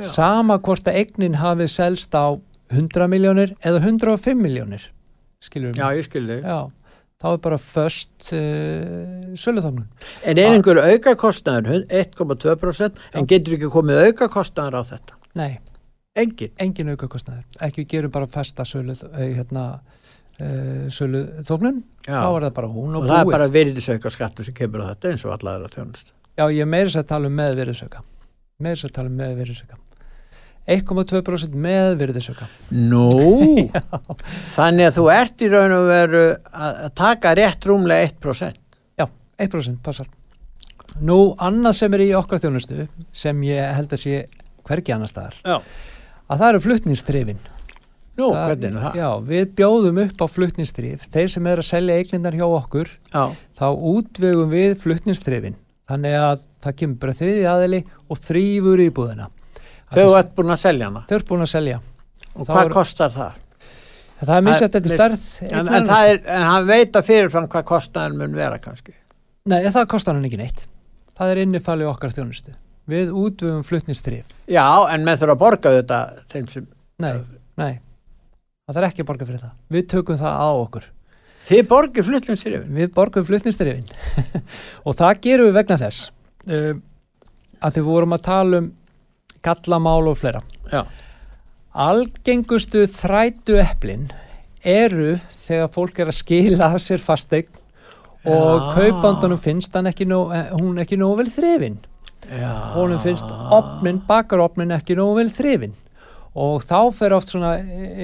já. 0.00 0.08
sama 0.14 0.58
hvort 0.58 0.88
að 0.90 0.98
eignin 1.02 1.38
hafi 1.40 1.68
selst 1.72 2.14
á 2.16 2.36
100 2.72 3.06
miljónir 3.12 3.54
eða 3.62 3.82
105 3.84 4.34
miljónir 4.42 4.88
skilur 5.42 5.72
við 5.74 5.82
Já, 5.82 5.88
ég 5.98 6.06
skilði. 6.08 6.38
já, 6.42 6.58
þá 7.22 7.26
er 7.32 7.38
bara 7.44 7.58
först 7.62 8.30
uh, 8.34 9.34
söluþóknun 9.38 9.86
En 10.26 10.38
er 10.42 10.56
einhver 10.56 10.80
auka 10.82 11.14
kostnaður, 11.20 11.84
1,2%, 11.90 12.98
en 13.14 13.28
getur 13.30 13.54
ekki 13.58 13.70
komið 13.72 14.02
auka 14.08 14.28
kostnaður 14.32 14.80
á 14.80 14.82
þetta? 14.94 15.14
nei, 15.38 15.58
Engin. 16.16 16.50
engin 16.58 16.88
aukakostnaður 16.94 17.44
ekki 17.66 17.84
við 17.84 17.90
gerum 17.94 18.12
bara 18.14 18.26
fasta 18.32 18.64
sölu 18.64 18.94
uh, 18.96 19.20
hérna 19.20 19.66
uh, 20.40 20.88
söluþóknun 20.90 21.82
Já. 22.08 22.18
þá 22.24 22.28
er 22.40 22.46
það 22.48 22.52
bara 22.58 22.72
hún 22.72 22.96
Og 22.96 23.02
og, 23.04 23.08
það 23.10 23.18
er 23.20 23.26
búið 23.28 23.36
bara 23.38 23.48
virðisauka 23.60 24.12
skattu 24.14 24.46
sem 24.46 24.56
kemur 24.56 24.84
á 24.88 24.90
þetta 24.94 25.12
eins 25.14 25.24
og 25.28 25.34
allar 25.36 25.60
aðra 25.60 25.72
þjónust. 25.76 26.12
já, 26.36 26.44
ég 26.50 26.62
er 26.64 26.70
meira 26.74 26.88
þess 26.90 27.02
að 27.04 27.10
tala 27.14 27.30
um 27.30 27.36
með 27.38 27.58
virðisauka 27.62 28.02
meira 28.62 28.76
þess 28.78 28.88
að 28.88 28.94
tala 28.96 29.10
um 29.10 29.16
með 29.20 29.32
virðisauka 29.40 29.76
1,2% 30.66 31.56
með 31.62 31.96
virðisauka 32.00 32.46
Nú, 32.74 33.02
þannig 34.56 34.88
að 34.88 34.96
þú 34.96 35.04
ert 35.14 35.44
í 35.44 35.50
raun 35.52 35.74
og 35.76 35.88
veru 35.90 36.22
að 36.50 36.86
taka 36.98 37.34
rétt 37.38 37.68
rúmlega 37.68 38.08
1%. 38.10 38.56
Já, 38.98 39.06
1% 39.44 39.76
passar. 39.84 40.08
Nú, 41.06 41.18
annað 41.38 41.76
sem 41.82 41.94
er 41.98 42.02
í 42.06 42.08
okkar 42.18 42.40
þjónustu 42.42 42.86
sem 43.14 43.44
ég 43.46 43.76
held 43.76 43.92
að 43.94 44.02
sé 44.02 44.22
hvergi 44.66 44.94
annar 44.96 45.12
staðar, 45.12 45.36
Já. 45.46 45.60
að 46.26 46.40
það 46.42 46.48
eru 46.54 46.62
flutningstrifin. 46.64 47.38
Nú, 48.16 48.30
Það- 48.32 48.46
hvernig 48.48 48.66
er 48.72 48.80
það? 48.80 48.94
Já, 48.96 49.08
við 49.28 49.46
bjóðum 49.60 49.98
upp 50.06 50.22
á 50.24 50.26
flutningstrif. 50.32 51.02
Þeir 51.12 51.28
sem 51.36 51.46
er 51.52 51.60
að 51.62 51.68
selja 51.68 51.98
eignindar 52.00 52.38
hjá 52.40 52.46
okkur, 52.48 52.90
Já, 53.12 53.24
þá 53.60 53.66
útvegum 53.92 54.50
við 54.50 54.74
flutningstrifin. 54.82 55.54
Þannig 55.86 56.14
að 56.18 56.44
það 56.64 56.76
kemur 56.80 57.00
bara 57.02 57.16
þriði 57.20 57.42
aðili 57.50 57.80
og 58.10 58.20
þrýfur 58.24 58.82
í 58.82 58.88
búðina. 58.94 59.28
þau 59.94 60.06
ert 60.18 60.32
búin 60.34 60.50
að 60.54 60.62
selja 60.64 60.88
hana. 60.90 61.04
Þau 61.06 61.16
eru 61.16 61.26
búin 61.28 61.44
að 61.46 61.52
selja. 61.52 61.80
Og 62.34 62.46
hvað 62.48 62.64
er- 62.64 62.72
kostar 62.74 63.12
það? 63.14 63.42
Það 64.16 64.36
er 64.36 64.44
misjætt 64.46 64.76
mis- 64.82 64.92
stærð. 64.96 65.24
En, 65.52 65.68
en, 65.68 65.90
er, 65.90 66.20
hann 66.48 66.66
veit 66.66 66.92
að 66.96 67.04
fyrirfram 67.06 67.48
hvað 67.52 67.64
kostnaður 67.68 68.16
mun 68.16 68.34
vera 68.34 68.58
kannski. 68.58 68.94
Nei, 69.46 69.62
það 69.70 69.86
kostar 69.92 70.16
hann 70.16 70.24
ekki 70.24 70.38
neitt. 70.40 70.66
Það 71.16 71.30
er 71.32 71.42
innifalið 71.44 71.90
okkar 71.92 72.14
þjónustu. 72.16 72.54
Við 72.88 73.10
útvegum 73.12 73.64
flutningstrif. 73.66 74.26
Já, 74.48 74.64
en 74.90 75.04
menn 75.04 75.18
þurfa 75.18 75.34
að 75.36 75.42
borga 75.42 75.72
þetta 75.74 76.00
sem... 76.50 76.66
Nei, 77.02 77.12
nei. 77.58 77.78
Það 78.66 78.74
þarf 78.78 78.88
ekki 78.90 79.02
að 79.04 79.08
borga 79.10 79.26
fyrir 79.28 79.42
það. 79.42 79.54
Við 79.70 79.88
tökum 79.92 80.18
það 80.20 80.34
á 80.42 80.48
okkur. 80.50 80.86
Þið 81.46 81.62
borgið 81.70 82.08
flutlingsrifin. 82.08 82.70
Við 82.74 82.92
borgum 82.94 83.26
flutningstrifin. 83.26 83.86
og 84.86 84.96
það 84.98 85.20
gerum 85.26 85.50
við 85.50 85.58
vegna 85.60 85.78
þess 85.80 86.08
uh, 86.50 86.72
að 87.62 87.78
þið 87.78 87.88
vorum 87.90 88.16
að 88.16 88.24
tala 88.26 88.62
um 88.62 88.70
gallamál 89.46 90.10
og 90.10 90.18
fleira. 90.18 90.42
Já. 90.72 90.82
Algengustu 91.86 92.86
þrætu 92.90 93.60
eplin 93.62 94.08
eru 94.66 95.14
þegar 95.46 95.70
fólk 95.74 96.00
er 96.02 96.10
að 96.10 96.18
skila 96.18 96.72
af 96.72 96.82
sér 96.82 97.02
fasteign 97.04 97.62
og 98.26 98.72
kaupandunum 98.74 99.38
finnst 99.38 99.76
ekki 99.78 100.08
nóg, 100.08 100.32
eh, 100.34 100.48
hún 100.58 100.80
ekki 100.82 100.98
nógu 100.98 101.20
vel 101.20 101.30
þrifin. 101.30 101.76
Já. 102.26 102.74
honum 102.74 102.98
finnst 102.98 103.28
opnin, 103.54 104.00
bakaropnin 104.08 104.74
ekki 104.74 104.96
nógu 104.98 105.20
vel 105.20 105.28
þrifin 105.30 105.76
og 106.36 106.64
þá 106.66 106.90
fer 106.96 107.14
oft 107.14 107.30
svona 107.30 107.52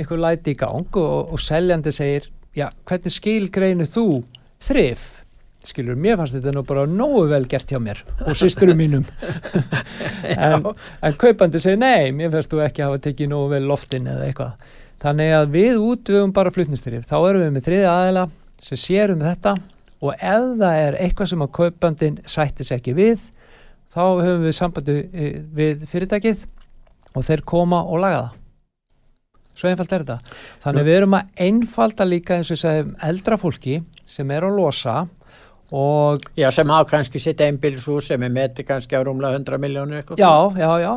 ykkur 0.02 0.20
læti 0.22 0.54
í 0.54 0.58
gang 0.60 0.86
og, 1.00 1.32
og 1.34 1.42
seljandi 1.42 1.92
segir 1.92 2.28
já, 2.56 2.68
hvernig 2.88 3.14
skilgreinu 3.14 3.88
þú 3.88 4.06
þrif? 4.62 5.08
Skilur, 5.62 5.94
mér 5.94 6.16
fannst 6.18 6.34
þetta 6.34 6.52
nú 6.56 6.64
bara 6.66 6.88
nógu 6.90 7.22
vel 7.30 7.44
gert 7.50 7.70
hjá 7.70 7.78
mér 7.78 8.00
og 8.26 8.34
systurum 8.38 8.78
mínum. 8.80 9.06
En, 10.22 10.62
en 11.02 11.16
kaupandi 11.18 11.58
segir 11.58 11.80
nei, 11.80 12.12
mér 12.14 12.30
fannst 12.30 12.50
þú 12.50 12.60
ekki 12.62 12.84
hafa 12.84 13.00
tekið 13.02 13.30
nógu 13.32 13.48
vel 13.56 13.64
loftin 13.66 14.06
eða 14.10 14.28
eitthvað. 14.28 14.68
Þannig 15.02 15.32
að 15.34 15.48
við 15.54 15.78
útvöfum 15.82 16.34
bara 16.34 16.52
flutningstrif 16.54 17.06
þá 17.08 17.16
erum 17.18 17.42
við 17.42 17.54
með 17.56 17.66
þriði 17.66 17.88
aðila 17.90 18.24
sem 18.62 18.78
sér 18.78 19.14
um 19.14 19.24
þetta 19.26 19.56
og 20.02 20.12
ef 20.14 20.46
það 20.60 20.82
er 20.82 20.98
eitthvað 21.02 21.30
sem 21.32 21.42
að 21.42 21.54
kaupandin 21.58 22.20
sættis 22.26 22.70
ekki 22.74 22.94
við 22.98 23.24
þá 23.92 24.02
höfum 24.22 24.46
við 24.46 24.56
sambandi 24.56 24.96
eh, 25.10 25.34
við 25.42 25.82
fyrirtækið 25.90 26.46
og 27.12 27.26
þeir 27.26 27.44
koma 27.46 27.82
og 27.82 28.02
laga 28.02 28.22
það 28.22 28.41
svo 29.54 29.70
einfalt 29.70 29.92
er 29.92 30.04
þetta. 30.06 30.36
Þannig 30.64 30.86
við 30.88 30.98
erum 31.00 31.16
að 31.18 31.42
einfalda 31.48 32.06
líka 32.08 32.38
eins 32.40 32.52
og 32.54 32.60
segjum 32.62 32.94
eldra 33.08 33.38
fólki 33.40 33.80
sem 34.08 34.30
er 34.34 34.46
að 34.48 34.56
losa 34.60 34.96
og 35.72 36.20
Já, 36.36 36.50
sem 36.52 36.68
hafa 36.68 36.90
kannski 36.96 37.20
sitt 37.22 37.40
einbýlishús 37.40 38.10
sem 38.12 38.22
er 38.26 38.32
metið 38.32 38.68
kannski 38.68 38.98
á 38.98 39.00
rúmlega 39.06 39.38
100 39.40 39.60
miljónir 39.62 40.02
eitthvað. 40.02 40.20
já, 40.20 40.32
já, 40.60 40.72
já. 40.84 40.94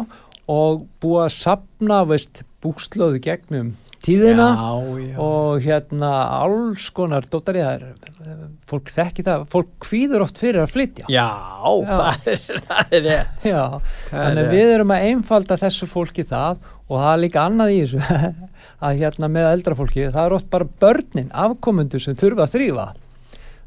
Og 0.51 0.83
búið 1.01 1.23
að 1.23 1.31
sapna 1.33 2.03
veist, 2.05 2.43
búslóðu 2.61 3.17
gegnum 3.23 3.71
tíðina 4.05 4.51
Já, 4.53 4.73
já. 5.01 5.15
og 5.17 5.63
hérna 5.65 6.11
alls 6.43 6.91
konar 6.93 7.25
dóttari 7.25 7.63
það 7.63 7.79
er, 7.79 8.43
fólk 8.69 8.91
þekki 8.93 9.25
það, 9.25 9.45
fólk 9.49 9.71
kvíður 9.81 10.25
oft 10.27 10.37
fyrir 10.37 10.61
að 10.61 10.75
flytja. 10.75 11.07
Já, 11.09 11.25
það 11.89 12.29
er, 12.35 12.43
það 12.67 12.93
er, 12.99 13.09
Já, 13.47 13.63
þannig 14.11 14.51
við 14.53 14.73
erum 14.75 14.93
að 14.93 15.07
einfalda 15.09 15.57
þessu 15.63 15.89
fólki 15.89 16.27
það 16.29 16.61
og 16.89 16.99
það 17.01 17.11
er 17.13 17.21
líka 17.23 17.45
annað 17.49 17.73
í 17.75 17.79
þessu 17.83 18.01
að 18.85 18.99
hérna 19.01 19.29
með 19.31 19.47
eldra 19.53 19.77
fólki 19.79 20.07
það 20.13 20.25
er 20.27 20.35
oft 20.37 20.49
bara 20.53 20.67
börnin, 20.83 21.29
afkomundu 21.33 21.99
sem 22.01 22.17
þurfa 22.19 22.45
að 22.45 22.55
þrýfa 22.57 22.87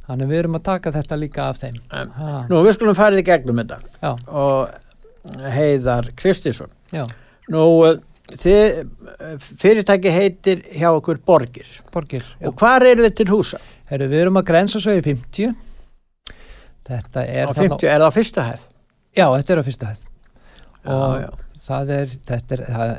þannig 0.09 0.29
við 0.31 0.39
erum 0.43 0.59
að 0.59 0.67
taka 0.71 0.93
þetta 0.95 1.19
líka 1.21 1.49
af 1.51 1.59
þeim 1.65 1.81
Um, 1.93 2.13
Nú, 2.49 2.61
við 2.67 2.77
skulum 2.79 2.97
farið 2.99 3.23
í 3.23 3.27
gegnum 3.29 3.59
þetta 3.63 3.81
Já, 4.03 4.13
og 4.29 5.43
Heiðar 5.59 6.07
Kristinsson. 6.17 6.71
já, 6.95 7.03
Nú, 7.53 7.65
þið, 8.39 8.79
fyrirtæki 9.61 10.13
heitir 10.15 10.63
hjá 10.79 10.89
okkur 10.95 11.19
Borgir. 11.27 11.67
borgir. 11.93 12.25
Og 12.45 12.55
hvar 12.61 12.85
eru 12.87 13.05
þið 13.09 13.15
til 13.19 13.27
húsa? 13.33 13.59
Heru, 13.91 14.07
Við 14.09 14.23
erum 14.27 14.39
að 14.41 14.47
grensa 14.53 14.81
svo 14.81 14.95
í 14.97 15.03
50 15.05 15.53
Þetta 16.89 17.25
er 17.29 17.51
Á 17.51 17.53
50, 17.57 17.89
er 17.89 18.01
það 18.01 18.09
á 18.09 18.13
fyrsta 18.17 18.45
hæð? 18.47 18.65
Já, 19.19 19.27
þetta 19.35 19.53
er 19.55 19.61
á 19.61 19.65
fyrsta 19.67 19.91
hæð 19.93 20.05
og 20.89 21.15
Já, 21.19 21.27
já. 21.27 21.31
Það 21.69 21.93
er, 21.95 22.15
þetta 22.29 22.57
er, 22.57 22.63
það, 22.69 22.93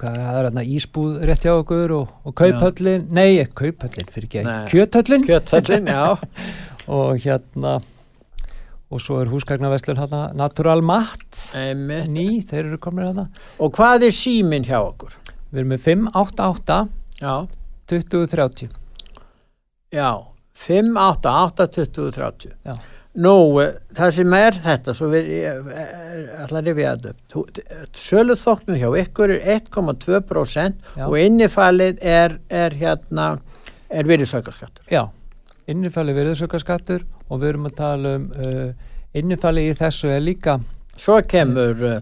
hvað, 0.00 0.18
það 0.18 0.36
er 0.40 0.46
hérna 0.48 0.64
ísbúð 0.76 1.16
rétt 1.30 1.46
hjá 1.46 1.52
okkur 1.54 1.94
og, 1.96 2.12
og 2.28 2.34
kauphöllin, 2.38 3.06
nei, 3.14 3.38
ekki 3.42 3.56
kauphöllin 3.62 4.12
fyrir 4.12 4.28
ekki, 4.28 4.44
kjöthöllin 4.72 5.26
Kjöthöllin, 5.28 5.90
já. 5.90 6.04
og 6.98 7.16
hérna 7.24 7.78
og 8.92 9.00
svo 9.00 9.22
er 9.22 9.30
húsgagnaveslun 9.32 9.96
hérna 10.02 10.26
Natural 10.36 10.82
Matt, 10.84 11.46
Einmitt. 11.56 12.10
ný, 12.12 12.26
þeir 12.44 12.66
eru 12.66 12.78
komin 12.82 13.08
hérna 13.08 13.28
Og 13.62 13.72
hvað 13.78 14.08
er 14.10 14.16
síminn 14.16 14.68
hjá 14.68 14.78
okkur? 14.82 15.16
við 15.52 15.62
erum 15.64 15.72
með 15.74 15.82
588 15.84 16.78
Já, 17.22 17.34
2030 17.92 18.68
já. 19.92 20.10
5, 20.62 20.96
8, 20.96 21.28
8, 21.28 21.66
20, 21.74 22.10
30. 22.16 22.52
Já. 22.64 22.74
Nú, 23.14 23.60
eh, 23.60 23.74
það 23.92 24.10
sem 24.16 24.32
er 24.38 24.56
þetta, 24.64 24.94
svo 24.96 25.08
við, 25.12 25.26
ég 25.36 25.66
eh, 25.68 26.44
ætla 26.46 26.62
að. 26.64 27.10
Sölu 27.92 28.36
þóknun 28.40 28.78
hjá 28.80 28.88
ykkur 29.02 29.34
er 29.34 29.42
1,2% 29.58 30.96
Já. 30.96 31.04
og 31.08 31.18
innifælið 31.20 31.98
er, 32.00 32.38
er 32.48 32.70
hérna, 32.80 33.26
er 33.92 34.08
virðisaukarskattur. 34.08 34.86
já, 34.88 35.02
innifæli 35.68 36.14
virðisaukaskattur 36.16 37.04
og 37.28 37.40
við 37.42 37.48
erum 37.52 37.68
að 37.68 37.76
tala 37.76 38.14
um 38.16 38.24
uh, 38.32 38.72
innifæli 39.14 39.66
í 39.68 39.76
þessu 39.76 40.08
er 40.08 40.24
líka 40.24 40.56
Svo 40.96 41.20
kemur 41.28 41.84
uh, 41.84 42.00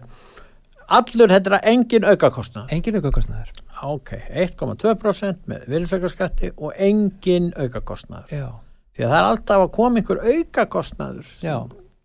allur 0.87 1.27
þetta 1.31 1.57
er 1.59 1.69
engin 1.73 2.07
aukakostnað. 2.07 2.71
engin 2.71 2.95
aukakostnaður 3.01 3.51
Ok, 3.83 4.15
1,2% 4.31 5.45
með 5.51 5.67
virðisaukarskatti 5.67 6.51
og 6.57 6.71
engin 6.77 7.51
aukakostnaður. 7.57 8.31
já, 8.31 8.49
Því 8.91 9.05
að 9.05 9.11
það 9.13 9.17
er 9.21 9.27
alltaf 9.31 9.61
að 9.65 9.71
koma 9.77 10.01
einhver 10.01 10.19
aukakostnaður 10.27 11.27
sem 11.31 11.49
Já. 11.49 11.57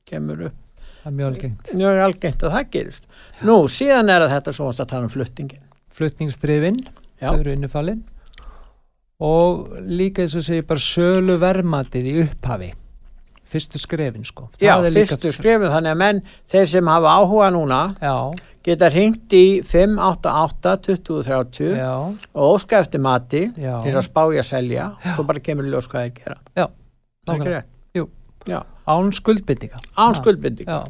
kemur 0.07 0.45
upp. 0.51 0.59
það 1.03 1.07
er 1.11 1.17
mjög 1.21 1.31
algengt 1.33 1.73
Mjög 1.75 2.01
algengt 2.07 2.43
að 2.47 2.53
það 2.57 2.71
gerist. 2.77 3.05
Nú, 3.43 3.57
síðan 3.71 4.11
er 4.15 4.27
þetta 4.31 4.53
svo 4.55 4.69
að 4.71 4.87
tala 4.87 5.03
um 5.07 5.09
fluttingin. 5.13 5.63
flutningsdrifin, 5.97 6.81
Já. 7.21 7.31
þau 7.33 7.41
eru 7.41 7.53
innifalin 7.57 8.03
og 9.21 9.71
líka 9.81 10.23
eins 10.27 10.35
og 10.37 10.45
segir 10.45 10.67
bara 10.69 10.83
sölu 10.83 11.39
vermatið 11.41 12.09
í 12.11 12.17
upphafi 12.27 12.73
fyrstu 13.47 13.79
skrefin 13.81 14.25
sko 14.27 14.49
Já, 14.61 14.75
Það 14.77 14.91
líka- 14.93 15.17
fyrstu 15.17 15.33
skrifin, 15.33 15.71
þannig 15.73 15.93
að 15.95 15.97
menn, 16.03 16.23
þeir 16.51 16.67
sem 16.69 16.87
hafa 16.87 17.15
áhuga 17.17 17.51
núna, 17.55 17.81
Já, 18.03 18.15
geta 18.67 18.89
hringt 18.91 19.31
í 19.37 19.61
588-2030 19.67 21.77
já, 21.79 21.93
og 22.35 22.55
óska 22.57 22.79
eftir 22.83 23.01
mati 23.03 23.45
Já. 23.57 23.79
til 23.85 23.95
að 23.95 24.03
spája 24.07 24.41
að 24.43 24.49
selja, 24.51 24.85
svo 25.15 25.23
bara 25.29 25.41
kemur 25.41 25.65
ljós 25.71 25.87
hvað 25.91 26.13
gera. 26.19 26.37
já 26.57 26.67
Það 27.27 27.41
er 27.41 27.45
rétt. 27.57 27.67
Jú. 27.97 28.05
Já, 28.47 28.61
Án 28.87 29.13
skuldbyndinga 29.13 29.77
án 29.99 30.13
Já. 30.15 30.19
skuldbinding. 30.21 30.69
Já, 30.69 30.85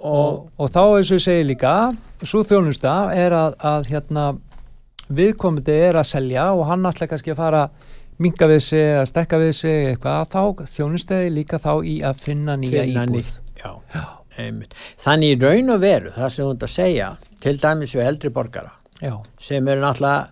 Og, 0.00 0.16
og, 0.16 0.48
og 0.58 0.70
þá 0.72 0.80
eins 0.96 1.10
og 1.12 1.16
ég 1.18 1.22
segi 1.26 1.44
líka 1.44 1.72
svo 2.24 2.40
þjónusta 2.48 2.92
er 3.12 3.32
að, 3.36 3.52
að 3.60 3.86
hérna 3.90 4.24
viðkomandi 5.12 5.74
er 5.90 5.94
að 6.00 6.06
selja 6.08 6.46
og 6.56 6.64
hann 6.70 6.86
ætla 6.88 7.06
kannski 7.10 7.30
að 7.34 7.40
fara 7.42 7.62
minga 8.20 8.46
við 8.48 8.60
sig, 8.64 8.86
að 9.00 9.06
stekka 9.10 9.36
við 9.40 9.52
sig 9.58 9.76
eitthvað, 9.90 10.24
þá 10.32 10.42
þjónustaði 10.72 11.28
líka 11.34 11.56
þá 11.60 11.72
í 11.84 12.00
að 12.04 12.14
finna 12.24 12.56
nýja 12.56 12.82
finna 12.86 13.04
íbúð 13.04 13.14
nýtt. 13.16 13.34
Já, 13.60 13.70
einmitt. 14.48 14.76
Þannig 15.00 15.36
í 15.36 15.40
raun 15.44 15.74
og 15.76 15.80
veru, 15.84 16.12
það 16.16 16.34
sem 16.34 16.44
þú 16.44 16.52
ert 16.54 16.66
að 16.66 16.74
segja, 16.74 17.08
til 17.40 17.56
dæmis 17.60 17.96
við 17.96 18.06
eldri 18.08 18.34
borgara, 18.34 18.74
Já, 19.00 19.14
sem 19.40 19.68
eru 19.68 19.80
náttúrulega 19.80 20.28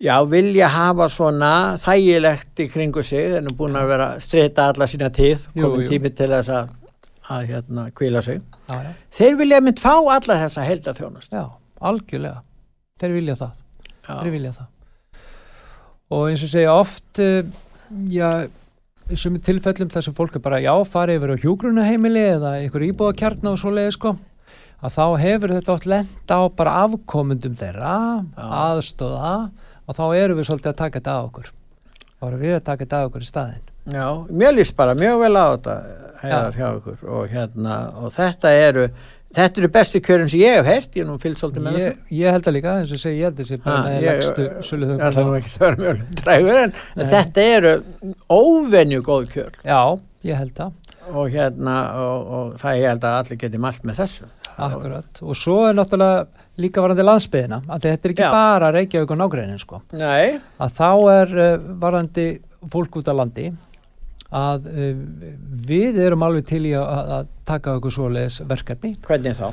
já, 0.00 0.16
vilja 0.24 0.68
hafa 0.72 1.08
svona 1.12 1.52
þægilegt 1.80 2.62
í 2.64 2.68
kringu 2.72 3.02
sig 3.04 3.36
en 3.38 3.50
er 3.50 3.56
búin 3.56 3.76
að 3.76 3.90
vera 3.92 4.10
að 4.14 4.22
strita 4.24 4.68
alla 4.70 4.88
sína 4.88 5.10
tíð 5.12 5.46
jú. 5.58 5.72
tími 5.88 6.12
til 6.16 6.30
þess 6.32 6.52
að, 6.56 6.70
að 7.28 7.48
hérna, 7.52 7.88
kvíla 7.96 8.22
sig. 8.24 8.40
Já, 8.70 8.76
já, 8.86 8.92
þeir 9.18 9.40
vilja 9.42 9.60
mynd 9.64 9.82
fá 9.82 9.92
alla 9.98 10.38
þessa 10.44 10.66
heldatjónust 10.68 11.36
já, 11.36 11.44
algjörlega. 11.90 12.44
Þeir 13.00 13.16
vilja 13.16 13.36
það, 13.40 13.52
þeir 14.06 14.32
vilja 14.36 14.54
það. 14.56 14.70
Og 16.10 16.24
eins 16.30 16.42
og 16.42 16.50
segja 16.50 16.72
oft 16.74 17.20
uh, 17.22 17.44
já, 18.10 18.30
í 19.10 19.18
sumi 19.18 19.40
tilfellum 19.42 19.90
þar 19.92 20.04
sem 20.06 20.16
fólk 20.16 20.36
er 20.38 20.42
bara 20.44 20.60
já, 20.62 20.72
fari 20.86 21.16
yfir 21.18 21.34
á 21.34 21.42
hjúgrunaheimili 21.42 22.22
eða 22.36 22.52
einhver 22.60 22.84
íbúðakjarna 22.90 23.54
og 23.54 23.60
svoleiði 23.60 23.94
sko 23.96 24.14
að 24.80 24.94
þá 24.96 25.04
hefur 25.20 25.54
þetta 25.56 25.74
oft 25.74 25.88
lent 25.90 26.32
á 26.32 26.40
bara 26.56 26.76
afkomundum 26.86 27.56
þeirra 27.58 27.94
Já. 28.24 28.44
aðstóða 28.70 29.34
og 29.84 29.98
þá 29.98 30.04
erum 30.16 30.38
við 30.38 30.48
svolítið 30.48 30.70
að 30.72 30.78
taka 30.78 31.00
þetta 31.00 31.16
að 31.16 31.26
okkur. 31.28 31.50
Þá 32.20 32.24
erum 32.28 32.44
við 32.44 32.54
að 32.56 32.64
taka 32.68 32.84
þetta 32.84 33.00
að 33.00 33.10
okkur 33.10 33.26
í 33.26 33.28
staðin 33.28 33.66
já, 33.90 34.06
mér 34.28 34.54
líst 34.54 34.76
bara 34.76 34.94
mjög 34.98 35.22
vel 35.24 35.32
á 35.36 35.46
þetta 35.50 35.74
heiðar 36.20 36.58
hjá 36.58 36.66
ykkur. 36.76 36.98
Og 37.08 37.30
hérna 37.32 37.76
og 38.00 38.14
þetta 38.16 38.52
eru 38.68 38.86
þetta 39.36 39.60
eru 39.62 39.68
bestu 39.74 40.00
kjörin 40.02 40.30
sem 40.32 40.40
ég 40.42 40.56
hef 40.58 40.66
heyrt 40.66 40.96
ég 40.98 41.04
er 41.04 41.08
nú 41.10 41.16
fyllt 41.22 41.38
svolítið 41.40 41.66
með 41.66 41.78
ég, 41.80 41.96
ég 42.18 42.34
held 42.34 42.48
að 42.50 42.56
líka, 42.56 42.74
eins 42.80 42.92
og 42.96 43.00
segja, 43.02 43.16
ég 43.20 43.28
held 43.28 43.40
þessi 43.40 43.58
bara 43.64 43.92
ég- 43.94 44.06
legstu 44.08 44.46
þessu 44.48 44.68
sölu 44.70 44.88
það 44.90 45.20
er 45.22 45.30
ekki 45.40 45.52
að 45.54 45.64
vera 45.64 45.80
mjög 45.84 46.02
drægur 46.22 46.60
en 46.64 46.74
Nei. 46.96 47.06
þetta 47.14 47.46
eru 47.56 47.74
óvenju 48.30 49.00
góð 49.06 49.28
kjör. 49.34 49.54
Já, 49.64 49.80
ég 50.26 50.40
held 50.40 50.62
að 50.66 50.76
og 51.10 51.30
hérna 51.32 51.76
og, 51.98 52.26
og 52.38 52.50
það 52.60 52.76
ég 52.78 52.90
held 52.92 53.06
að 53.08 53.16
allir 53.20 53.38
geti 53.40 53.58
mælt 53.58 53.86
með 53.88 54.02
þessu. 54.02 54.26
Akkurat, 54.60 55.20
og 55.24 55.34
svo 55.38 55.56
er 55.66 55.74
náttúrulega 55.78 56.26
líka 56.60 56.82
varandi 56.84 57.06
landsbyðina, 57.06 57.62
að 57.72 57.86
þetta 57.86 58.06
er 58.06 58.12
ekki 58.12 58.26
Já. 58.26 58.30
bara 58.34 58.68
Reykjavík 58.74 59.10
og 59.14 59.18
nágreinin 59.22 59.58
sko, 59.62 59.80
Nei, 59.96 60.36
að 60.60 60.74
þá 60.76 60.88
er 61.14 61.32
uh, 61.40 61.64
varandi 61.80 62.26
fólk 62.70 62.98
út 63.00 63.08
á 63.08 63.14
landi 63.16 63.46
að 64.30 64.66
uh, 64.70 65.02
við 65.66 65.98
erum 66.04 66.22
alveg 66.26 66.46
til 66.46 66.62
í 66.70 66.72
að, 66.78 67.12
að 67.18 67.30
taka 67.48 67.76
okkur 67.80 67.94
svoleiðis 67.96 68.40
verkefni. 68.46 68.92
hvernig 69.06 69.34
þá? 69.38 69.48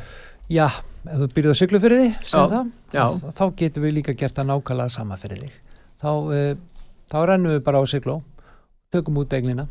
Já, 0.47 0.67
ef 1.03 1.17
þú 1.23 1.28
byrjuð 1.36 1.51
að 1.53 1.59
syklu 1.59 1.80
fyrir 1.84 2.03
Já, 2.07 2.17
segja 2.23 2.47
það, 2.53 2.67
þá- 2.93 3.34
þá 3.39 3.43
getum 3.59 3.84
við 3.88 3.95
líka 3.97 4.13
gert 4.15 4.38
það 4.38 4.49
nákvæmlega 4.53 4.93
sama 4.93 5.17
fyrir 5.19 5.41
þig. 5.43 5.57
Þá, 5.99 6.09
uh, 6.13 6.55
þá 7.11 7.17
rennum 7.32 7.51
við 7.57 7.63
bara 7.65 7.82
á 7.82 7.86
sykló, 7.89 8.19
tökum 8.93 9.17
út 9.23 9.34
eignina 9.36 9.67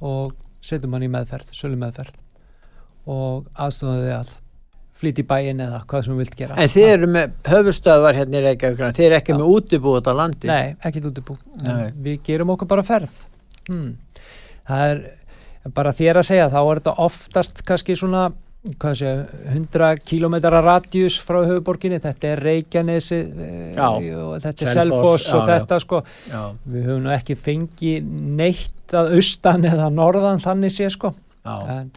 og 0.00 0.32
setjum 0.64 0.96
hann 0.96 1.06
í 1.06 1.12
meðferð, 1.12 1.52
sölu 1.54 1.78
meðferð 1.78 2.16
og 3.08 3.46
aðstofum 3.54 4.00
þið 4.02 4.12
að 4.18 4.32
flýti 4.98 5.22
bæinn 5.30 5.60
eða 5.62 5.78
hvað 5.86 6.02
sem 6.04 6.16
við 6.16 6.24
vilt 6.24 6.36
gera. 6.40 6.56
En 6.58 6.68
þið 6.72 6.88
eru 6.96 7.08
með 7.14 7.36
höfustöðvar 7.52 8.16
hérna 8.18 8.40
í 8.40 8.42
Reykjavík 8.48 8.80
þið 8.98 9.04
eru 9.06 9.16
ekki 9.20 9.30
Já. 9.34 9.38
með 9.38 9.52
útibúið 9.54 10.08
á 10.10 10.12
landi 10.18 10.50
Nei, 10.50 10.72
ekkit 10.88 11.06
útibú. 11.12 11.36
Nei. 11.62 11.92
Við 12.02 12.16
gerum 12.26 12.50
okkur 12.56 12.66
bara 12.74 12.82
ferð. 12.82 13.12
Hmm. 13.68 13.94
Það 14.68 14.90
er 14.90 15.00
bara 15.74 15.94
þér 15.96 16.20
að 16.20 16.28
segja, 16.28 16.50
þá 16.52 16.60
er 16.60 16.80
þetta 16.80 16.94
oftast 17.04 17.62
kannski 17.66 17.96
svona, 17.98 18.24
hvað 18.80 18.96
sé, 19.00 19.12
100 19.52 20.02
kilometrar 20.08 20.64
radjus 20.64 21.18
frá 21.24 21.40
höfuborginni, 21.42 22.00
þetta 22.02 22.32
er 22.32 22.42
Reykjanesi 22.46 23.20
Já. 23.76 23.86
og 23.88 24.34
þetta 24.44 24.66
er 24.66 24.74
Selfoss, 24.80 25.28
og 25.32 25.42
já, 25.42 25.44
já. 25.44 25.54
þetta 25.54 25.80
sko, 25.84 26.02
Já, 26.32 26.42
við 26.64 26.90
höfum 26.90 27.06
nú 27.06 27.14
ekki 27.14 27.38
fengið 27.38 28.12
neitt 28.40 28.96
að 28.98 29.14
austan 29.18 29.66
eða 29.68 29.88
norðan 29.92 30.42
þannig 30.44 30.74
sé 30.74 30.90
sko, 30.94 31.12
en, 31.44 31.90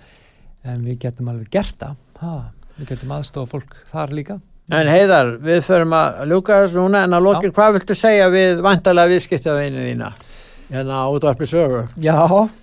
en 0.67 0.87
við 0.87 1.03
getum 1.07 1.31
alveg 1.31 1.51
gert 1.53 1.77
það, 1.81 1.99
ha, 2.21 2.37
við 2.77 2.93
getum 2.93 3.13
aðstofa 3.17 3.55
fólk 3.55 3.77
þar 3.91 4.17
líka. 4.19 4.41
En 4.71 4.87
heiðar, 4.87 5.33
við 5.43 5.65
förum 5.67 5.93
að 5.97 6.19
ljúka 6.31 6.61
þessu 6.61 6.77
núna 6.79 7.01
en 7.03 7.15
að 7.17 7.25
lokin, 7.25 7.51
hvað 7.55 7.73
viltu 7.75 7.95
segja 7.97 8.29
við 8.31 8.61
vantalega 8.63 9.11
viðskiptavinu 9.11 9.87
þína? 9.89 10.11
Hérna 10.71 11.01
á 11.03 11.05
útvarpi 11.11 11.45
sögu. 11.49 11.81
Já, 11.99 12.15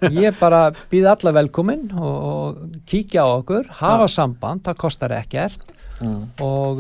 ég 0.09 0.37
bara 0.41 0.71
býð 0.91 1.11
alla 1.13 1.33
velkomin 1.37 1.91
og, 1.93 2.15
og 2.31 2.79
kíkja 2.89 3.25
á 3.25 3.29
okkur, 3.43 3.67
hafa 3.83 4.07
samband, 4.09 4.65
það 4.69 4.79
kostar 4.85 5.15
ekkert 5.19 5.75
Mm. 5.99 6.29
og, 6.47 6.79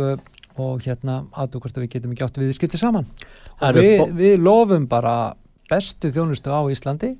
og 0.63 0.85
hérna 0.87 1.25
aðþú 1.35 1.59
hvort 1.65 1.75
að 1.75 1.83
við 1.83 1.89
getum 1.97 2.13
ekki 2.15 2.23
átt 2.23 2.37
viðskipti 2.39 2.79
saman. 2.79 3.09
Það 3.59 3.65
Og 3.65 3.69
eru 3.73 3.81
við, 3.83 4.13
við 4.21 4.35
lofum 4.47 4.85
bara 4.87 5.15
bestu 5.69 6.13
þjónustu 6.15 6.53
á 6.55 6.63
Íslandi 6.71 7.11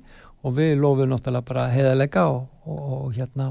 og 0.47 0.53
við 0.55 0.77
lofum 0.79 1.11
náttúrulega 1.11 1.43
bara 1.49 1.65
heiðalega 1.73 2.23
og, 2.31 2.45
og, 2.63 2.79
og 3.01 3.09
hérna 3.17 3.49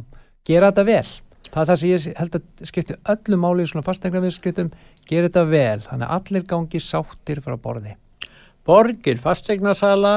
gera 0.49 0.71
þetta 0.73 0.87
vel. 0.89 1.05
Það 1.53 1.61
er 1.61 1.69
það 1.69 1.81
sem 1.83 1.93
ég 1.93 2.09
held 2.23 2.39
að 2.41 2.67
skipti 2.73 2.97
öllu 3.13 3.41
máli 3.45 3.67
í 3.67 3.69
svona 3.69 3.85
fastegna 3.85 4.25
viðskiptum, 4.25 4.73
gera 5.13 5.29
þetta 5.29 5.45
vel, 5.53 5.85
þannig 5.85 6.09
að 6.09 6.17
allir 6.17 6.49
gangi 6.55 6.81
sáttir 6.89 7.45
frá 7.45 7.59
borði. 7.61 7.95
Borgir 8.65 9.21
fastegnarsala 9.21 10.15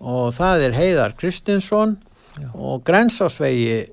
og 0.00 0.34
það 0.34 0.62
er 0.68 0.76
Heiðar 0.78 1.14
Kristinsson 1.20 1.96
Já. 2.40 2.48
og 2.54 2.82
grensásvegi 2.84 3.86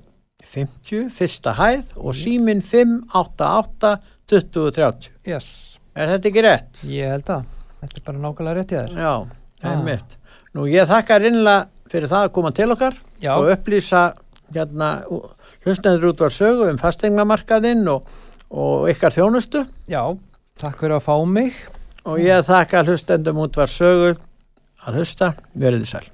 50, 0.48 1.08
fyrsta 1.12 1.52
hæð 1.58 1.90
og 2.00 2.14
símin 2.16 2.62
588 2.64 3.98
2030. 4.28 5.10
Yes, 5.28 5.48
Er 5.96 6.06
þetta 6.12 6.28
ekki 6.30 6.42
rétt? 6.44 6.80
ég 6.86 7.10
held 7.10 7.28
að 7.32 7.44
þetta 7.82 7.96
er 8.00 8.04
bara 8.06 8.18
nákvæmlega 8.22 8.56
rétt 8.60 8.72
þér. 8.72 8.94
Já, 8.96 9.26
Ah. 9.64 9.70
einmitt. 9.72 10.16
Nú 10.54 10.66
ég 10.70 10.86
þakka 10.86 11.18
rinnlega 11.20 11.66
fyrir 11.90 12.08
það 12.08 12.24
að 12.28 12.32
koma 12.32 12.50
til 12.52 12.70
okkar 12.72 12.94
Já. 13.20 13.34
og 13.36 13.50
upplýsa 13.50 14.14
hérna 14.54 15.02
hlustendur 15.64 16.12
út 16.12 16.20
var 16.20 16.30
sögu 16.30 16.70
um 16.70 16.78
fastegnamarkaðinn 16.78 17.88
og, 17.88 18.04
og 18.50 18.88
ykkar 18.88 19.10
þjónustu 19.12 19.66
Já, 19.88 20.16
takk 20.58 20.78
fyrir 20.78 20.96
að 20.96 21.04
fá 21.04 21.26
mig. 21.26 21.52
og 22.06 22.18
ég 22.18 22.44
þakka 22.46 22.84
hlustendum 22.86 23.36
út 23.42 23.56
var 23.56 23.66
sögu 23.66 24.16
að 24.88 25.00
hlusta, 25.00 25.34
verið 25.54 25.84
þið 25.84 25.92
sæl. 25.92 26.06